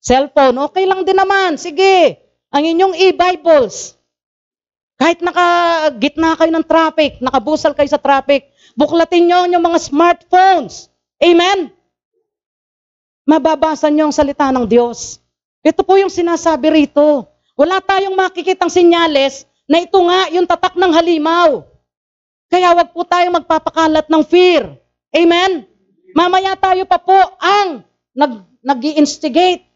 Cellphone, 0.00 0.56
okay 0.64 0.88
lang 0.88 1.04
din 1.04 1.20
naman. 1.20 1.60
Sige, 1.60 2.24
ang 2.48 2.64
inyong 2.64 2.96
e-Bibles. 2.96 4.00
Kahit 4.96 5.20
naka 5.20 5.92
gitna 6.00 6.40
kayo 6.40 6.56
ng 6.56 6.64
traffic, 6.64 7.20
nakabusal 7.20 7.76
kayo 7.76 7.92
sa 7.92 8.00
traffic, 8.00 8.48
buklatin 8.80 9.28
nyo 9.28 9.44
yung 9.44 9.60
mga 9.60 9.76
smartphones. 9.76 10.88
Amen? 11.20 11.81
Mababasa 13.22 13.86
nyo 13.86 14.10
ang 14.10 14.14
salita 14.14 14.50
ng 14.50 14.66
Diyos. 14.66 15.22
Ito 15.62 15.86
po 15.86 15.94
yung 15.94 16.10
sinasabi 16.10 16.74
rito. 16.74 17.30
Wala 17.54 17.78
tayong 17.78 18.18
makikitang 18.18 18.72
sinyales 18.72 19.46
na 19.70 19.78
ito 19.78 19.94
nga 19.94 20.26
yung 20.34 20.42
tatak 20.42 20.74
ng 20.74 20.90
halimaw. 20.90 21.62
Kaya 22.50 22.74
wag 22.74 22.90
po 22.90 23.06
tayong 23.06 23.38
magpapakalat 23.38 24.10
ng 24.10 24.22
fear. 24.26 24.74
Amen? 25.14 25.62
Mamaya 26.18 26.58
tayo 26.58 26.82
pa 26.82 26.98
po 26.98 27.14
ang 27.38 27.86
nag, 28.10 28.42
nag-instigate. 28.58 29.70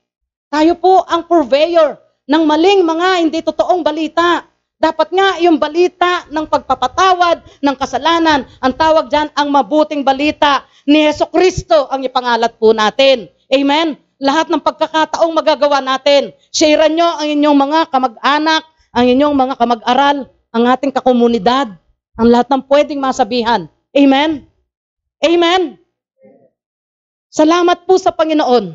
Tayo 0.51 0.75
po 0.75 1.07
ang 1.07 1.23
purveyor 1.31 2.03
ng 2.27 2.43
maling 2.43 2.83
mga 2.83 3.09
hindi 3.23 3.39
totoong 3.47 3.87
balita. 3.87 4.43
Dapat 4.77 5.09
nga 5.15 5.29
yung 5.41 5.57
balita 5.57 6.27
ng 6.29 6.51
pagpapatawad 6.51 7.63
ng 7.63 7.77
kasalanan, 7.79 8.45
ang 8.61 8.75
tawag 8.75 9.07
dyan 9.09 9.31
ang 9.33 9.49
mabuting 9.49 10.03
balita 10.05 10.67
ni 10.85 11.07
Yeso 11.07 11.31
Kristo 11.31 11.89
ang 11.89 12.03
ipangalat 12.03 12.59
po 12.59 12.75
natin. 12.75 13.31
Amen? 13.53 13.99
Lahat 14.17 14.49
ng 14.49 14.63
pagkakataong 14.63 15.33
magagawa 15.33 15.85
natin. 15.85 16.33
Share 16.51 16.89
nyo 16.89 17.21
ang 17.21 17.29
inyong 17.29 17.59
mga 17.59 17.81
kamag-anak, 17.93 18.63
ang 18.97 19.05
inyong 19.07 19.35
mga 19.37 19.55
kamag-aral, 19.61 20.17
ang 20.51 20.65
ating 20.73 20.93
kakomunidad, 20.95 21.69
ang 22.17 22.29
lahat 22.33 22.49
ng 22.49 22.63
pwedeng 22.65 23.01
masabihan. 23.01 23.69
Amen? 23.93 24.49
Amen? 25.21 25.77
Salamat 27.29 27.85
po 27.85 28.01
sa 28.01 28.17
Panginoon. 28.17 28.73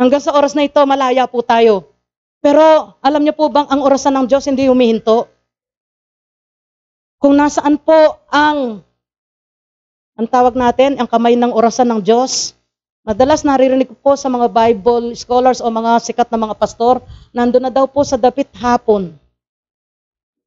Hanggang 0.00 0.22
sa 0.24 0.32
oras 0.32 0.56
na 0.56 0.64
ito, 0.64 0.80
malaya 0.88 1.28
po 1.28 1.44
tayo. 1.44 1.92
Pero 2.40 2.96
alam 3.04 3.20
niyo 3.20 3.36
po 3.36 3.52
bang 3.52 3.68
ang 3.68 3.84
orasan 3.84 4.16
ng 4.16 4.26
Diyos 4.28 4.48
hindi 4.48 4.68
humihinto? 4.68 5.28
Kung 7.20 7.40
nasaan 7.40 7.80
po 7.80 8.20
ang 8.28 8.84
ang 10.14 10.26
tawag 10.28 10.54
natin, 10.54 11.00
ang 11.00 11.08
kamay 11.10 11.34
ng 11.34 11.50
orasan 11.50 11.90
ng 11.90 12.00
Diyos, 12.04 12.54
madalas 13.04 13.44
naririnig 13.44 13.92
ko 13.92 13.96
po 14.00 14.12
sa 14.16 14.32
mga 14.32 14.48
Bible 14.48 15.12
scholars 15.12 15.60
o 15.60 15.68
mga 15.68 16.00
sikat 16.00 16.28
na 16.32 16.40
mga 16.40 16.56
pastor, 16.56 17.04
nandun 17.36 17.68
na 17.68 17.72
daw 17.72 17.84
po 17.84 18.00
sa 18.02 18.16
dapit 18.16 18.48
hapon 18.56 19.12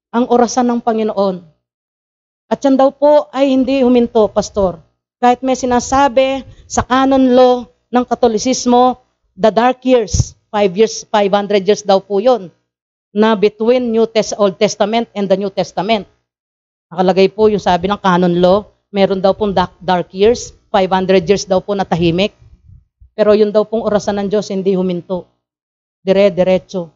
ang 0.10 0.26
orasan 0.34 0.66
ng 0.66 0.82
Panginoon. 0.82 1.45
At 2.49 2.64
yan 2.66 2.80
daw 2.80 2.89
po 2.89 3.30
ay 3.30 3.53
hindi 3.53 3.86
huminto, 3.86 4.26
pastor. 4.32 4.82
Kahit 5.22 5.45
may 5.45 5.53
sinasabi 5.53 6.41
sa 6.66 6.82
canon 6.82 7.38
law 7.38 7.70
ng 7.93 8.03
Katolisismo, 8.08 8.97
the 9.38 9.53
dark 9.53 9.84
years, 9.86 10.34
5 10.49 10.74
years, 10.74 11.05
500 11.05 11.62
years 11.62 11.84
daw 11.86 12.01
po 12.01 12.18
yun, 12.18 12.49
na 13.14 13.36
between 13.36 13.91
New 13.91 14.08
Test 14.10 14.34
Old 14.39 14.58
Testament 14.58 15.12
and 15.14 15.28
the 15.30 15.38
New 15.38 15.51
Testament. 15.51 16.08
Nakalagay 16.88 17.28
po 17.36 17.51
yung 17.51 17.62
sabi 17.62 17.91
ng 17.91 17.99
canon 17.99 18.39
law, 18.39 18.64
meron 18.89 19.20
daw 19.20 19.36
pong 19.36 19.51
dark 19.84 20.10
years, 20.16 20.55
500 20.72 21.28
years 21.28 21.43
daw 21.43 21.60
po 21.60 21.76
na 21.76 21.84
tahimik. 21.84 22.32
Pero 23.18 23.34
yun 23.34 23.49
daw 23.49 23.65
pong 23.65 23.82
orasan 23.82 24.22
ng 24.22 24.28
Diyos 24.30 24.53
hindi 24.53 24.78
huminto. 24.78 25.26
Dire-diretso. 26.05 26.93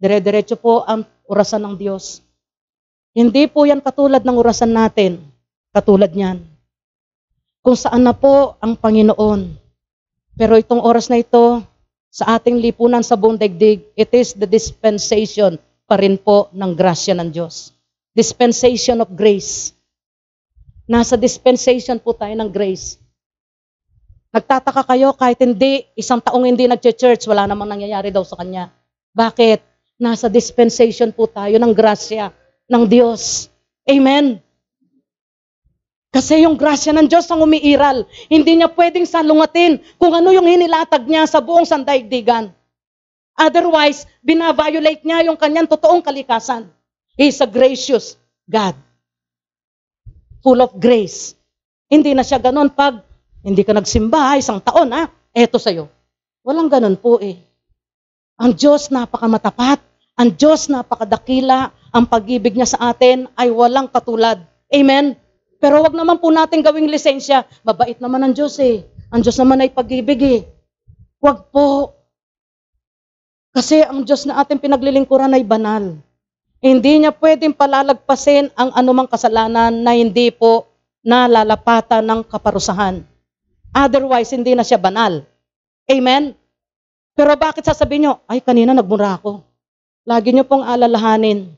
Dire-diretso 0.00 0.56
po 0.56 0.80
ang 0.88 1.04
orasan 1.28 1.68
ng 1.68 1.76
Diyos. 1.76 2.24
Hindi 3.12 3.44
po 3.44 3.68
yan 3.68 3.84
katulad 3.84 4.24
ng 4.24 4.36
orasan 4.40 4.72
natin. 4.72 5.20
Katulad 5.76 6.16
niyan. 6.16 6.40
Kung 7.60 7.76
saan 7.76 8.08
na 8.08 8.16
po 8.16 8.56
ang 8.64 8.80
Panginoon. 8.80 9.60
Pero 10.40 10.56
itong 10.56 10.80
oras 10.80 11.12
na 11.12 11.20
ito, 11.20 11.60
sa 12.08 12.40
ating 12.40 12.56
lipunan 12.56 13.04
sa 13.04 13.14
buong 13.14 13.36
daigdig, 13.36 13.84
it 13.92 14.08
is 14.16 14.32
the 14.32 14.48
dispensation 14.48 15.60
pa 15.84 15.98
rin 15.98 16.14
po 16.16 16.48
ng 16.54 16.72
grasya 16.72 17.18
ng 17.18 17.28
Diyos. 17.34 17.76
Dispensation 18.14 19.02
of 19.02 19.10
grace. 19.12 19.74
Nasa 20.86 21.18
dispensation 21.18 21.98
po 21.98 22.14
tayo 22.14 22.32
ng 22.38 22.50
grace. 22.50 22.96
Nagtataka 24.30 24.86
kayo 24.86 25.10
kahit 25.18 25.42
hindi, 25.42 25.90
isang 25.98 26.22
taong 26.22 26.46
hindi 26.46 26.70
nag-church, 26.70 27.26
wala 27.26 27.50
namang 27.50 27.66
nangyayari 27.66 28.14
daw 28.14 28.22
sa 28.22 28.38
kanya. 28.38 28.70
Bakit? 29.10 29.58
Nasa 30.00 30.30
dispensation 30.30 31.10
po 31.10 31.26
tayo 31.26 31.52
ng 31.58 31.74
grasya 31.74 32.30
ng 32.70 32.84
Diyos. 32.86 33.50
Amen. 33.90 34.38
Kasi 36.14 36.46
yung 36.46 36.54
grasya 36.54 36.94
ng 36.94 37.10
Diyos 37.10 37.26
ang 37.26 37.42
umiiral. 37.42 38.06
Hindi 38.30 38.58
niya 38.58 38.70
pwedeng 38.70 39.06
salungatin 39.06 39.82
kung 39.98 40.14
ano 40.14 40.30
yung 40.30 40.46
hinilatag 40.46 41.06
niya 41.10 41.26
sa 41.26 41.42
buong 41.42 41.66
sandaigdigan. 41.66 42.54
Otherwise, 43.34 44.06
binaviolate 44.22 45.02
niya 45.02 45.26
yung 45.26 45.38
kanyang 45.38 45.66
totoong 45.66 46.02
kalikasan. 46.02 46.70
He 47.18 47.30
is 47.30 47.42
a 47.42 47.50
gracious 47.50 48.14
God. 48.46 48.78
Full 50.46 50.62
of 50.62 50.78
grace. 50.78 51.34
Hindi 51.90 52.14
na 52.14 52.22
siya 52.22 52.38
ganon 52.38 52.70
pag 52.70 53.09
hindi 53.40 53.64
ka 53.64 53.72
nagsimba 53.72 54.36
isang 54.36 54.60
taon, 54.60 54.92
ha? 54.92 55.08
Eto 55.32 55.56
sa'yo. 55.56 55.88
Walang 56.44 56.68
ganon 56.68 56.96
po 56.96 57.16
eh. 57.20 57.40
Ang 58.40 58.56
Diyos 58.56 58.88
napakamatapat. 58.92 59.80
Ang 60.16 60.36
Diyos 60.36 60.68
napakadakila. 60.68 61.72
Ang 61.92 62.04
pag-ibig 62.08 62.56
niya 62.56 62.68
sa 62.68 62.92
atin 62.92 63.28
ay 63.36 63.52
walang 63.52 63.88
katulad. 63.88 64.40
Amen? 64.72 65.16
Pero 65.60 65.84
wag 65.84 65.92
naman 65.92 66.20
po 66.20 66.32
natin 66.32 66.64
gawing 66.64 66.88
lisensya. 66.88 67.44
Mabait 67.64 67.96
naman 68.00 68.24
ang 68.24 68.32
Diyos 68.32 68.56
eh. 68.60 68.84
Ang 69.12 69.20
Diyos 69.20 69.36
naman 69.36 69.60
ay 69.60 69.72
pag-ibig 69.72 70.20
eh. 70.24 70.40
Wag 71.20 71.52
po. 71.52 71.96
Kasi 73.52 73.84
ang 73.84 74.08
Diyos 74.08 74.24
na 74.24 74.40
ating 74.40 74.60
pinaglilingkuran 74.62 75.36
ay 75.36 75.44
banal. 75.44 76.00
Hindi 76.60 76.92
niya 77.00 77.12
pwedeng 77.16 77.56
palalagpasin 77.56 78.52
ang 78.52 78.72
anumang 78.76 79.08
kasalanan 79.08 79.80
na 79.80 79.96
hindi 79.96 80.28
po 80.28 80.68
nalalapatan 81.00 82.04
ng 82.04 82.20
kaparusahan. 82.28 83.09
Otherwise, 83.70 84.34
hindi 84.34 84.54
na 84.58 84.66
siya 84.66 84.78
banal. 84.78 85.22
Amen? 85.86 86.34
Pero 87.14 87.34
bakit 87.38 87.66
sasabihin 87.66 88.10
nyo, 88.10 88.14
ay 88.26 88.42
kanina 88.42 88.74
nagmura 88.74 89.18
ako. 89.18 89.42
Lagi 90.06 90.34
nyo 90.34 90.42
pong 90.46 90.66
alalahanin 90.66 91.52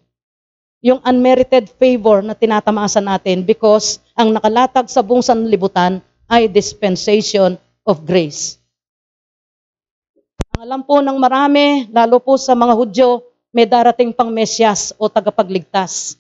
yung 0.82 0.98
unmerited 1.06 1.70
favor 1.78 2.26
na 2.26 2.34
tinatamasa 2.34 2.98
natin 2.98 3.46
because 3.46 4.02
ang 4.18 4.34
nakalatag 4.34 4.90
sa 4.90 4.98
buong 4.98 5.22
sanlibutan 5.22 6.02
ay 6.26 6.50
dispensation 6.50 7.54
of 7.86 8.02
grace. 8.02 8.58
Ang 10.58 10.66
alam 10.66 10.80
po 10.82 10.98
ng 10.98 11.16
marami, 11.16 11.86
lalo 11.94 12.18
po 12.18 12.34
sa 12.34 12.58
mga 12.58 12.74
Hudyo, 12.74 13.22
may 13.54 13.62
darating 13.68 14.10
pang 14.10 14.34
Mesyas 14.34 14.90
o 14.98 15.06
tagapagligtas. 15.06 16.18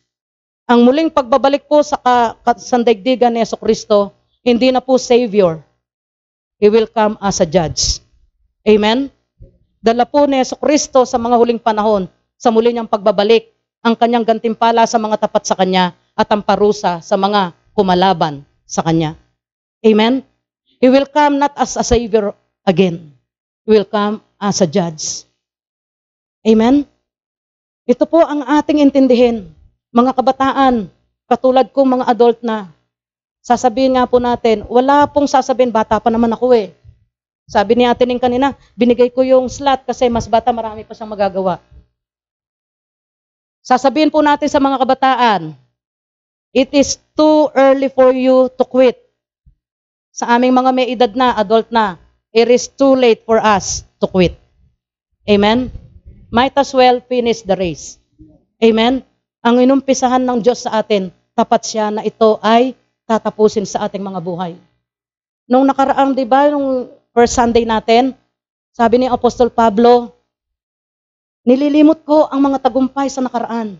Ang 0.68 0.86
muling 0.86 1.10
pagbabalik 1.10 1.66
po 1.66 1.82
sa 1.82 1.98
sandaigdigan 2.46 3.34
ni 3.34 3.42
Yeso 3.42 3.58
Kristo, 3.58 4.14
hindi 4.46 4.70
na 4.70 4.78
po 4.78 4.94
Savior. 4.94 5.71
He 6.62 6.70
will 6.70 6.86
come 6.86 7.18
as 7.18 7.42
a 7.42 7.46
judge. 7.50 7.98
Amen? 8.62 9.10
Dala 9.82 10.06
po 10.06 10.30
ni 10.30 10.38
Yeso 10.38 10.54
Kristo 10.54 11.02
sa 11.02 11.18
mga 11.18 11.34
huling 11.34 11.58
panahon, 11.58 12.06
sa 12.38 12.54
muli 12.54 12.70
niyang 12.70 12.86
pagbabalik, 12.86 13.50
ang 13.82 13.98
kanyang 13.98 14.22
gantimpala 14.22 14.86
sa 14.86 14.94
mga 14.94 15.26
tapat 15.26 15.42
sa 15.42 15.58
kanya 15.58 15.98
at 16.14 16.30
ang 16.30 16.38
parusa 16.38 17.02
sa 17.02 17.18
mga 17.18 17.50
kumalaban 17.74 18.46
sa 18.62 18.86
kanya. 18.86 19.18
Amen? 19.82 20.22
He 20.78 20.86
will 20.86 21.10
come 21.10 21.42
not 21.42 21.50
as 21.58 21.74
a 21.74 21.82
savior 21.82 22.30
again. 22.62 23.10
He 23.66 23.74
will 23.74 23.86
come 23.86 24.22
as 24.38 24.62
a 24.62 24.68
judge. 24.70 25.26
Amen? 26.46 26.86
Ito 27.90 28.06
po 28.06 28.22
ang 28.22 28.46
ating 28.46 28.78
intindihin. 28.78 29.50
Mga 29.90 30.14
kabataan, 30.14 30.86
katulad 31.26 31.74
kong 31.74 31.98
mga 31.98 32.06
adult 32.06 32.38
na, 32.46 32.70
sasabihin 33.42 33.98
nga 33.98 34.06
po 34.06 34.22
natin, 34.22 34.62
wala 34.70 35.04
pong 35.10 35.26
sasabihin, 35.26 35.74
bata 35.74 35.98
pa 35.98 36.08
naman 36.08 36.30
ako 36.30 36.54
eh. 36.54 36.70
Sabi 37.50 37.74
ni 37.74 37.84
Ate 37.84 38.06
Ning 38.06 38.22
kanina, 38.22 38.54
binigay 38.78 39.10
ko 39.10 39.26
yung 39.26 39.50
slot 39.50 39.84
kasi 39.84 40.06
mas 40.06 40.30
bata, 40.30 40.54
marami 40.54 40.86
pa 40.86 40.94
siyang 40.94 41.10
magagawa. 41.10 41.58
Sasabihin 43.62 44.10
po 44.10 44.22
natin 44.22 44.48
sa 44.48 44.62
mga 44.62 44.80
kabataan, 44.80 45.52
it 46.54 46.70
is 46.70 46.98
too 47.14 47.50
early 47.54 47.90
for 47.90 48.14
you 48.14 48.48
to 48.56 48.64
quit. 48.64 48.98
Sa 50.14 50.30
aming 50.32 50.54
mga 50.54 50.70
may 50.72 50.86
edad 50.90 51.12
na, 51.12 51.34
adult 51.36 51.68
na, 51.68 51.98
it 52.34 52.48
is 52.48 52.70
too 52.70 52.96
late 52.96 53.22
for 53.26 53.42
us 53.42 53.84
to 54.00 54.06
quit. 54.08 54.34
Amen? 55.28 55.70
Might 56.32 56.56
as 56.56 56.74
well 56.74 56.98
finish 57.04 57.44
the 57.44 57.54
race. 57.54 58.00
Amen? 58.58 59.04
Ang 59.42 59.62
inumpisahan 59.62 60.22
ng 60.22 60.38
Diyos 60.42 60.66
sa 60.66 60.82
atin, 60.82 61.10
tapat 61.34 61.62
siya 61.66 61.90
na 61.90 62.02
ito 62.02 62.38
ay 62.42 62.74
tatapusin 63.16 63.68
sa 63.68 63.84
ating 63.84 64.00
mga 64.00 64.20
buhay. 64.24 64.56
Nung 65.44 65.68
nakaraang, 65.68 66.16
di 66.16 66.24
ba, 66.24 66.48
nung 66.48 66.88
first 67.12 67.36
Sunday 67.36 67.68
natin, 67.68 68.16
sabi 68.72 69.04
ni 69.04 69.06
Apostol 69.10 69.52
Pablo, 69.52 70.16
nililimot 71.44 72.00
ko 72.08 72.30
ang 72.32 72.40
mga 72.40 72.64
tagumpay 72.64 73.12
sa 73.12 73.20
nakaraan. 73.20 73.76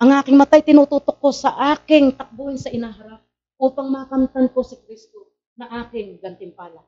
Ang 0.00 0.10
aking 0.16 0.34
matay 0.34 0.64
tinututok 0.64 1.20
ko 1.20 1.30
sa 1.30 1.54
aking 1.76 2.16
takbuhin 2.16 2.56
sa 2.56 2.72
inaharap 2.72 3.20
upang 3.60 3.92
makamtan 3.92 4.48
ko 4.50 4.64
si 4.64 4.74
Kristo 4.82 5.30
na 5.54 5.84
aking 5.84 6.18
gantimpala. 6.18 6.80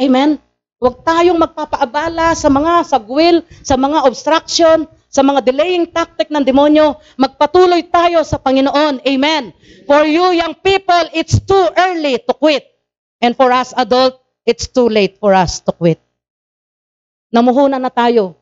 Amen? 0.00 0.40
Huwag 0.82 1.06
tayong 1.06 1.38
magpapaabala 1.38 2.34
sa 2.34 2.50
mga 2.50 2.82
sagwil, 2.82 3.46
sa 3.62 3.78
mga 3.78 4.02
obstruction, 4.02 4.82
sa 5.06 5.22
mga 5.22 5.46
delaying 5.46 5.86
tactic 5.86 6.26
ng 6.26 6.42
demonyo. 6.42 6.98
Magpatuloy 7.14 7.86
tayo 7.86 8.26
sa 8.26 8.42
Panginoon. 8.42 8.98
Amen. 9.06 9.54
For 9.86 10.02
you 10.02 10.34
young 10.34 10.58
people, 10.58 11.06
it's 11.14 11.38
too 11.38 11.70
early 11.78 12.18
to 12.26 12.34
quit. 12.34 12.66
And 13.22 13.38
for 13.38 13.54
us 13.54 13.70
adult, 13.78 14.18
it's 14.42 14.66
too 14.66 14.90
late 14.90 15.22
for 15.22 15.38
us 15.38 15.62
to 15.62 15.70
quit. 15.70 16.02
Namuhunan 17.30 17.78
na 17.78 17.94
tayo. 17.94 18.34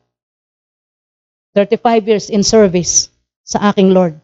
35 1.53 2.09
years 2.09 2.27
in 2.33 2.41
service 2.41 3.13
sa 3.45 3.69
aking 3.69 3.93
Lord. 3.93 4.17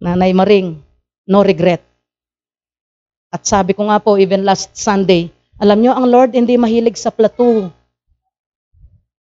Nanay 0.00 0.32
Maring, 0.32 0.80
no 1.28 1.44
regret. 1.44 1.84
At 3.28 3.44
sabi 3.44 3.76
ko 3.76 3.92
nga 3.92 4.00
po, 4.00 4.16
even 4.16 4.46
last 4.46 4.72
Sunday, 4.72 5.28
alam 5.58 5.78
nyo, 5.82 5.92
ang 5.94 6.06
Lord 6.06 6.30
hindi 6.38 6.54
mahilig 6.54 6.94
sa 6.94 7.10
plateau. 7.10 7.74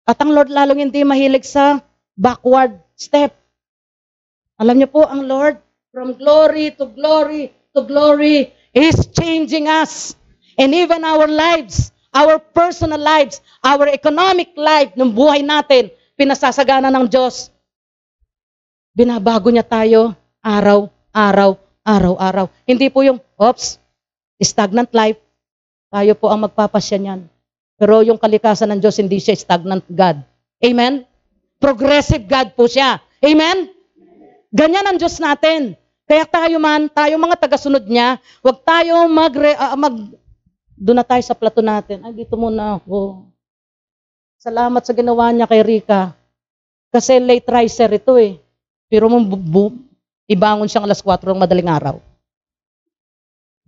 At 0.05 0.17
ang 0.21 0.29
Lord 0.33 0.49
lalong 0.53 0.89
hindi 0.89 1.01
mahilig 1.01 1.45
sa 1.45 1.81
backward 2.13 2.77
step. 2.93 3.33
Alam 4.61 4.77
nyo 4.77 4.89
po, 4.89 5.09
ang 5.09 5.25
Lord, 5.25 5.57
from 5.89 6.13
glory 6.13 6.69
to 6.77 6.85
glory 6.85 7.49
to 7.73 7.81
glory, 7.81 8.53
is 8.73 9.09
changing 9.13 9.65
us. 9.65 10.13
And 10.53 10.73
even 10.75 11.01
our 11.01 11.25
lives, 11.25 11.89
our 12.13 12.37
personal 12.37 12.99
lives, 12.99 13.41
our 13.65 13.89
economic 13.89 14.53
life, 14.53 14.93
ng 14.93 15.09
buhay 15.13 15.41
natin, 15.41 15.89
pinasasagana 16.13 16.93
ng 16.93 17.05
Diyos. 17.09 17.49
Binabago 18.93 19.47
niya 19.49 19.63
tayo 19.63 20.13
araw, 20.43 20.91
araw, 21.13 21.55
araw-araw. 21.85 22.45
Hindi 22.67 22.91
po 22.91 23.01
yung, 23.01 23.23
oops, 23.39 23.79
stagnant 24.43 24.91
life. 24.91 25.17
Tayo 25.89 26.13
po 26.13 26.29
ang 26.29 26.45
magpapasya 26.45 26.97
niyan. 27.01 27.21
Pero 27.79 28.05
yung 28.05 28.21
kalikasan 28.21 28.69
ng 28.75 28.79
Diyos, 28.81 29.01
hindi 29.01 29.17
siya 29.17 29.33
stagnant 29.33 29.85
God. 29.89 30.21
Amen? 30.61 31.07
Progressive 31.57 32.23
God 32.29 32.53
po 32.53 32.69
siya. 32.69 33.01
Amen? 33.25 33.73
Ganyan 34.53 34.85
ang 34.85 34.97
Diyos 35.01 35.17
natin. 35.17 35.73
Kaya 36.09 36.25
tayo 36.25 36.57
man, 36.57 36.89
tayo 36.89 37.21
mga 37.21 37.37
tagasunod 37.37 37.85
niya, 37.85 38.17
huwag 38.41 38.65
tayo 38.65 39.05
mag, 39.05 39.33
uh, 39.33 39.77
mag 39.77 39.95
doon 40.73 40.97
na 40.97 41.05
tayo 41.05 41.21
sa 41.21 41.37
plato 41.37 41.61
natin. 41.61 42.01
Ay, 42.01 42.25
dito 42.25 42.33
muna 42.33 42.81
ako. 42.81 43.29
Salamat 44.39 44.81
sa 44.81 44.95
ginawa 44.95 45.29
niya 45.29 45.45
kay 45.45 45.61
Rika. 45.61 46.15
Kasi 46.89 47.21
late 47.21 47.45
riser 47.45 47.91
ito 47.93 48.17
eh. 48.17 48.41
Pero 48.89 49.05
mo 49.05 49.21
ibangon 50.25 50.65
siyang 50.65 50.89
alas 50.89 51.03
4 51.05 51.29
ng 51.29 51.41
madaling 51.41 51.69
araw. 51.69 52.01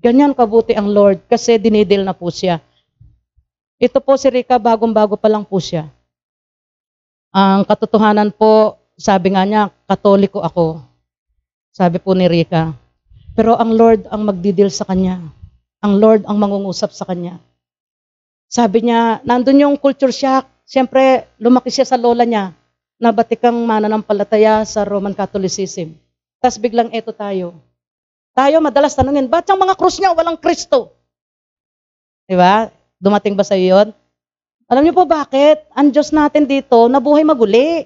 Ganyan 0.02 0.34
kabuti 0.34 0.74
ang 0.74 0.90
Lord 0.90 1.22
kasi 1.30 1.62
dinidil 1.62 2.02
na 2.02 2.18
po 2.18 2.34
siya. 2.34 2.58
Ito 3.78 4.02
po 4.02 4.18
si 4.18 4.34
Rika, 4.34 4.58
bagong-bago 4.58 5.14
pa 5.14 5.30
lang 5.30 5.46
po 5.46 5.62
siya. 5.62 5.94
Ang 7.30 7.62
katotohanan 7.70 8.34
po, 8.34 8.82
sabi 8.98 9.38
nga 9.38 9.46
niya, 9.46 9.70
katoliko 9.86 10.42
ako. 10.42 10.82
Sabi 11.70 12.02
po 12.02 12.18
ni 12.18 12.26
Rika. 12.26 12.74
Pero 13.38 13.54
ang 13.62 13.78
Lord 13.78 14.10
ang 14.10 14.26
magdidil 14.26 14.74
sa 14.74 14.90
kanya. 14.90 15.22
Ang 15.86 16.02
Lord 16.02 16.26
ang 16.26 16.38
mangungusap 16.42 16.90
sa 16.98 17.06
kanya. 17.06 17.38
Sabi 18.50 18.90
niya, 18.90 19.22
nandun 19.22 19.64
yung 19.64 19.78
culture 19.78 20.12
shock. 20.12 20.50
Siyempre, 20.66 21.30
lumaki 21.38 21.70
siya 21.70 21.86
sa 21.86 21.96
lola 21.96 22.26
niya 22.26 22.58
na 22.98 23.14
batikang 23.14 23.56
mananampalataya 23.56 24.66
sa 24.66 24.82
Roman 24.82 25.14
Catholicism. 25.14 25.94
Tapos 26.42 26.58
biglang 26.58 26.90
eto 26.90 27.14
tayo. 27.14 27.54
Tayo 28.32 28.64
madalas 28.64 28.96
tanungin, 28.96 29.28
ba't 29.28 29.44
yung 29.52 29.60
mga 29.60 29.76
krus 29.76 30.00
niya 30.00 30.16
walang 30.16 30.40
Kristo? 30.40 30.96
Di 32.24 32.36
ba? 32.40 32.72
Dumating 32.96 33.36
ba 33.36 33.44
sa 33.44 33.60
iyo 33.60 33.76
yun? 33.76 33.90
Alam 34.72 34.88
niyo 34.88 34.96
po 34.96 35.04
bakit? 35.04 35.68
Ang 35.76 35.92
Diyos 35.92 36.16
natin 36.16 36.48
dito, 36.48 36.88
nabuhay 36.88 37.28
maguli. 37.28 37.84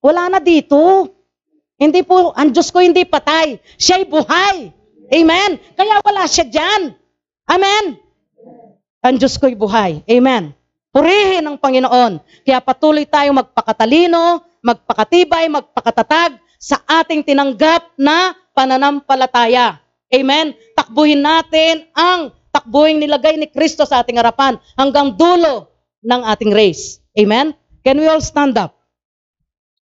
Wala 0.00 0.32
na 0.32 0.40
dito. 0.40 1.12
Hindi 1.76 2.00
po, 2.00 2.32
ang 2.32 2.56
Diyos 2.56 2.72
ko 2.72 2.80
hindi 2.80 3.04
patay. 3.04 3.60
Siya'y 3.76 4.08
buhay. 4.08 4.72
Amen? 5.12 5.60
Kaya 5.76 6.00
wala 6.00 6.24
siya 6.24 6.48
dyan. 6.48 6.96
Amen? 7.44 8.00
Ang 9.04 9.20
Diyos 9.20 9.36
ko'y 9.36 9.54
buhay. 9.54 10.00
Amen? 10.08 10.56
Purihin 10.90 11.44
ang 11.44 11.60
Panginoon. 11.60 12.18
Kaya 12.48 12.64
patuloy 12.64 13.04
tayong 13.04 13.44
magpakatalino, 13.44 14.40
magpakatibay, 14.64 15.52
magpakatatag 15.52 16.40
sa 16.56 16.80
ating 16.88 17.22
tinanggap 17.22 17.92
na 18.00 18.32
pananampalataya. 18.56 19.76
Amen? 20.08 20.56
Takbuhin 20.72 21.20
natin 21.20 21.84
ang 21.92 22.32
takbuhin 22.48 22.96
nilagay 22.96 23.36
ni 23.36 23.52
Kristo 23.52 23.84
sa 23.84 24.00
ating 24.00 24.16
harapan 24.16 24.56
hanggang 24.80 25.12
dulo 25.12 25.68
ng 26.00 26.24
ating 26.24 26.56
race. 26.56 27.04
Amen? 27.20 27.52
Can 27.84 28.00
we 28.00 28.08
all 28.08 28.24
stand 28.24 28.56
up? 28.56 28.75